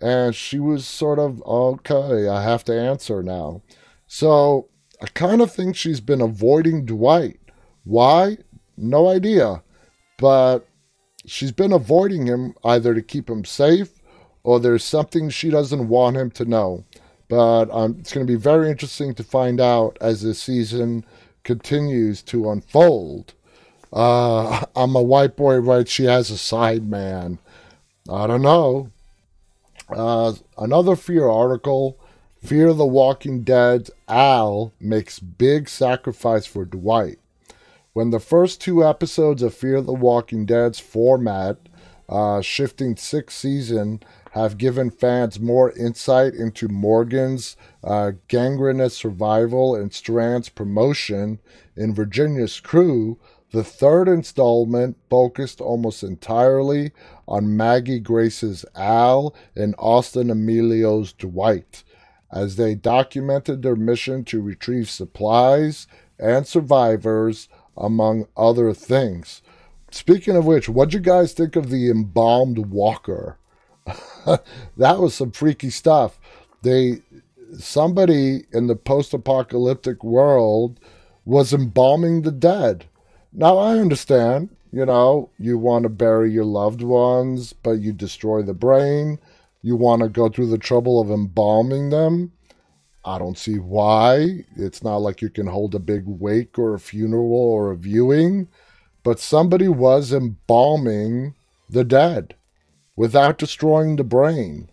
and 0.01 0.35
she 0.35 0.59
was 0.59 0.87
sort 0.87 1.19
of 1.19 1.43
okay 1.43 2.29
i 2.29 2.43
have 2.43 2.65
to 2.65 2.73
answer 2.73 3.23
now 3.23 3.61
so 4.07 4.69
i 5.03 5.07
kind 5.07 5.41
of 5.41 5.53
think 5.53 5.77
she's 5.77 6.01
been 6.01 6.21
avoiding 6.21 6.87
dwight 6.87 7.39
why 7.85 8.37
no 8.77 9.09
idea 9.09 9.63
but 10.19 10.67
she's 11.27 11.53
been 11.53 11.73
avoiding 11.73 12.27
him 12.27 12.55
either 12.65 12.95
to 12.95 13.03
keep 13.03 13.29
him 13.29 13.45
safe 13.45 14.01
or 14.43 14.59
there's 14.59 14.85
something 14.85 15.29
she 15.29 15.51
doesn't 15.51 15.89
want 15.89 16.17
him 16.17 16.31
to 16.31 16.45
know 16.45 16.85
but 17.31 17.71
um, 17.71 17.97
it's 18.01 18.13
going 18.13 18.27
to 18.27 18.31
be 18.31 18.37
very 18.37 18.69
interesting 18.69 19.15
to 19.15 19.23
find 19.23 19.61
out 19.61 19.97
as 20.01 20.21
the 20.21 20.35
season 20.35 21.07
continues 21.45 22.21
to 22.23 22.51
unfold. 22.51 23.33
Uh, 23.93 24.65
i'm 24.77 24.95
a 24.95 25.03
white 25.03 25.37
boy 25.37 25.57
right? 25.57 25.89
She 25.89 26.05
has 26.05 26.31
a 26.31 26.37
side 26.37 26.89
man. 26.89 27.39
I 28.11 28.27
don't 28.27 28.43
know. 28.43 28.91
Uh, 29.89 30.35
another 30.59 30.97
Fear 30.97 31.29
article 31.29 31.97
Fear 32.43 32.73
the 32.73 32.87
Walking 32.87 33.43
Dead 33.43 33.91
Al 34.09 34.73
makes 34.81 35.19
big 35.19 35.69
sacrifice 35.69 36.47
for 36.47 36.65
Dwight. 36.65 37.19
When 37.93 38.11
the 38.11 38.21
first 38.21 38.61
two 38.61 38.85
episodes 38.85 39.43
of 39.43 39.55
Fear 39.55 39.83
the 39.83 39.93
Walking 39.93 40.47
Dead's 40.47 40.81
format, 40.81 41.59
uh, 42.09 42.41
shifting 42.41 42.97
sixth 42.97 43.37
season, 43.37 44.03
have 44.31 44.59
given 44.59 44.91
fans 44.91 45.41
more 45.41 45.73
insight 45.73 46.35
into 46.35 46.69
Morgan's 46.69 47.57
uh, 47.83 48.13
gangrenous 48.29 48.97
survival 48.97 49.75
and 49.75 49.93
Strand's 49.93 50.49
promotion 50.49 51.41
in 51.77 51.95
Virginia's 51.95 52.61
crew, 52.61 53.19
the 53.53 53.65
third 53.65 54.07
installment 54.07 54.97
focused 55.09 55.61
almost 55.61 56.03
entirely 56.03 56.93
on 57.27 57.57
Maggie 57.57 57.99
Grace's 57.99 58.65
Al 58.77 59.35
and 59.57 59.75
Austin 59.79 60.31
Amelio's 60.31 61.13
Dwight 61.13 61.83
as 62.33 62.57
they 62.57 62.75
documented 62.75 63.63
their 63.63 63.75
mission 63.75 64.25
to 64.25 64.41
retrieve 64.41 64.89
supplies 64.89 65.87
and 66.19 66.47
survivors, 66.47 67.49
among 67.77 68.27
other 68.37 68.73
things. 68.73 69.43
Speaking 69.91 70.37
of 70.37 70.47
which, 70.47 70.69
what'd 70.69 70.95
you 70.95 71.01
guys 71.01 71.33
think 71.33 71.57
of 71.57 71.71
the 71.71 71.91
embalmed 71.91 72.59
walker? 72.59 73.39
that 74.77 74.99
was 74.99 75.15
some 75.15 75.31
freaky 75.31 75.71
stuff. 75.71 76.19
They 76.63 77.03
somebody 77.59 78.45
in 78.53 78.67
the 78.67 78.77
post-apocalyptic 78.77 80.05
world 80.05 80.79
was 81.25 81.53
embalming 81.53 82.23
the 82.23 82.33
dead. 82.33 82.87
Now 83.33 83.59
I 83.59 83.79
understand, 83.79 84.51
you 84.73 84.87
know, 84.87 85.31
you 85.39 85.59
want 85.59 85.85
to 85.85 85.89
bury 85.89 86.31
your 86.31 86.45
loved 86.45 86.83
ones, 86.83 87.53
but 87.53 87.81
you 87.81 87.93
destroy 87.93 88.43
the 88.43 88.55
brain. 88.55 89.19
You 89.63 89.77
want 89.77 90.03
to 90.03 90.09
go 90.09 90.29
through 90.29 90.49
the 90.49 90.59
trouble 90.59 91.01
of 91.01 91.11
embalming 91.11 91.91
them. 91.91 92.33
I 93.05 93.19
don't 93.19 93.39
see 93.39 93.59
why. 93.59 94.45
It's 94.57 94.83
not 94.83 94.99
like 94.99 95.23
you 95.23 95.31
can 95.31 95.47
hold 95.47 95.75
a 95.75 95.81
big 95.81 96.05
wake 96.07 96.59
or 96.59 96.75
a 96.75 96.81
funeral 96.81 97.33
or 97.33 97.71
a 97.71 97.77
viewing, 97.77 98.49
but 99.03 99.19
somebody 99.19 99.69
was 99.69 100.13
embalming 100.13 101.35
the 101.69 101.85
dead 101.85 102.35
without 103.01 103.39
destroying 103.39 103.97
the 103.97 104.05
brain. 104.05 104.69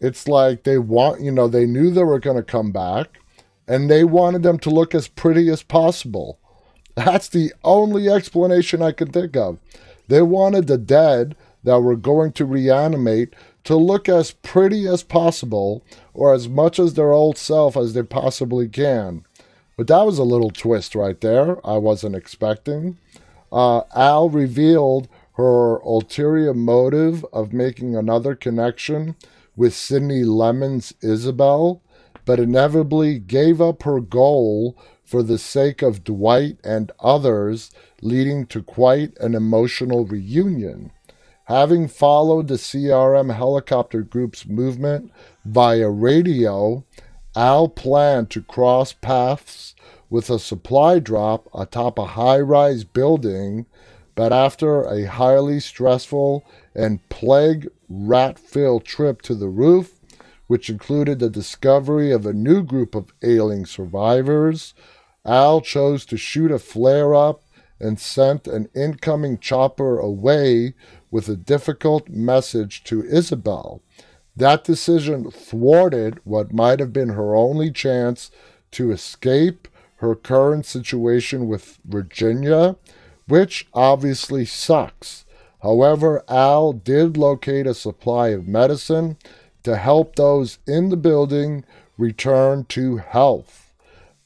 It's 0.00 0.26
like 0.26 0.62
they 0.62 0.78
want, 0.78 1.20
you 1.20 1.30
know, 1.30 1.48
they 1.48 1.66
knew 1.66 1.90
they 1.90 2.02
were 2.02 2.18
going 2.18 2.38
to 2.38 2.42
come 2.42 2.72
back 2.72 3.18
and 3.68 3.90
they 3.90 4.04
wanted 4.04 4.42
them 4.42 4.58
to 4.60 4.70
look 4.70 4.94
as 4.94 5.06
pretty 5.06 5.50
as 5.50 5.62
possible. 5.62 6.38
That's 6.94 7.28
the 7.28 7.52
only 7.62 8.08
explanation 8.08 8.80
I 8.80 8.92
can 8.92 9.12
think 9.12 9.36
of. 9.36 9.58
They 10.08 10.22
wanted 10.22 10.66
the 10.66 10.78
dead 10.78 11.36
that 11.62 11.80
were 11.80 11.94
going 11.94 12.32
to 12.32 12.46
reanimate 12.46 13.34
to 13.64 13.76
look 13.76 14.08
as 14.08 14.30
pretty 14.30 14.88
as 14.88 15.02
possible 15.02 15.84
or 16.14 16.32
as 16.32 16.48
much 16.48 16.78
as 16.78 16.94
their 16.94 17.12
old 17.12 17.36
self 17.36 17.76
as 17.76 17.92
they 17.92 18.02
possibly 18.02 18.66
can. 18.66 19.26
But 19.76 19.88
that 19.88 20.06
was 20.06 20.18
a 20.18 20.24
little 20.24 20.50
twist 20.50 20.94
right 20.94 21.20
there 21.20 21.58
I 21.66 21.76
wasn't 21.76 22.16
expecting. 22.16 22.96
Uh, 23.52 23.82
Al 23.94 24.30
revealed 24.30 25.06
her 25.36 25.76
ulterior 25.78 26.54
motive 26.54 27.24
of 27.32 27.52
making 27.52 27.94
another 27.94 28.34
connection 28.34 29.14
with 29.54 29.74
Sydney 29.74 30.24
Lemmon's 30.24 30.94
Isabel, 31.02 31.82
but 32.24 32.40
inevitably 32.40 33.18
gave 33.18 33.60
up 33.60 33.82
her 33.82 34.00
goal 34.00 34.76
for 35.04 35.22
the 35.22 35.38
sake 35.38 35.82
of 35.82 36.04
Dwight 36.04 36.58
and 36.64 36.90
others, 36.98 37.70
leading 38.00 38.46
to 38.46 38.62
quite 38.62 39.16
an 39.18 39.34
emotional 39.34 40.04
reunion. 40.06 40.90
Having 41.44 41.88
followed 41.88 42.48
the 42.48 42.54
CRM 42.54 43.34
helicopter 43.34 44.02
group's 44.02 44.46
movement 44.46 45.12
via 45.44 45.88
radio, 45.88 46.84
Al 47.36 47.68
planned 47.68 48.30
to 48.30 48.42
cross 48.42 48.94
paths 48.94 49.74
with 50.08 50.30
a 50.30 50.38
supply 50.38 50.98
drop 50.98 51.48
atop 51.54 51.98
a 51.98 52.06
high 52.06 52.40
rise 52.40 52.84
building, 52.84 53.66
but 54.16 54.32
after 54.32 54.82
a 54.82 55.04
highly 55.04 55.60
stressful 55.60 56.44
and 56.74 57.08
plague 57.08 57.68
rat 57.88 58.38
filled 58.38 58.84
trip 58.84 59.22
to 59.22 59.36
the 59.36 59.48
roof, 59.48 60.00
which 60.48 60.68
included 60.68 61.20
the 61.20 61.30
discovery 61.30 62.10
of 62.10 62.26
a 62.26 62.32
new 62.32 62.64
group 62.64 62.96
of 62.96 63.12
ailing 63.22 63.64
survivors, 63.64 64.74
Al 65.24 65.60
chose 65.60 66.04
to 66.06 66.16
shoot 66.16 66.50
a 66.50 66.58
flare 66.58 67.14
up 67.14 67.42
and 67.78 68.00
sent 68.00 68.48
an 68.48 68.68
incoming 68.74 69.38
chopper 69.38 69.98
away 69.98 70.74
with 71.10 71.28
a 71.28 71.36
difficult 71.36 72.08
message 72.08 72.84
to 72.84 73.04
Isabel. 73.04 73.82
That 74.34 74.64
decision 74.64 75.30
thwarted 75.30 76.20
what 76.24 76.52
might 76.52 76.80
have 76.80 76.92
been 76.92 77.10
her 77.10 77.34
only 77.34 77.70
chance 77.70 78.30
to 78.72 78.90
escape 78.92 79.68
her 79.96 80.14
current 80.14 80.64
situation 80.64 81.48
with 81.48 81.78
Virginia, 81.84 82.76
which 83.28 83.66
obviously 83.74 84.44
sucks. 84.44 85.24
However, 85.62 86.22
Al 86.28 86.72
did 86.72 87.16
locate 87.16 87.66
a 87.66 87.74
supply 87.74 88.28
of 88.28 88.46
medicine 88.46 89.16
to 89.62 89.76
help 89.76 90.14
those 90.14 90.58
in 90.66 90.90
the 90.90 90.96
building 90.96 91.64
return 91.98 92.64
to 92.66 92.98
health. 92.98 93.72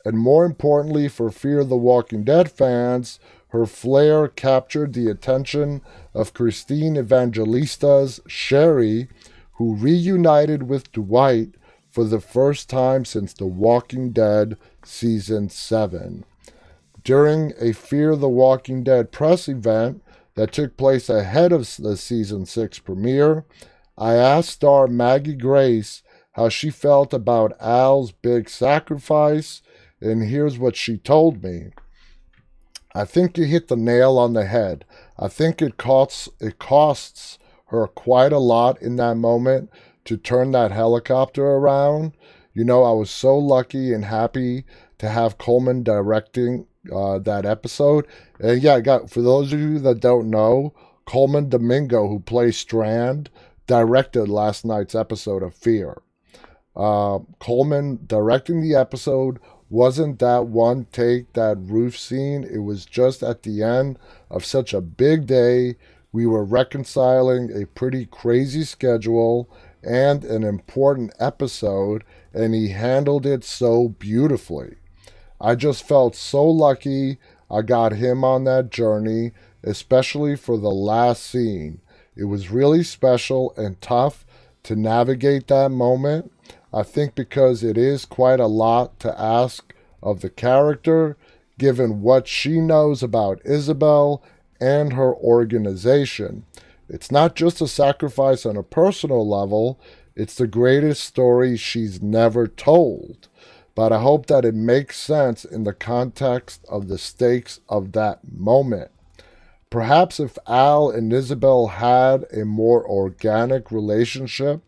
And 0.04 0.18
more 0.18 0.44
importantly, 0.44 1.08
for 1.08 1.30
Fear 1.30 1.60
of 1.60 1.68
the 1.68 1.76
Walking 1.76 2.24
Dead 2.24 2.50
fans, 2.50 3.18
her 3.48 3.66
flare 3.66 4.28
captured 4.28 4.92
the 4.92 5.08
attention 5.08 5.82
of 6.14 6.34
Christine 6.34 6.96
Evangelista's 6.96 8.20
Sherry, 8.26 9.08
who 9.54 9.74
reunited 9.74 10.64
with 10.64 10.92
Dwight 10.92 11.54
for 11.90 12.04
the 12.04 12.20
first 12.20 12.70
time 12.70 13.04
since 13.04 13.32
The 13.32 13.46
Walking 13.46 14.12
Dead 14.12 14.56
Season 14.84 15.48
7. 15.48 16.24
During 17.02 17.52
a 17.60 17.72
Fear 17.72 18.16
the 18.16 18.28
Walking 18.28 18.82
Dead 18.82 19.12
press 19.12 19.48
event 19.48 20.02
that 20.34 20.52
took 20.52 20.76
place 20.76 21.08
ahead 21.08 21.52
of 21.52 21.68
the 21.78 21.96
Season 21.96 22.44
6 22.44 22.78
premiere, 22.80 23.44
I 23.96 24.14
asked 24.14 24.50
star 24.50 24.86
Maggie 24.86 25.36
Grace 25.36 26.02
how 26.32 26.48
she 26.48 26.70
felt 26.70 27.12
about 27.12 27.60
Al's 27.60 28.12
big 28.12 28.48
sacrifice, 28.48 29.62
and 30.00 30.24
here's 30.24 30.58
what 30.58 30.76
she 30.76 30.96
told 30.96 31.42
me. 31.42 31.70
I 32.94 33.04
think 33.04 33.38
you 33.38 33.44
hit 33.44 33.68
the 33.68 33.76
nail 33.76 34.18
on 34.18 34.32
the 34.32 34.46
head. 34.46 34.84
I 35.18 35.28
think 35.28 35.62
it 35.62 35.76
costs 35.76 36.28
it 36.40 36.58
costs 36.58 37.38
her 37.66 37.86
quite 37.86 38.32
a 38.32 38.38
lot 38.38 38.82
in 38.82 38.96
that 38.96 39.16
moment 39.16 39.70
to 40.06 40.16
turn 40.16 40.50
that 40.52 40.72
helicopter 40.72 41.46
around. 41.46 42.16
You 42.52 42.64
know, 42.64 42.82
I 42.82 42.92
was 42.92 43.10
so 43.10 43.38
lucky 43.38 43.92
and 43.92 44.04
happy 44.06 44.64
to 44.98 45.08
have 45.08 45.38
Colman 45.38 45.84
directing 45.84 46.66
uh, 46.92 47.18
that 47.18 47.44
episode. 47.44 48.06
And 48.38 48.62
yeah, 48.62 48.80
got 48.80 49.10
for 49.10 49.22
those 49.22 49.52
of 49.52 49.60
you 49.60 49.78
that 49.80 50.00
don't 50.00 50.30
know, 50.30 50.74
Colman 51.06 51.48
Domingo, 51.48 52.08
who 52.08 52.20
plays 52.20 52.56
Strand, 52.56 53.30
directed 53.66 54.28
last 54.28 54.64
night's 54.64 54.94
episode 54.94 55.42
of 55.42 55.54
Fear. 55.54 56.02
Uh, 56.76 57.18
Colman 57.40 58.00
directing 58.06 58.60
the 58.60 58.74
episode 58.74 59.38
wasn't 59.68 60.18
that 60.18 60.46
one 60.46 60.86
take, 60.92 61.32
that 61.34 61.56
roof 61.58 61.98
scene. 61.98 62.44
It 62.44 62.58
was 62.58 62.84
just 62.84 63.22
at 63.22 63.42
the 63.42 63.62
end 63.62 63.98
of 64.30 64.44
such 64.44 64.74
a 64.74 64.80
big 64.80 65.26
day. 65.26 65.76
We 66.12 66.26
were 66.26 66.44
reconciling 66.44 67.50
a 67.54 67.66
pretty 67.66 68.06
crazy 68.06 68.64
schedule 68.64 69.48
and 69.82 70.24
an 70.24 70.42
important 70.42 71.12
episode, 71.20 72.04
and 72.34 72.54
he 72.54 72.70
handled 72.70 73.26
it 73.26 73.44
so 73.44 73.88
beautifully. 73.88 74.76
I 75.40 75.54
just 75.54 75.86
felt 75.86 76.14
so 76.14 76.44
lucky 76.44 77.18
I 77.50 77.62
got 77.62 77.92
him 77.92 78.24
on 78.24 78.44
that 78.44 78.70
journey, 78.70 79.32
especially 79.64 80.36
for 80.36 80.58
the 80.58 80.70
last 80.70 81.22
scene. 81.22 81.80
It 82.16 82.24
was 82.24 82.50
really 82.50 82.82
special 82.82 83.54
and 83.56 83.80
tough 83.80 84.24
to 84.64 84.76
navigate 84.76 85.48
that 85.48 85.70
moment 85.70 86.30
I 86.72 86.82
think 86.82 87.14
because 87.14 87.64
it 87.64 87.76
is 87.76 88.04
quite 88.04 88.40
a 88.40 88.46
lot 88.46 89.00
to 89.00 89.20
ask 89.20 89.74
of 90.02 90.20
the 90.20 90.30
character, 90.30 91.16
given 91.58 92.00
what 92.00 92.28
she 92.28 92.60
knows 92.60 93.02
about 93.02 93.44
Isabel 93.44 94.22
and 94.60 94.92
her 94.92 95.14
organization. 95.14 96.44
It's 96.88 97.10
not 97.10 97.34
just 97.34 97.60
a 97.60 97.68
sacrifice 97.68 98.46
on 98.46 98.56
a 98.56 98.62
personal 98.62 99.28
level, 99.28 99.80
it's 100.14 100.34
the 100.34 100.46
greatest 100.46 101.04
story 101.04 101.56
she's 101.56 102.02
never 102.02 102.46
told. 102.46 103.28
But 103.80 103.94
I 103.94 104.00
hope 104.02 104.26
that 104.26 104.44
it 104.44 104.54
makes 104.54 104.98
sense 104.98 105.42
in 105.42 105.64
the 105.64 105.72
context 105.72 106.66
of 106.68 106.88
the 106.88 106.98
stakes 106.98 107.60
of 107.66 107.92
that 107.92 108.20
moment. 108.30 108.90
Perhaps 109.70 110.20
if 110.20 110.36
Al 110.46 110.90
and 110.90 111.10
Isabel 111.10 111.68
had 111.68 112.26
a 112.30 112.44
more 112.44 112.86
organic 112.86 113.70
relationship, 113.70 114.60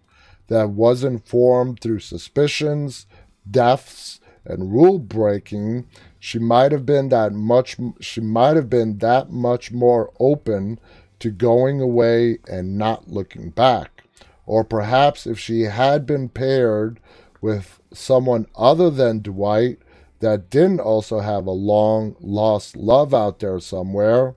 that 0.48 0.70
wasn't 0.70 1.28
formed 1.28 1.80
through 1.80 1.98
suspicions, 1.98 3.04
deaths, 3.50 4.18
and 4.46 4.72
rule 4.72 4.98
breaking, 4.98 5.88
she 6.18 6.38
might 6.38 6.72
have 6.72 6.86
been 6.86 7.10
that 7.10 7.34
much 7.34 7.76
she 8.00 8.22
might 8.22 8.56
have 8.56 8.70
been 8.70 8.96
that 8.96 9.30
much 9.30 9.70
more 9.72 10.10
open 10.20 10.80
to 11.18 11.30
going 11.30 11.82
away 11.82 12.38
and 12.48 12.78
not 12.78 13.10
looking 13.10 13.50
back. 13.50 14.04
Or 14.46 14.64
perhaps 14.64 15.26
if 15.26 15.38
she 15.38 15.64
had 15.64 16.06
been 16.06 16.30
paired 16.30 16.98
with 17.42 17.78
someone 17.94 18.46
other 18.56 18.90
than 18.90 19.20
Dwight 19.20 19.78
that 20.20 20.50
didn't 20.50 20.80
also 20.80 21.20
have 21.20 21.46
a 21.46 21.50
long 21.50 22.14
lost 22.20 22.76
love 22.76 23.12
out 23.12 23.40
there 23.40 23.58
somewhere, 23.58 24.34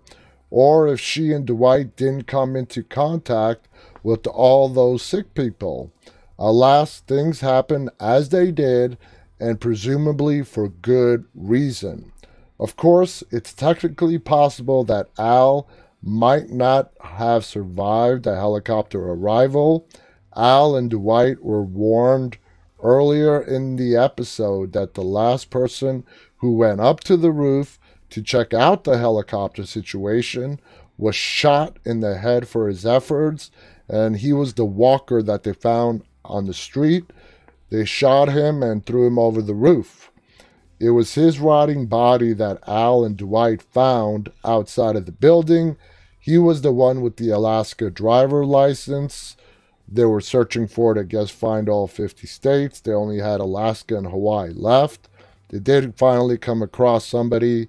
or 0.50 0.88
if 0.88 1.00
she 1.00 1.32
and 1.32 1.46
Dwight 1.46 1.96
didn't 1.96 2.28
come 2.28 2.56
into 2.56 2.84
contact 2.84 3.68
with 4.02 4.26
all 4.28 4.68
those 4.70 5.04
sick 5.04 5.34
people. 5.34 5.92
Alas, 6.38 7.00
things 7.02 7.42
happen 7.42 7.90
as 8.00 8.30
they 8.30 8.52
did, 8.52 8.98
and 9.40 9.62
presumably 9.62 10.42
for 10.42 10.70
good 10.70 11.26
reason. 11.34 12.12
Of 12.60 12.76
course, 12.76 13.24
it's 13.32 13.54
technically 13.54 14.18
possible 14.18 14.84
that 14.86 15.10
Al 15.18 15.68
might 16.02 16.50
not 16.50 16.92
have 17.02 17.44
survived 17.46 18.24
the 18.24 18.36
helicopter 18.36 19.00
arrival. 19.00 19.88
Al 20.36 20.76
and 20.76 20.90
Dwight 20.90 21.44
were 21.44 21.64
warned 21.64 22.38
earlier 22.82 23.42
in 23.42 23.76
the 23.76 23.96
episode 23.96 24.74
that 24.74 24.94
the 24.94 25.04
last 25.04 25.50
person 25.50 26.04
who 26.38 26.54
went 26.56 26.80
up 26.80 27.00
to 27.02 27.18
the 27.18 27.32
roof 27.32 27.80
to 28.10 28.22
check 28.22 28.54
out 28.54 28.84
the 28.84 28.98
helicopter 28.98 29.66
situation 29.66 30.60
was 30.98 31.16
shot 31.16 31.78
in 31.84 32.00
the 32.00 32.18
head 32.18 32.48
for 32.48 32.68
his 32.68 32.86
efforts 32.86 33.52
and 33.88 34.18
he 34.18 34.34
was 34.34 34.54
the 34.54 34.66
walker 34.66 35.22
that 35.22 35.44
they 35.44 35.54
found 35.54 36.04
on 36.24 36.46
the 36.46 36.54
street. 36.54 37.06
They 37.70 37.86
shot 37.86 38.30
him 38.30 38.64
and 38.64 38.86
threw 38.86 39.08
him 39.08 39.20
over 39.20 39.42
the 39.42 39.54
roof. 39.54 40.12
It 40.80 40.90
was 40.92 41.16
his 41.16 41.40
rotting 41.40 41.86
body 41.86 42.34
that 42.34 42.68
Al 42.68 43.06
and 43.06 43.16
Dwight 43.16 43.62
found 43.62 44.32
outside 44.44 44.96
of 44.96 45.06
the 45.06 45.12
building. 45.12 45.78
He 46.20 46.38
was 46.38 46.62
the 46.62 46.72
one 46.72 47.02
with 47.02 47.18
the 47.18 47.30
Alaska 47.30 47.90
driver 47.90 48.46
license. 48.46 49.38
They 49.88 50.06
were 50.06 50.22
searching 50.22 50.68
for 50.68 50.96
it, 50.96 51.00
I 51.00 51.04
guess, 51.04 51.30
find 51.30 51.70
all 51.70 51.88
50 51.88 52.26
states. 52.28 52.80
They 52.80 52.92
only 52.92 53.20
had 53.20 53.40
Alaska 53.40 53.98
and 53.98 54.08
Hawaii 54.08 54.52
left. 54.54 55.08
They 55.50 55.60
did 55.60 55.98
finally 55.98 56.38
come 56.38 56.62
across 56.62 57.06
somebody 57.06 57.68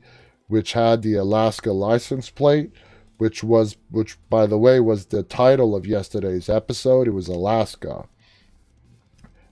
which 0.49 0.73
had 0.73 1.03
the 1.03 1.15
Alaska 1.15 1.73
license 1.73 2.31
plate, 2.31 2.73
which 3.19 3.43
was, 3.43 3.77
which 3.91 4.19
by 4.31 4.47
the 4.47 4.59
way, 4.59 4.81
was 4.81 5.07
the 5.07 5.23
title 5.23 5.75
of 5.75 5.87
yesterday's 5.87 6.49
episode. 6.49 7.07
It 7.07 7.13
was 7.13 7.29
Alaska. 7.29 8.09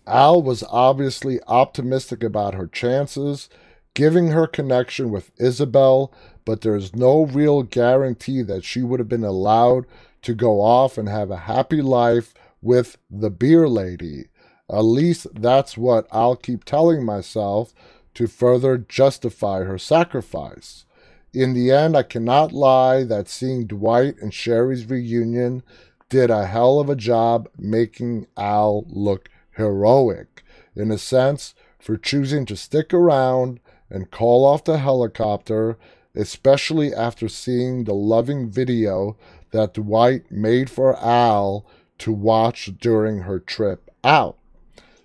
Al 0.06 0.42
was 0.42 0.62
obviously 0.68 1.40
optimistic 1.46 2.22
about 2.22 2.54
her 2.54 2.66
chances, 2.66 3.48
giving 3.94 4.28
her 4.28 4.46
connection 4.46 5.10
with 5.10 5.30
Isabel, 5.38 6.12
but 6.44 6.60
there's 6.60 6.94
no 6.94 7.24
real 7.24 7.62
guarantee 7.62 8.42
that 8.42 8.64
she 8.64 8.82
would 8.82 9.00
have 9.00 9.08
been 9.08 9.24
allowed 9.24 9.86
to 10.22 10.34
go 10.34 10.60
off 10.60 10.98
and 10.98 11.08
have 11.08 11.30
a 11.30 11.36
happy 11.36 11.80
life 11.80 12.34
with 12.64 12.96
the 13.10 13.30
beer 13.30 13.68
lady. 13.68 14.26
At 14.70 14.80
least 14.80 15.26
that's 15.34 15.76
what 15.76 16.06
I'll 16.10 16.36
keep 16.36 16.64
telling 16.64 17.04
myself 17.04 17.74
to 18.14 18.26
further 18.26 18.78
justify 18.78 19.64
her 19.64 19.78
sacrifice. 19.78 20.86
In 21.32 21.52
the 21.52 21.70
end, 21.70 21.96
I 21.96 22.04
cannot 22.04 22.52
lie 22.52 23.04
that 23.04 23.28
seeing 23.28 23.66
Dwight 23.66 24.16
and 24.20 24.32
Sherry's 24.32 24.88
reunion 24.88 25.62
did 26.08 26.30
a 26.30 26.46
hell 26.46 26.78
of 26.78 26.88
a 26.88 26.96
job 26.96 27.48
making 27.58 28.26
Al 28.36 28.84
look 28.88 29.28
heroic, 29.56 30.42
in 30.76 30.90
a 30.90 30.98
sense, 30.98 31.54
for 31.78 31.96
choosing 31.96 32.46
to 32.46 32.56
stick 32.56 32.94
around 32.94 33.60
and 33.90 34.10
call 34.10 34.44
off 34.44 34.64
the 34.64 34.78
helicopter, 34.78 35.76
especially 36.14 36.94
after 36.94 37.28
seeing 37.28 37.84
the 37.84 37.94
loving 37.94 38.48
video 38.48 39.16
that 39.50 39.74
Dwight 39.74 40.30
made 40.30 40.70
for 40.70 40.96
Al 40.98 41.66
to 41.98 42.12
watch 42.12 42.70
during 42.80 43.20
her 43.20 43.38
trip 43.38 43.90
out. 44.02 44.36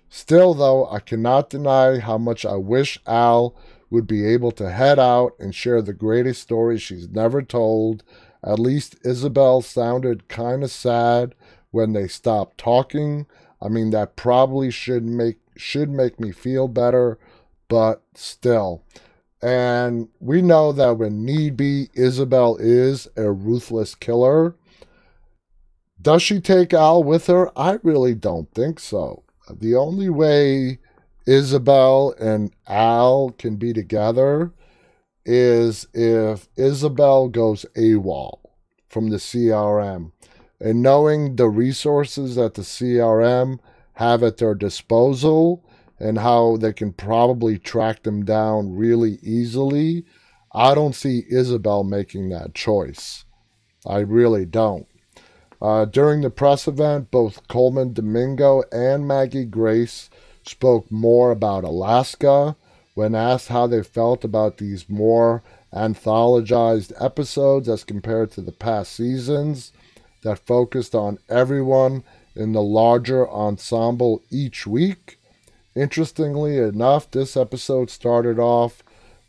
Still, 0.08 0.54
though, 0.54 0.88
I 0.90 1.00
cannot 1.00 1.50
deny 1.50 1.98
how 1.98 2.18
much 2.18 2.44
I 2.44 2.56
wish 2.56 2.98
Al 3.06 3.54
would 3.90 4.06
be 4.06 4.26
able 4.26 4.52
to 4.52 4.70
head 4.70 4.98
out 4.98 5.34
and 5.38 5.54
share 5.54 5.82
the 5.82 5.92
greatest 5.92 6.42
story 6.42 6.78
she's 6.78 7.08
never 7.08 7.42
told. 7.42 8.02
At 8.42 8.58
least 8.58 8.96
Isabel 9.04 9.62
sounded 9.62 10.28
kind 10.28 10.62
of 10.64 10.70
sad 10.70 11.34
when 11.70 11.92
they 11.92 12.08
stopped 12.08 12.58
talking, 12.58 13.26
I 13.62 13.68
mean, 13.68 13.90
that 13.90 14.16
probably 14.16 14.70
should 14.70 15.04
make 15.04 15.38
should 15.56 15.90
make 15.90 16.18
me 16.18 16.32
feel 16.32 16.68
better, 16.68 17.18
but 17.68 18.02
still. 18.14 18.82
And 19.42 20.08
we 20.20 20.40
know 20.42 20.72
that 20.72 20.98
when 20.98 21.24
need 21.24 21.56
be, 21.56 21.88
Isabel 21.94 22.56
is 22.58 23.08
a 23.16 23.30
ruthless 23.30 23.94
killer. 23.94 24.54
Does 26.00 26.22
she 26.22 26.40
take 26.40 26.72
Al 26.72 27.02
with 27.02 27.26
her? 27.26 27.50
I 27.58 27.78
really 27.82 28.14
don't 28.14 28.52
think 28.54 28.80
so. 28.80 29.24
The 29.52 29.74
only 29.74 30.08
way 30.08 30.78
Isabel 31.26 32.14
and 32.18 32.52
Al 32.66 33.30
can 33.38 33.56
be 33.56 33.72
together 33.72 34.52
is 35.26 35.86
if 35.92 36.48
Isabel 36.56 37.28
goes 37.28 37.66
AWOL 37.76 38.38
from 38.88 39.10
the 39.10 39.18
CRM 39.18 40.12
and 40.60 40.82
knowing 40.82 41.36
the 41.36 41.48
resources 41.48 42.36
that 42.36 42.54
the 42.54 42.62
CRM 42.62 43.58
have 43.94 44.22
at 44.22 44.38
their 44.38 44.54
disposal 44.54 45.64
and 45.98 46.18
how 46.18 46.56
they 46.56 46.72
can 46.72 46.92
probably 46.92 47.58
track 47.58 48.04
them 48.04 48.24
down 48.24 48.74
really 48.74 49.18
easily, 49.22 50.06
I 50.52 50.74
don't 50.74 50.94
see 50.94 51.24
Isabel 51.28 51.84
making 51.84 52.30
that 52.30 52.54
choice. 52.54 53.24
I 53.86 53.98
really 53.98 54.46
don't. 54.46 54.86
Uh, 55.60 55.84
during 55.84 56.22
the 56.22 56.30
press 56.30 56.66
event, 56.66 57.10
both 57.10 57.46
Colman 57.48 57.92
Domingo 57.92 58.62
and 58.72 59.06
Maggie 59.06 59.44
Grace 59.44 60.08
spoke 60.42 60.90
more 60.90 61.30
about 61.30 61.64
Alaska. 61.64 62.56
When 62.94 63.14
asked 63.14 63.48
how 63.48 63.66
they 63.66 63.82
felt 63.82 64.24
about 64.24 64.58
these 64.58 64.88
more 64.88 65.42
anthologized 65.72 66.92
episodes 67.00 67.68
as 67.68 67.84
compared 67.84 68.32
to 68.32 68.40
the 68.40 68.52
past 68.52 68.92
seasons, 68.92 69.72
that 70.22 70.38
focused 70.38 70.94
on 70.94 71.18
everyone 71.28 72.04
in 72.34 72.52
the 72.52 72.62
larger 72.62 73.28
ensemble 73.30 74.22
each 74.30 74.66
week. 74.66 75.18
Interestingly 75.74 76.58
enough, 76.58 77.10
this 77.10 77.36
episode 77.36 77.90
started 77.90 78.38
off 78.38 78.82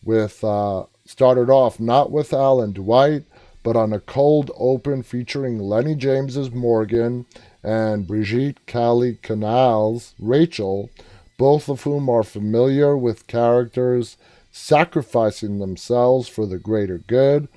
with 0.04 0.44
uh, 0.44 0.86
started 1.06 1.50
off 1.50 1.80
not 1.80 2.12
with 2.12 2.34
Al 2.34 2.62
and 2.62 2.74
Dwight, 2.74 3.24
but 3.64 3.76
on 3.76 3.94
a 3.94 4.00
cold 4.00 4.52
open 4.58 5.04
featuring 5.04 5.60
Lenny 5.60 5.96
James's 5.96 6.52
Morgan 6.52 7.26
and 7.64 8.08
Brigitte 8.08 8.66
Kali 8.66 9.20
Canales 9.22 10.16
Rachel, 10.20 10.90
both 11.38 11.70
of 11.70 11.84
whom 11.84 12.10
are 12.10 12.24
familiar 12.24 12.98
with 12.98 13.28
characters 13.28 14.18
sacrificing 14.52 15.60
themselves 15.60 16.28
for 16.28 16.46
the 16.46 16.58
greater 16.58 16.98
good 16.98 17.48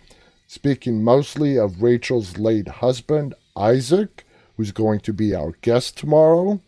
speaking 0.55 1.03
mostly 1.03 1.59
of 1.59 1.83
Rachel's 1.83 2.39
late 2.39 2.69
husband, 2.69 3.35
Isaac, 3.57 4.25
who's 4.57 4.71
going 4.71 5.01
to 5.01 5.13
be 5.13 5.35
our 5.35 5.53
guest 5.63 5.99
tomorrow. 5.99 6.61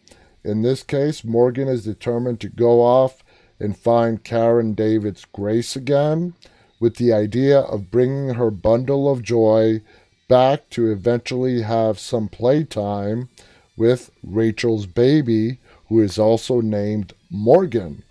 In 0.43 0.63
this 0.63 0.83
case, 0.83 1.23
Morgan 1.23 1.69
is 1.69 1.85
determined 1.85 2.41
to 2.41 2.49
go 2.49 2.81
off 2.81 3.23
and 3.61 3.77
find 3.77 4.25
Karen 4.25 4.75
David's 4.75 5.25
grace 5.25 5.77
again, 5.77 6.35
with 6.81 6.97
the 6.97 7.13
idea 7.13 7.61
of 7.61 7.91
bringing 7.91 8.35
her 8.35 8.51
bundle 8.51 9.11
of 9.11 9.23
joy 9.23 9.81
back 10.29 10.69
to 10.71 10.91
eventually 10.91 11.63
have 11.63 11.99
some 11.99 12.29
playtime 12.29 13.29
with 13.77 14.11
Rachel's 14.23 14.87
baby, 14.87 15.59
who 15.89 16.01
is 16.01 16.19
also 16.19 16.61
named 16.61 17.13
Morgan. 17.31 18.03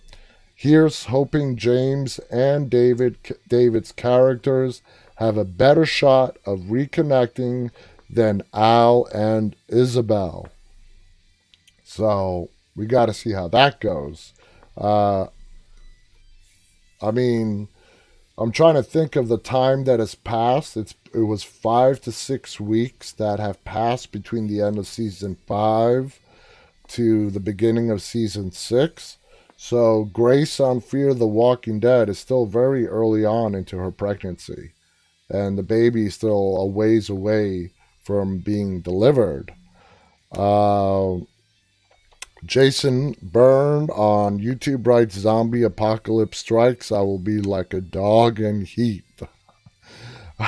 Here's 0.55 1.05
hoping 1.05 1.57
James 1.57 2.19
and 2.31 2.69
David 2.69 3.17
David's 3.49 3.91
characters 3.91 4.81
have 5.15 5.37
a 5.37 5.45
better 5.45 5.85
shot 5.85 6.37
of 6.45 6.59
reconnecting 6.61 7.71
than 8.09 8.43
Al 8.53 9.05
and 9.13 9.55
Isabel. 9.67 10.49
So 11.83 12.49
we 12.75 12.85
got 12.85 13.07
to 13.07 13.13
see 13.13 13.31
how 13.31 13.47
that 13.49 13.79
goes. 13.79 14.33
Uh, 14.77 15.27
I 17.01 17.11
mean, 17.11 17.67
I'm 18.37 18.51
trying 18.51 18.75
to 18.75 18.83
think 18.83 19.15
of 19.15 19.27
the 19.27 19.37
time 19.37 19.85
that 19.85 19.99
has 19.99 20.15
passed. 20.15 20.75
It's 20.75 20.95
it 21.13 21.19
was 21.19 21.43
five 21.43 22.01
to 22.01 22.11
six 22.11 22.59
weeks 22.59 23.13
that 23.13 23.39
have 23.39 23.63
passed 23.63 24.11
between 24.11 24.47
the 24.47 24.61
end 24.61 24.77
of 24.77 24.87
season 24.87 25.37
five 25.47 26.19
to 26.89 27.31
the 27.31 27.39
beginning 27.39 27.89
of 27.89 28.01
season 28.01 28.51
six. 28.51 29.17
So 29.55 30.03
Grace 30.03 30.59
on 30.59 30.81
Fear 30.81 31.13
the 31.13 31.27
Walking 31.27 31.79
Dead 31.79 32.09
is 32.09 32.19
still 32.19 32.45
very 32.45 32.85
early 32.87 33.23
on 33.23 33.55
into 33.55 33.77
her 33.77 33.91
pregnancy 33.91 34.73
and 35.29 35.57
the 35.57 35.63
baby 35.63 36.07
is 36.07 36.15
still 36.15 36.57
a 36.57 36.65
ways 36.65 37.09
away 37.09 37.71
from 38.03 38.39
being 38.39 38.81
delivered. 38.81 39.53
Uh, 40.31 41.17
Jason 42.43 43.15
Byrne 43.21 43.89
on 43.91 44.39
YouTube 44.39 44.85
writes 44.85 45.15
Zombie 45.15 45.63
apocalypse 45.63 46.39
strikes. 46.39 46.91
I 46.91 47.01
will 47.01 47.19
be 47.19 47.39
like 47.39 47.73
a 47.73 47.81
dog 47.81 48.39
in 48.39 48.65
heat. 48.65 49.03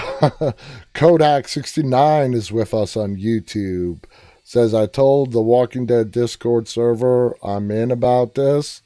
Kodak69 0.93 2.35
is 2.35 2.51
with 2.51 2.73
us 2.73 2.97
on 2.97 3.15
YouTube. 3.15 4.03
Says, 4.43 4.73
I 4.73 4.85
told 4.85 5.31
the 5.31 5.41
Walking 5.41 5.85
Dead 5.85 6.11
Discord 6.11 6.67
server 6.67 7.38
I'm 7.43 7.71
in 7.71 7.91
about 7.91 8.35
this 8.35 8.81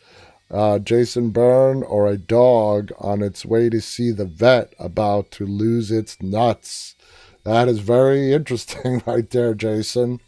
uh, 0.51 0.79
Jason 0.79 1.29
Byrne 1.29 1.81
or 1.83 2.07
a 2.07 2.17
dog 2.17 2.91
on 2.99 3.21
its 3.21 3.45
way 3.45 3.69
to 3.69 3.81
see 3.81 4.11
the 4.11 4.25
vet 4.25 4.73
about 4.77 5.31
to 5.31 5.45
lose 5.45 5.91
its 5.91 6.21
nuts. 6.21 6.95
That 7.43 7.67
is 7.67 7.79
very 7.79 8.33
interesting, 8.33 9.01
right 9.05 9.29
there, 9.29 9.53
Jason. 9.53 10.19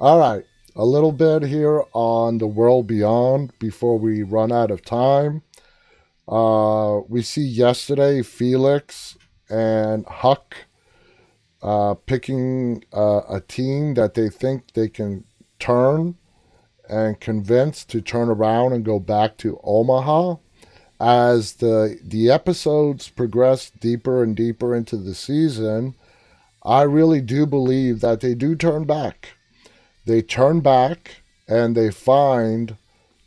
All 0.00 0.18
right, 0.18 0.44
a 0.74 0.84
little 0.84 1.12
bit 1.12 1.42
here 1.42 1.84
on 1.92 2.38
the 2.38 2.46
world 2.46 2.86
beyond 2.86 3.52
before 3.58 3.98
we 3.98 4.22
run 4.22 4.50
out 4.50 4.70
of 4.70 4.82
time. 4.82 5.42
Uh, 6.26 7.00
we 7.08 7.22
see 7.22 7.42
yesterday 7.42 8.22
Felix 8.22 9.18
and 9.50 10.06
Huck 10.06 10.56
uh, 11.62 11.94
picking 12.06 12.84
uh, 12.92 13.22
a 13.28 13.40
team 13.40 13.94
that 13.94 14.14
they 14.14 14.28
think 14.28 14.72
they 14.72 14.88
can 14.88 15.24
turn 15.58 16.16
and 16.88 17.20
convince 17.20 17.84
to 17.84 18.00
turn 18.00 18.28
around 18.28 18.72
and 18.72 18.84
go 18.84 18.98
back 18.98 19.36
to 19.38 19.60
Omaha. 19.62 20.36
As 21.00 21.54
the 21.54 21.98
the 22.02 22.30
episodes 22.30 23.08
progress 23.08 23.70
deeper 23.70 24.22
and 24.22 24.36
deeper 24.36 24.74
into 24.74 24.96
the 24.96 25.14
season, 25.14 25.96
I 26.62 26.82
really 26.82 27.20
do 27.20 27.44
believe 27.44 28.00
that 28.00 28.20
they 28.20 28.34
do 28.34 28.54
turn 28.54 28.84
back. 28.84 29.30
They 30.04 30.22
turn 30.22 30.60
back 30.60 31.22
and 31.48 31.76
they 31.76 31.90
find 31.90 32.76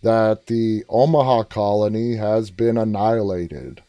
that 0.02 0.48
the 0.48 0.84
Omaha 0.90 1.44
colony 1.44 2.16
has 2.16 2.52
been 2.52 2.78
annihilated. 2.78 3.82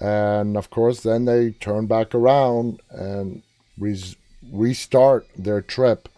And 0.00 0.56
of 0.56 0.70
course, 0.70 1.00
then 1.00 1.24
they 1.24 1.50
turn 1.52 1.86
back 1.86 2.14
around 2.14 2.80
and 2.90 3.42
re- 3.78 4.16
restart 4.52 5.26
their 5.36 5.60
trip 5.60 6.08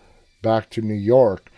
back 0.43 0.71
to 0.71 0.83
New 0.83 0.95
York. 0.95 1.51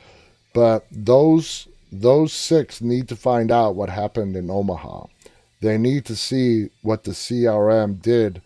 But 0.55 0.87
those 0.91 1.69
those 1.93 2.33
six 2.33 2.81
need 2.81 3.09
to 3.09 3.17
find 3.17 3.51
out 3.51 3.77
what 3.77 3.91
happened 3.91 4.37
in 4.37 4.51
Omaha. 4.51 5.07
They 5.61 5.79
need 5.79 6.05
to 6.07 6.17
see 6.17 6.71
what 6.83 7.05
the 7.05 7.13
CRM 7.13 8.03
did 8.03 8.43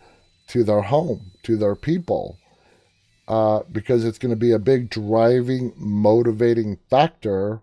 to 0.47 0.63
their 0.63 0.81
home, 0.81 1.31
to 1.43 1.57
their 1.57 1.75
people, 1.75 2.37
uh, 3.31 3.63
because 3.71 4.03
it's 4.03 4.17
going 4.17 4.31
to 4.31 4.35
be 4.35 4.51
a 4.51 4.59
big 4.59 4.89
driving, 4.89 5.71
motivating 5.77 6.77
factor 6.89 7.61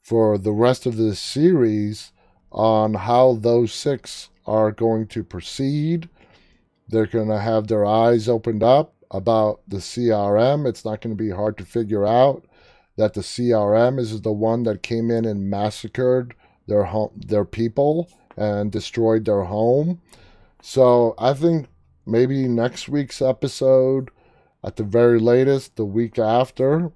for 0.00 0.38
the 0.38 0.52
rest 0.52 0.86
of 0.86 0.96
the 0.96 1.16
series 1.16 2.12
on 2.52 2.94
how 2.94 3.34
those 3.34 3.72
six 3.72 4.28
are 4.46 4.70
going 4.70 5.08
to 5.08 5.24
proceed. 5.24 6.08
They're 6.88 7.06
going 7.06 7.26
to 7.26 7.40
have 7.40 7.66
their 7.66 7.84
eyes 7.84 8.28
opened 8.28 8.62
up 8.62 8.94
about 9.10 9.62
the 9.66 9.78
CRM. 9.78 10.64
It's 10.64 10.84
not 10.84 11.00
going 11.00 11.16
to 11.16 11.20
be 11.20 11.30
hard 11.30 11.58
to 11.58 11.64
figure 11.64 12.06
out 12.06 12.44
that 12.96 13.14
the 13.14 13.22
CRM 13.22 13.98
is 13.98 14.20
the 14.20 14.30
one 14.30 14.62
that 14.62 14.84
came 14.84 15.10
in 15.10 15.24
and 15.24 15.50
massacred 15.50 16.36
their 16.68 16.84
home, 16.84 17.10
their 17.16 17.44
people 17.44 18.08
and 18.36 18.70
destroyed 18.70 19.24
their 19.24 19.42
home. 19.42 20.02
So 20.62 21.16
I 21.18 21.32
think 21.32 21.66
maybe 22.06 22.46
next 22.46 22.88
week's 22.88 23.20
episode, 23.20 24.12
at 24.62 24.76
the 24.76 24.84
very 24.84 25.18
latest, 25.18 25.76
the 25.76 25.84
week 25.84 26.18
after, 26.18 26.92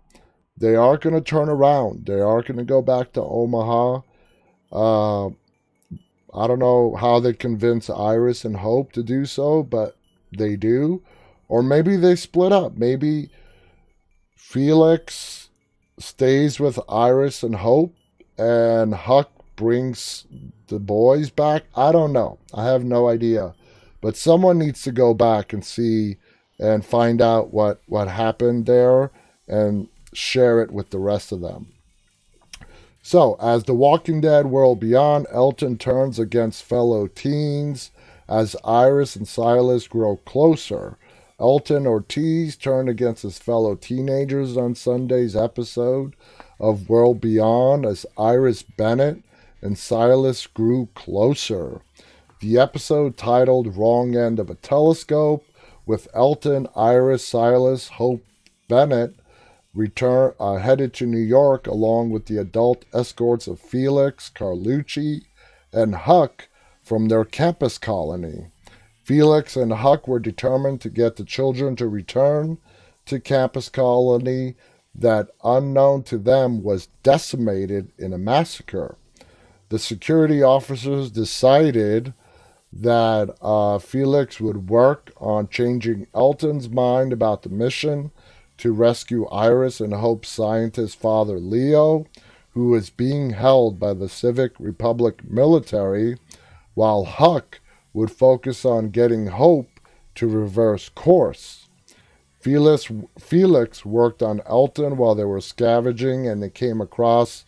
they 0.57 0.77
are 0.77 0.97
going 0.97 1.15
to 1.15 1.21
turn 1.21 1.49
around. 1.49 2.07
They 2.07 2.21
are 2.21 2.43
going 2.43 2.59
to 2.59 2.65
go 2.65 2.83
back 2.83 3.13
to 3.13 3.23
Omaha. 3.23 4.01
Uh, 4.71 5.27
I 6.35 6.47
don't 6.47 6.59
know 6.59 6.95
how 6.97 7.21
they 7.21 7.33
convince 7.33 7.89
Iris 7.89 8.45
and 8.45 8.57
Hope 8.57 8.93
to 8.93 9.03
do 9.03 9.25
so, 9.25 9.63
but 9.63 9.97
they 10.37 10.57
do. 10.57 11.03
Or 11.49 11.63
maybe 11.63 11.97
they 11.97 12.17
split 12.17 12.53
up. 12.53 12.77
Maybe 12.77 13.31
Felix 14.37 15.49
stays 15.99 16.59
with 16.59 16.79
Iris 16.89 17.43
and 17.43 17.57
Hope, 17.57 17.95
and 18.37 18.95
Huck 18.95 19.31
brings 19.57 20.27
the 20.67 20.81
boys 20.81 21.31
back. 21.31 21.65
I 21.77 21.93
don't 21.93 22.13
know. 22.13 22.39
I 22.53 22.65
have 22.67 22.85
no 22.85 23.09
idea. 23.09 23.55
But 24.01 24.17
someone 24.17 24.59
needs 24.59 24.83
to 24.83 24.93
go 24.93 25.15
back 25.15 25.53
and 25.53 25.65
see 25.65 26.17
and 26.59 26.85
find 26.85 27.21
out 27.21 27.53
what, 27.53 27.81
what 27.87 28.09
happened 28.09 28.67
there 28.67 29.11
and 29.49 29.89
share 30.13 30.63
it 30.63 30.71
with 30.71 30.91
the 30.91 30.99
rest 30.99 31.33
of 31.33 31.41
them. 31.41 31.69
So, 33.03 33.37
as 33.41 33.65
The 33.65 33.75
Walking 33.75 34.23
Dead 34.23 34.47
World 34.47 34.81
Beyond, 34.81 35.27
Elton 35.31 35.77
turns 35.77 36.19
against 36.19 36.63
fellow 36.63 37.07
teens 37.07 37.91
as 38.29 38.57
Iris 38.65 39.15
and 39.15 39.29
Silas 39.29 39.87
grow 39.87 40.17
closer. 40.25 40.97
Elton 41.39 41.87
Ortiz 41.87 42.57
turned 42.57 42.89
against 42.89 43.23
his 43.23 43.39
fellow 43.39 43.75
teenagers 43.75 44.57
on 44.57 44.75
Sunday's 44.75 45.37
episode 45.37 46.15
of 46.59 46.89
World 46.89 47.21
Beyond 47.21 47.85
as 47.85 48.07
Iris 48.17 48.63
Bennett 48.63 49.23
and 49.61 49.77
Silas 49.77 50.47
grew 50.47 50.89
closer. 50.95 51.83
The 52.41 52.59
episode 52.59 53.17
titled 53.17 53.77
Wrong 53.77 54.17
End 54.17 54.39
of 54.39 54.49
a 54.49 54.55
Telescope 54.55 55.45
with 55.87 56.09
Elton, 56.15 56.67
Iris, 56.75 57.27
Silas, 57.27 57.89
Hope, 57.89 58.25
Bennett 58.69 59.15
return 59.75 60.33
uh, 60.39 60.57
headed 60.57 60.95
to 60.95 61.07
New 61.07 61.19
York 61.19 61.67
along 61.67 62.11
with 62.11 62.27
the 62.27 62.39
adult 62.39 62.85
escorts 62.95 63.47
of 63.47 63.61
Felix, 63.61 64.31
Carlucci, 64.35 65.23
and 65.73 65.95
Huck 65.95 66.49
from 66.83 67.09
their 67.09 67.25
campus 67.25 67.77
colony. 67.79 68.47
Felix 69.03 69.57
and 69.57 69.73
Huck 69.73 70.09
were 70.09 70.21
determined 70.21 70.81
to 70.81 70.89
get 70.89 71.17
the 71.17 71.25
children 71.25 71.77
to 71.77 71.89
return 71.89 72.59
to 73.07 73.21
campus 73.21 73.69
colony 73.69 74.55
that 74.95 75.29
unknown 75.43 76.03
to 76.05 76.17
them 76.17 76.63
was 76.63 76.89
decimated 77.03 77.93
in 77.99 78.13
a 78.13 78.19
massacre. 78.19 78.97
The 79.69 79.79
security 79.79 80.43
officers 80.43 81.11
decided 81.11 82.15
that 82.77 83.37
uh, 83.41 83.79
Felix 83.79 84.41
would 84.41 84.69
work 84.69 85.13
on 85.19 85.49
changing 85.49 86.09
Elton's 86.13 86.69
mind 86.69 87.13
about 87.13 87.43
the 87.43 87.49
mission 87.49 88.11
to 88.59 88.73
rescue 88.73 89.27
Iris 89.27 89.81
and 89.81 89.95
Hope's 89.95 90.29
scientist 90.29 90.99
father 90.99 91.39
Leo, 91.39 92.07
who 92.51 92.75
is 92.75 92.91
being 92.91 93.31
held 93.31 93.79
by 93.79 93.95
the 93.95 94.09
Civic 94.09 94.53
Republic 94.59 95.23
military, 95.29 96.19
while 96.75 97.05
Huck 97.05 97.61
would 97.93 98.11
focus 98.11 98.65
on 98.65 98.91
getting 98.91 99.29
Hope 99.29 99.69
to 100.17 100.27
reverse 100.27 100.89
course. 100.89 101.69
Felix, 102.41 102.91
Felix 103.19 103.85
worked 103.85 104.23
on 104.23 104.43
Elton 104.47 104.97
while 104.97 105.15
they 105.15 105.25
were 105.25 105.41
scavenging 105.41 106.27
and 106.27 106.43
they 106.43 106.51
came 106.51 106.81
across 106.81 107.45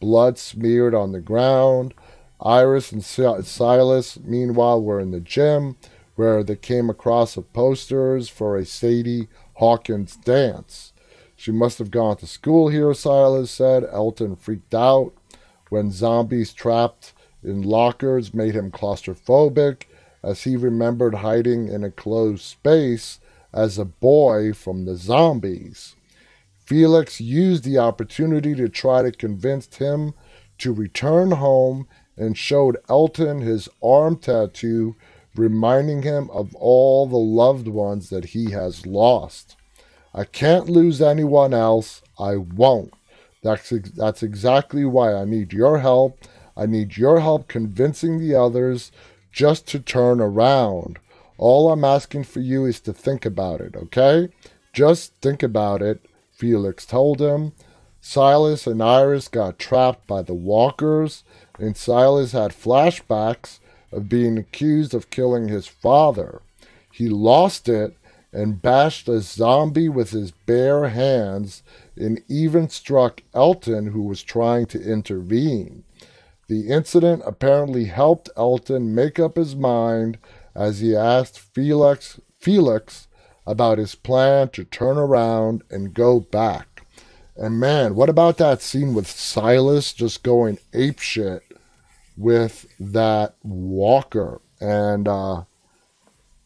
blood 0.00 0.38
smeared 0.38 0.94
on 0.94 1.12
the 1.12 1.20
ground. 1.20 1.94
Iris 2.42 2.92
and 2.92 3.04
Silas, 3.04 4.18
meanwhile, 4.20 4.82
were 4.82 5.00
in 5.00 5.10
the 5.10 5.20
gym 5.20 5.76
where 6.14 6.42
they 6.42 6.56
came 6.56 6.90
across 6.90 7.36
a 7.36 7.42
posters 7.42 8.28
for 8.28 8.56
a 8.56 8.64
Sadie 8.64 9.28
Hawkins 9.54 10.16
dance. 10.16 10.92
She 11.36 11.52
must 11.52 11.78
have 11.78 11.90
gone 11.90 12.16
to 12.18 12.26
school 12.26 12.68
here, 12.68 12.92
Silas 12.92 13.50
said. 13.50 13.84
Elton 13.90 14.36
freaked 14.36 14.74
out 14.74 15.12
when 15.70 15.90
zombies 15.90 16.52
trapped 16.52 17.12
in 17.42 17.62
lockers 17.62 18.34
made 18.34 18.54
him 18.54 18.70
claustrophobic 18.70 19.84
as 20.22 20.42
he 20.42 20.56
remembered 20.56 21.16
hiding 21.16 21.68
in 21.68 21.82
a 21.82 21.90
closed 21.90 22.42
space 22.42 23.18
as 23.52 23.78
a 23.78 23.84
boy 23.84 24.52
from 24.52 24.84
the 24.84 24.96
zombies. 24.96 25.96
Felix 26.58 27.20
used 27.20 27.64
the 27.64 27.78
opportunity 27.78 28.54
to 28.54 28.68
try 28.68 29.02
to 29.02 29.10
convince 29.10 29.74
him 29.76 30.12
to 30.58 30.72
return 30.72 31.32
home 31.32 31.88
and 32.20 32.36
showed 32.36 32.76
Elton 32.88 33.40
his 33.40 33.68
arm 33.82 34.16
tattoo 34.16 34.94
reminding 35.34 36.02
him 36.02 36.28
of 36.30 36.54
all 36.56 37.06
the 37.06 37.16
loved 37.16 37.66
ones 37.66 38.10
that 38.10 38.26
he 38.26 38.50
has 38.50 38.86
lost. 38.86 39.56
I 40.12 40.24
can't 40.24 40.68
lose 40.68 41.00
anyone 41.00 41.54
else. 41.54 42.02
I 42.18 42.36
won't. 42.36 42.92
That's, 43.42 43.70
that's 43.96 44.22
exactly 44.22 44.84
why 44.84 45.14
I 45.14 45.24
need 45.24 45.52
your 45.52 45.78
help. 45.78 46.18
I 46.56 46.66
need 46.66 46.96
your 46.96 47.20
help 47.20 47.48
convincing 47.48 48.18
the 48.18 48.34
others 48.34 48.92
just 49.32 49.66
to 49.68 49.78
turn 49.78 50.20
around. 50.20 50.98
All 51.38 51.72
I'm 51.72 51.84
asking 51.84 52.24
for 52.24 52.40
you 52.40 52.66
is 52.66 52.80
to 52.80 52.92
think 52.92 53.24
about 53.24 53.62
it, 53.62 53.76
okay? 53.76 54.28
Just 54.74 55.14
think 55.22 55.42
about 55.42 55.80
it, 55.80 56.04
Felix 56.32 56.84
told 56.84 57.20
him. 57.20 57.52
Silas 58.02 58.66
and 58.66 58.82
Iris 58.82 59.28
got 59.28 59.58
trapped 59.58 60.06
by 60.06 60.22
the 60.22 60.34
walkers, 60.34 61.22
and 61.60 61.76
Silas 61.76 62.32
had 62.32 62.52
flashbacks 62.52 63.58
of 63.92 64.08
being 64.08 64.38
accused 64.38 64.94
of 64.94 65.10
killing 65.10 65.48
his 65.48 65.66
father. 65.66 66.40
He 66.90 67.08
lost 67.08 67.68
it 67.68 67.96
and 68.32 68.62
bashed 68.62 69.08
a 69.08 69.20
zombie 69.20 69.88
with 69.88 70.10
his 70.10 70.30
bare 70.30 70.88
hands 70.88 71.62
and 71.96 72.22
even 72.28 72.68
struck 72.68 73.22
Elton, 73.34 73.88
who 73.88 74.02
was 74.02 74.22
trying 74.22 74.66
to 74.66 74.80
intervene. 74.80 75.84
The 76.48 76.68
incident 76.68 77.22
apparently 77.26 77.84
helped 77.84 78.30
Elton 78.36 78.94
make 78.94 79.18
up 79.18 79.36
his 79.36 79.54
mind 79.54 80.18
as 80.54 80.80
he 80.80 80.96
asked 80.96 81.38
Felix, 81.38 82.20
Felix 82.38 83.08
about 83.46 83.78
his 83.78 83.94
plan 83.94 84.48
to 84.50 84.64
turn 84.64 84.96
around 84.96 85.62
and 85.70 85.94
go 85.94 86.20
back. 86.20 86.86
And 87.36 87.58
man, 87.58 87.94
what 87.94 88.08
about 88.08 88.36
that 88.38 88.62
scene 88.62 88.94
with 88.94 89.06
Silas 89.06 89.92
just 89.92 90.22
going 90.22 90.58
apeshit 90.72 91.40
with 92.20 92.66
that 92.78 93.34
walker 93.42 94.42
and 94.60 95.08
uh, 95.08 95.42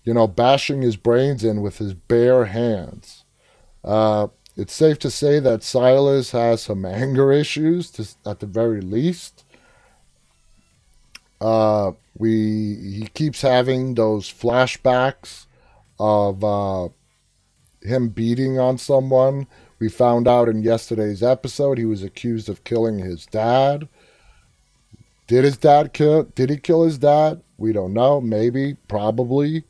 you 0.05 0.15
know 0.15 0.29
bashing 0.29 0.83
his 0.83 0.97
brains 0.97 1.43
in 1.43 1.61
with 1.61 1.79
his 1.79 1.95
bare 1.95 2.47
hands. 2.47 3.25
Uh, 3.83 4.29
it's 4.57 4.73
safe 4.73 4.99
to 5.01 5.11
say 5.11 5.41
that 5.41 5.65
Silas 5.65 6.31
has 6.31 6.63
some 6.63 6.85
anger 6.85 7.33
issues, 7.33 7.91
to, 7.93 8.07
at 8.25 8.41
the 8.41 8.47
very 8.47 8.81
least. 8.81 9.45
Uh, 11.41 11.93
we 12.17 12.31
he 12.31 13.09
keeps 13.13 13.43
having 13.43 13.95
those 13.95 14.33
flashbacks 14.33 15.47
of 15.99 16.45
uh, 16.45 16.89
him 17.83 18.09
beating 18.09 18.59
on 18.59 18.79
someone. 18.79 19.49
We 19.81 19.89
found 19.89 20.29
out 20.29 20.49
in 20.49 20.63
yesterday's 20.63 21.23
episode 21.23 21.79
he 21.79 21.85
was 21.85 22.05
accused 22.05 22.49
of 22.49 22.63
killing 22.63 23.01
his 23.01 23.27
dad. 23.27 23.89
Did 25.27 25.45
his 25.45 25.57
dad 25.57 25.93
kill? 25.93 26.25
Did 26.25 26.51
he 26.51 26.57
kill 26.57 26.85
his 26.85 26.99
dad? 26.99 27.43
We 27.57 27.73
don't 27.73 27.93
know. 27.93 28.21
Maybe, 28.21 28.75
probably. 28.89 29.65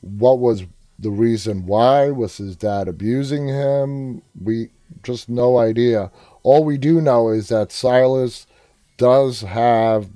What 0.00 0.38
was 0.38 0.64
the 0.98 1.10
reason 1.10 1.66
why? 1.66 2.10
Was 2.10 2.38
his 2.38 2.56
dad 2.56 2.88
abusing 2.88 3.48
him? 3.48 4.22
We 4.40 4.70
just 5.02 5.28
no 5.28 5.58
idea. 5.58 6.10
All 6.42 6.64
we 6.64 6.78
do 6.78 7.00
know 7.00 7.28
is 7.28 7.48
that 7.48 7.72
Silas 7.72 8.46
does 8.96 9.42
have 9.42 10.10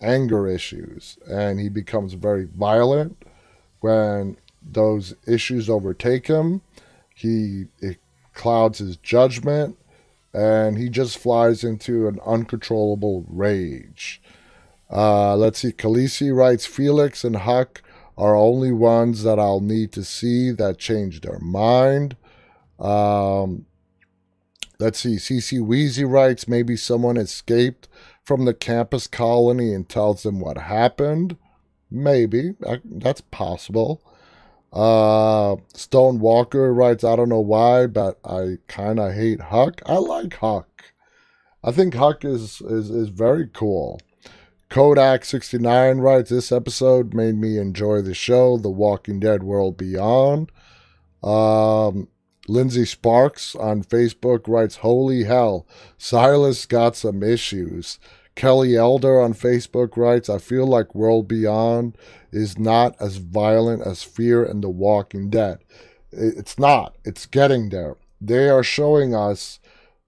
anger 0.00 0.46
issues 0.46 1.18
and 1.28 1.58
he 1.58 1.68
becomes 1.68 2.12
very 2.12 2.44
violent 2.44 3.16
when 3.80 4.36
those 4.62 5.14
issues 5.26 5.68
overtake 5.68 6.28
him. 6.28 6.60
He 7.14 7.66
it 7.80 7.98
clouds 8.34 8.78
his 8.78 8.96
judgment 8.96 9.76
and 10.32 10.76
he 10.76 10.88
just 10.88 11.18
flies 11.18 11.64
into 11.64 12.06
an 12.08 12.18
uncontrollable 12.24 13.24
rage. 13.28 14.20
Uh, 14.90 15.36
let's 15.36 15.60
see. 15.60 15.72
Khaleesi 15.72 16.34
writes 16.34 16.66
Felix 16.66 17.24
and 17.24 17.36
Huck 17.36 17.82
are 18.16 18.34
only 18.34 18.72
ones 18.72 19.22
that 19.22 19.38
I'll 19.38 19.60
need 19.60 19.92
to 19.92 20.04
see 20.04 20.50
that 20.52 20.78
change 20.78 21.20
their 21.20 21.38
mind. 21.38 22.16
Um, 22.78 23.66
let's 24.78 24.98
see. 25.00 25.16
CC 25.16 25.60
Weezy 25.60 26.10
writes 26.10 26.48
maybe 26.48 26.76
someone 26.76 27.16
escaped 27.16 27.88
from 28.24 28.44
the 28.44 28.54
campus 28.54 29.06
colony 29.06 29.72
and 29.72 29.88
tells 29.88 30.22
them 30.22 30.40
what 30.40 30.58
happened. 30.58 31.36
Maybe. 31.90 32.54
That's 32.84 33.20
possible. 33.20 34.02
Uh, 34.78 35.56
Stone 35.74 36.20
Walker 36.20 36.72
writes, 36.72 37.02
I 37.02 37.16
don't 37.16 37.28
know 37.28 37.40
why, 37.40 37.88
but 37.88 38.20
I 38.24 38.58
kind 38.68 39.00
of 39.00 39.12
hate 39.12 39.40
Huck. 39.40 39.82
I 39.84 39.96
like 39.96 40.34
Huck. 40.34 40.84
I 41.64 41.72
think 41.72 41.94
Huck 41.94 42.24
is, 42.24 42.60
is, 42.60 42.88
is 42.88 43.08
very 43.08 43.48
cool. 43.52 44.00
Kodak69 44.70 46.00
writes, 46.00 46.30
This 46.30 46.52
episode 46.52 47.12
made 47.12 47.34
me 47.34 47.58
enjoy 47.58 48.02
the 48.02 48.14
show, 48.14 48.56
The 48.56 48.70
Walking 48.70 49.18
Dead 49.18 49.42
World 49.42 49.76
Beyond. 49.76 50.52
Um, 51.24 52.06
Lindsay 52.46 52.84
Sparks 52.84 53.56
on 53.56 53.82
Facebook 53.82 54.46
writes, 54.46 54.76
Holy 54.76 55.24
hell, 55.24 55.66
Silas 55.96 56.66
got 56.66 56.94
some 56.94 57.24
issues. 57.24 57.98
Kelly 58.38 58.76
Elder 58.76 59.20
on 59.20 59.34
Facebook 59.34 59.96
writes, 59.96 60.30
I 60.30 60.38
feel 60.38 60.64
like 60.64 60.94
World 60.94 61.26
Beyond 61.26 61.98
is 62.30 62.56
not 62.56 62.94
as 63.00 63.16
violent 63.16 63.84
as 63.84 64.04
Fear 64.04 64.44
and 64.44 64.62
The 64.62 64.68
Walking 64.68 65.28
Dead. 65.28 65.58
It's 66.12 66.56
not. 66.56 66.94
It's 67.04 67.26
getting 67.26 67.70
there. 67.70 67.96
They 68.20 68.48
are 68.48 68.62
showing 68.62 69.12
us 69.12 69.58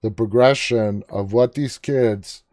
the 0.01 0.11
progression 0.11 1.03
of 1.09 1.33
what 1.33 1.55
these 1.55 1.77
kids 1.77 2.43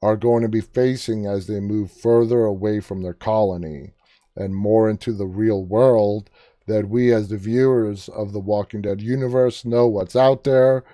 are 0.00 0.16
going 0.16 0.42
to 0.42 0.48
be 0.48 0.60
facing 0.60 1.26
as 1.26 1.48
they 1.48 1.58
move 1.58 1.90
further 1.90 2.44
away 2.44 2.78
from 2.78 3.02
their 3.02 3.12
colony 3.12 3.90
and 4.36 4.54
more 4.54 4.88
into 4.88 5.12
the 5.12 5.26
real 5.26 5.64
world 5.64 6.30
that 6.68 6.88
we 6.88 7.12
as 7.12 7.26
the 7.26 7.38
viewers 7.38 8.08
of 8.10 8.32
the 8.32 8.38
Walking 8.38 8.82
Dead 8.82 9.02
universe 9.02 9.64
know 9.64 9.88
what's 9.88 10.14
out 10.14 10.44
there, 10.44 10.84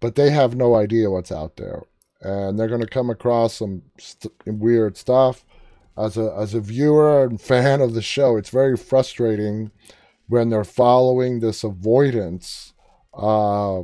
but 0.00 0.16
they 0.16 0.30
have 0.30 0.56
no 0.56 0.74
idea 0.74 1.12
what's 1.12 1.30
out 1.30 1.58
there 1.58 1.84
and 2.20 2.58
they're 2.58 2.68
going 2.68 2.80
to 2.80 2.86
come 2.86 3.10
across 3.10 3.54
some 3.54 3.82
st- 3.98 4.32
weird 4.46 4.96
stuff. 4.96 5.44
As 5.96 6.16
a 6.16 6.34
as 6.38 6.54
a 6.54 6.60
viewer 6.60 7.24
and 7.24 7.40
fan 7.40 7.80
of 7.80 7.94
the 7.94 8.02
show, 8.02 8.36
it's 8.36 8.50
very 8.50 8.76
frustrating 8.76 9.72
when 10.28 10.50
they're 10.50 10.64
following 10.64 11.40
this 11.40 11.64
avoidance 11.64 12.72
uh, 13.14 13.80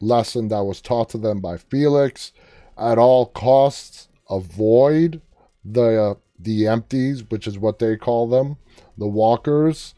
lesson 0.00 0.48
that 0.48 0.64
was 0.64 0.80
taught 0.80 1.10
to 1.10 1.18
them 1.18 1.40
by 1.40 1.58
Felix. 1.58 2.32
At 2.78 2.98
all 2.98 3.26
costs, 3.26 4.08
avoid 4.30 5.20
the 5.64 6.02
uh, 6.02 6.14
the 6.38 6.66
empties, 6.66 7.24
which 7.28 7.46
is 7.46 7.58
what 7.58 7.78
they 7.78 7.96
call 7.96 8.28
them, 8.28 8.56
the 8.96 9.06
walkers. 9.06 9.94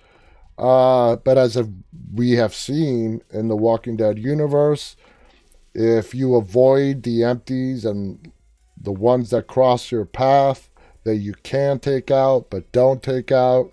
Uh, 0.58 1.16
but 1.16 1.38
as 1.38 1.60
we 2.12 2.32
have 2.32 2.54
seen 2.54 3.22
in 3.30 3.48
the 3.48 3.56
Walking 3.56 3.96
Dead 3.96 4.18
universe, 4.18 4.96
if 5.74 6.14
you 6.14 6.36
avoid 6.36 7.02
the 7.02 7.24
empties 7.24 7.84
and 7.84 8.32
the 8.80 8.92
ones 8.92 9.30
that 9.30 9.46
cross 9.46 9.90
your 9.90 10.04
path 10.04 10.70
that 11.04 11.16
you 11.16 11.34
can 11.42 11.78
take 11.78 12.10
out 12.10 12.48
but 12.50 12.70
don't 12.72 13.02
take 13.02 13.32
out, 13.32 13.70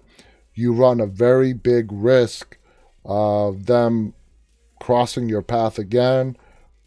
you 0.54 0.74
run 0.74 1.00
a 1.00 1.06
very 1.06 1.54
big 1.54 1.88
risk 1.92 2.58
of 3.06 3.68
them 3.68 4.14
crossing 4.80 5.30
your 5.30 5.42
path 5.42 5.78
again 5.78 6.36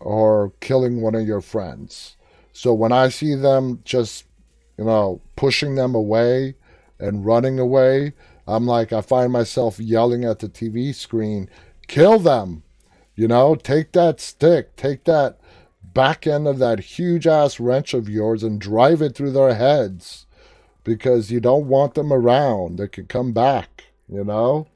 or 0.01 0.53
killing 0.61 1.01
one 1.01 1.15
of 1.15 1.27
your 1.27 1.41
friends. 1.41 2.17
So 2.53 2.75
when 2.75 2.93
I 2.93 3.09
see 3.09 3.35
them 3.35 3.81
just, 3.85 4.25
you 4.77 4.85
know, 4.85 5.21
pushing 5.37 5.77
them 5.77 5.95
away 5.95 6.57
and 6.99 7.25
running 7.25 7.59
away, 7.59 8.13
I'm 8.47 8.67
like, 8.67 8.93
I 8.93 9.01
find 9.01 9.33
myself 9.33 9.79
yelling 9.79 10.25
at 10.25 10.41
the 10.41 10.49
TV 10.49 10.95
screen, 10.95 11.49
kill 11.89 12.19
them, 12.19 12.64
you 13.15 13.29
know, 13.29 13.55
take 13.55 13.93
that 13.93 14.21
stick, 14.21 14.77
take 14.77 15.05
that 15.05 15.39
back 15.83 16.27
end 16.27 16.49
of 16.49 16.59
that 16.59 16.81
huge 16.81 17.27
ass 17.27 17.61
wrench 17.61 17.95
of 17.95 18.09
yours 18.09 18.43
and 18.43 18.61
drive 18.61 19.01
it 19.01 19.15
through 19.15 19.31
their 19.31 19.55
heads 19.55 20.27
because 20.83 21.31
you 21.31 21.41
don't 21.41 21.69
want 21.69 21.95
them 21.95 22.13
around. 22.13 22.79
They 22.79 22.89
can 22.89 23.07
come 23.07 23.33
back, 23.33 23.85
you 24.09 24.25
know? 24.25 24.67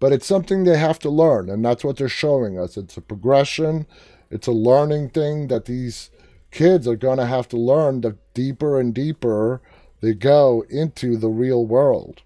But 0.00 0.12
it's 0.12 0.26
something 0.26 0.62
they 0.62 0.78
have 0.78 1.00
to 1.00 1.10
learn, 1.10 1.50
and 1.50 1.64
that's 1.64 1.82
what 1.82 1.96
they're 1.96 2.08
showing 2.08 2.58
us. 2.58 2.76
It's 2.76 2.96
a 2.96 3.00
progression, 3.00 3.86
it's 4.30 4.46
a 4.46 4.52
learning 4.52 5.10
thing 5.10 5.48
that 5.48 5.64
these 5.64 6.10
kids 6.50 6.86
are 6.86 6.96
going 6.96 7.18
to 7.18 7.26
have 7.26 7.48
to 7.48 7.56
learn 7.56 8.00
the 8.00 8.16
deeper 8.32 8.78
and 8.78 8.94
deeper 8.94 9.60
they 10.00 10.14
go 10.14 10.64
into 10.70 11.16
the 11.16 11.28
real 11.28 11.66
world. 11.66 12.22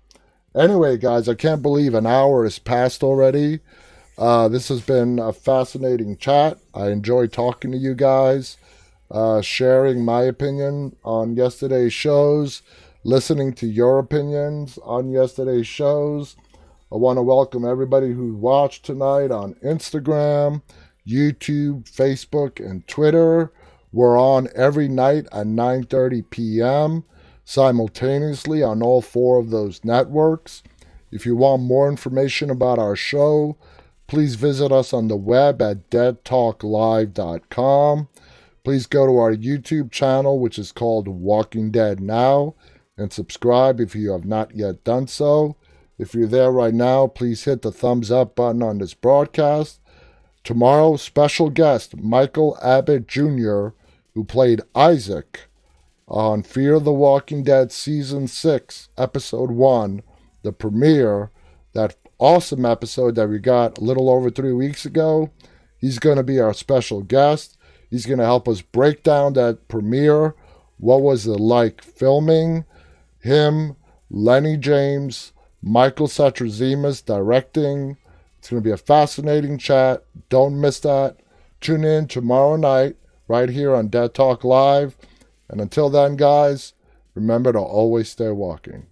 Anyway, 0.54 0.98
guys, 0.98 1.28
I 1.28 1.34
can't 1.34 1.62
believe 1.62 1.94
an 1.94 2.06
hour 2.06 2.44
has 2.44 2.58
passed 2.58 3.02
already. 3.02 3.60
Uh, 4.18 4.46
this 4.46 4.68
has 4.68 4.82
been 4.82 5.18
a 5.18 5.32
fascinating 5.32 6.16
chat. 6.16 6.58
I 6.74 6.88
enjoy 6.88 7.28
talking 7.28 7.72
to 7.72 7.78
you 7.78 7.94
guys, 7.94 8.58
uh, 9.10 9.40
sharing 9.40 10.04
my 10.04 10.22
opinion 10.22 10.96
on 11.02 11.34
yesterday's 11.34 11.94
shows, 11.94 12.60
listening 13.04 13.54
to 13.54 13.66
your 13.66 13.98
opinions 13.98 14.78
on 14.84 15.10
yesterday's 15.10 15.66
shows. 15.66 16.36
I 16.92 16.96
want 16.96 17.16
to 17.16 17.22
welcome 17.22 17.64
everybody 17.64 18.12
who 18.12 18.34
watched 18.34 18.84
tonight 18.84 19.30
on 19.30 19.54
Instagram, 19.64 20.60
YouTube, 21.08 21.90
Facebook, 21.90 22.64
and 22.64 22.86
Twitter. 22.86 23.50
We're 23.92 24.20
on 24.20 24.48
every 24.54 24.88
night 24.88 25.24
at 25.32 25.46
9:30 25.46 26.28
p.m. 26.28 27.04
simultaneously 27.46 28.62
on 28.62 28.82
all 28.82 29.00
four 29.00 29.38
of 29.38 29.48
those 29.48 29.82
networks. 29.84 30.62
If 31.10 31.24
you 31.24 31.34
want 31.34 31.62
more 31.62 31.88
information 31.88 32.50
about 32.50 32.78
our 32.78 32.96
show, 32.96 33.56
Please 34.12 34.34
visit 34.34 34.70
us 34.70 34.92
on 34.92 35.08
the 35.08 35.16
web 35.16 35.62
at 35.62 35.88
deadtalklive.com. 35.88 38.08
Please 38.62 38.86
go 38.86 39.06
to 39.06 39.16
our 39.16 39.34
YouTube 39.34 39.90
channel, 39.90 40.38
which 40.38 40.58
is 40.58 40.70
called 40.70 41.08
Walking 41.08 41.70
Dead 41.70 41.98
Now, 41.98 42.54
and 42.98 43.10
subscribe 43.10 43.80
if 43.80 43.94
you 43.94 44.10
have 44.10 44.26
not 44.26 44.54
yet 44.54 44.84
done 44.84 45.06
so. 45.06 45.56
If 45.96 46.12
you're 46.12 46.26
there 46.26 46.52
right 46.52 46.74
now, 46.74 47.06
please 47.06 47.44
hit 47.44 47.62
the 47.62 47.72
thumbs 47.72 48.10
up 48.10 48.36
button 48.36 48.62
on 48.62 48.76
this 48.76 48.92
broadcast. 48.92 49.80
Tomorrow, 50.44 50.96
special 50.96 51.48
guest 51.48 51.96
Michael 51.96 52.58
Abbott 52.62 53.08
Jr., 53.08 53.68
who 54.12 54.24
played 54.24 54.60
Isaac 54.74 55.48
on 56.06 56.42
Fear 56.42 56.80
the 56.80 56.92
Walking 56.92 57.44
Dead 57.44 57.72
Season 57.72 58.28
6, 58.28 58.90
Episode 58.98 59.52
1, 59.52 60.02
the 60.42 60.52
premiere 60.52 61.30
that 61.72 61.96
awesome 62.22 62.64
episode 62.64 63.16
that 63.16 63.28
we 63.28 63.40
got 63.40 63.78
a 63.78 63.80
little 63.80 64.08
over 64.08 64.30
three 64.30 64.52
weeks 64.52 64.86
ago. 64.86 65.28
He's 65.76 65.98
going 65.98 66.18
to 66.18 66.22
be 66.22 66.38
our 66.38 66.54
special 66.54 67.02
guest. 67.02 67.58
He's 67.90 68.06
going 68.06 68.20
to 68.20 68.24
help 68.24 68.46
us 68.46 68.62
break 68.62 69.02
down 69.02 69.32
that 69.32 69.66
premiere. 69.66 70.36
What 70.78 71.02
was 71.02 71.26
it 71.26 71.40
like 71.40 71.82
filming? 71.82 72.64
Him, 73.18 73.74
Lenny 74.08 74.56
James, 74.56 75.32
Michael 75.60 76.06
Satrazemis 76.06 77.04
directing. 77.04 77.96
It's 78.38 78.48
going 78.48 78.62
to 78.62 78.68
be 78.68 78.72
a 78.72 78.76
fascinating 78.76 79.58
chat. 79.58 80.04
Don't 80.28 80.60
miss 80.60 80.78
that. 80.80 81.16
Tune 81.60 81.82
in 81.82 82.06
tomorrow 82.06 82.54
night 82.54 82.94
right 83.26 83.48
here 83.48 83.74
on 83.74 83.88
Dead 83.88 84.14
Talk 84.14 84.44
Live. 84.44 84.96
And 85.48 85.60
until 85.60 85.90
then, 85.90 86.14
guys, 86.14 86.74
remember 87.16 87.52
to 87.52 87.58
always 87.58 88.08
stay 88.08 88.30
walking. 88.30 88.86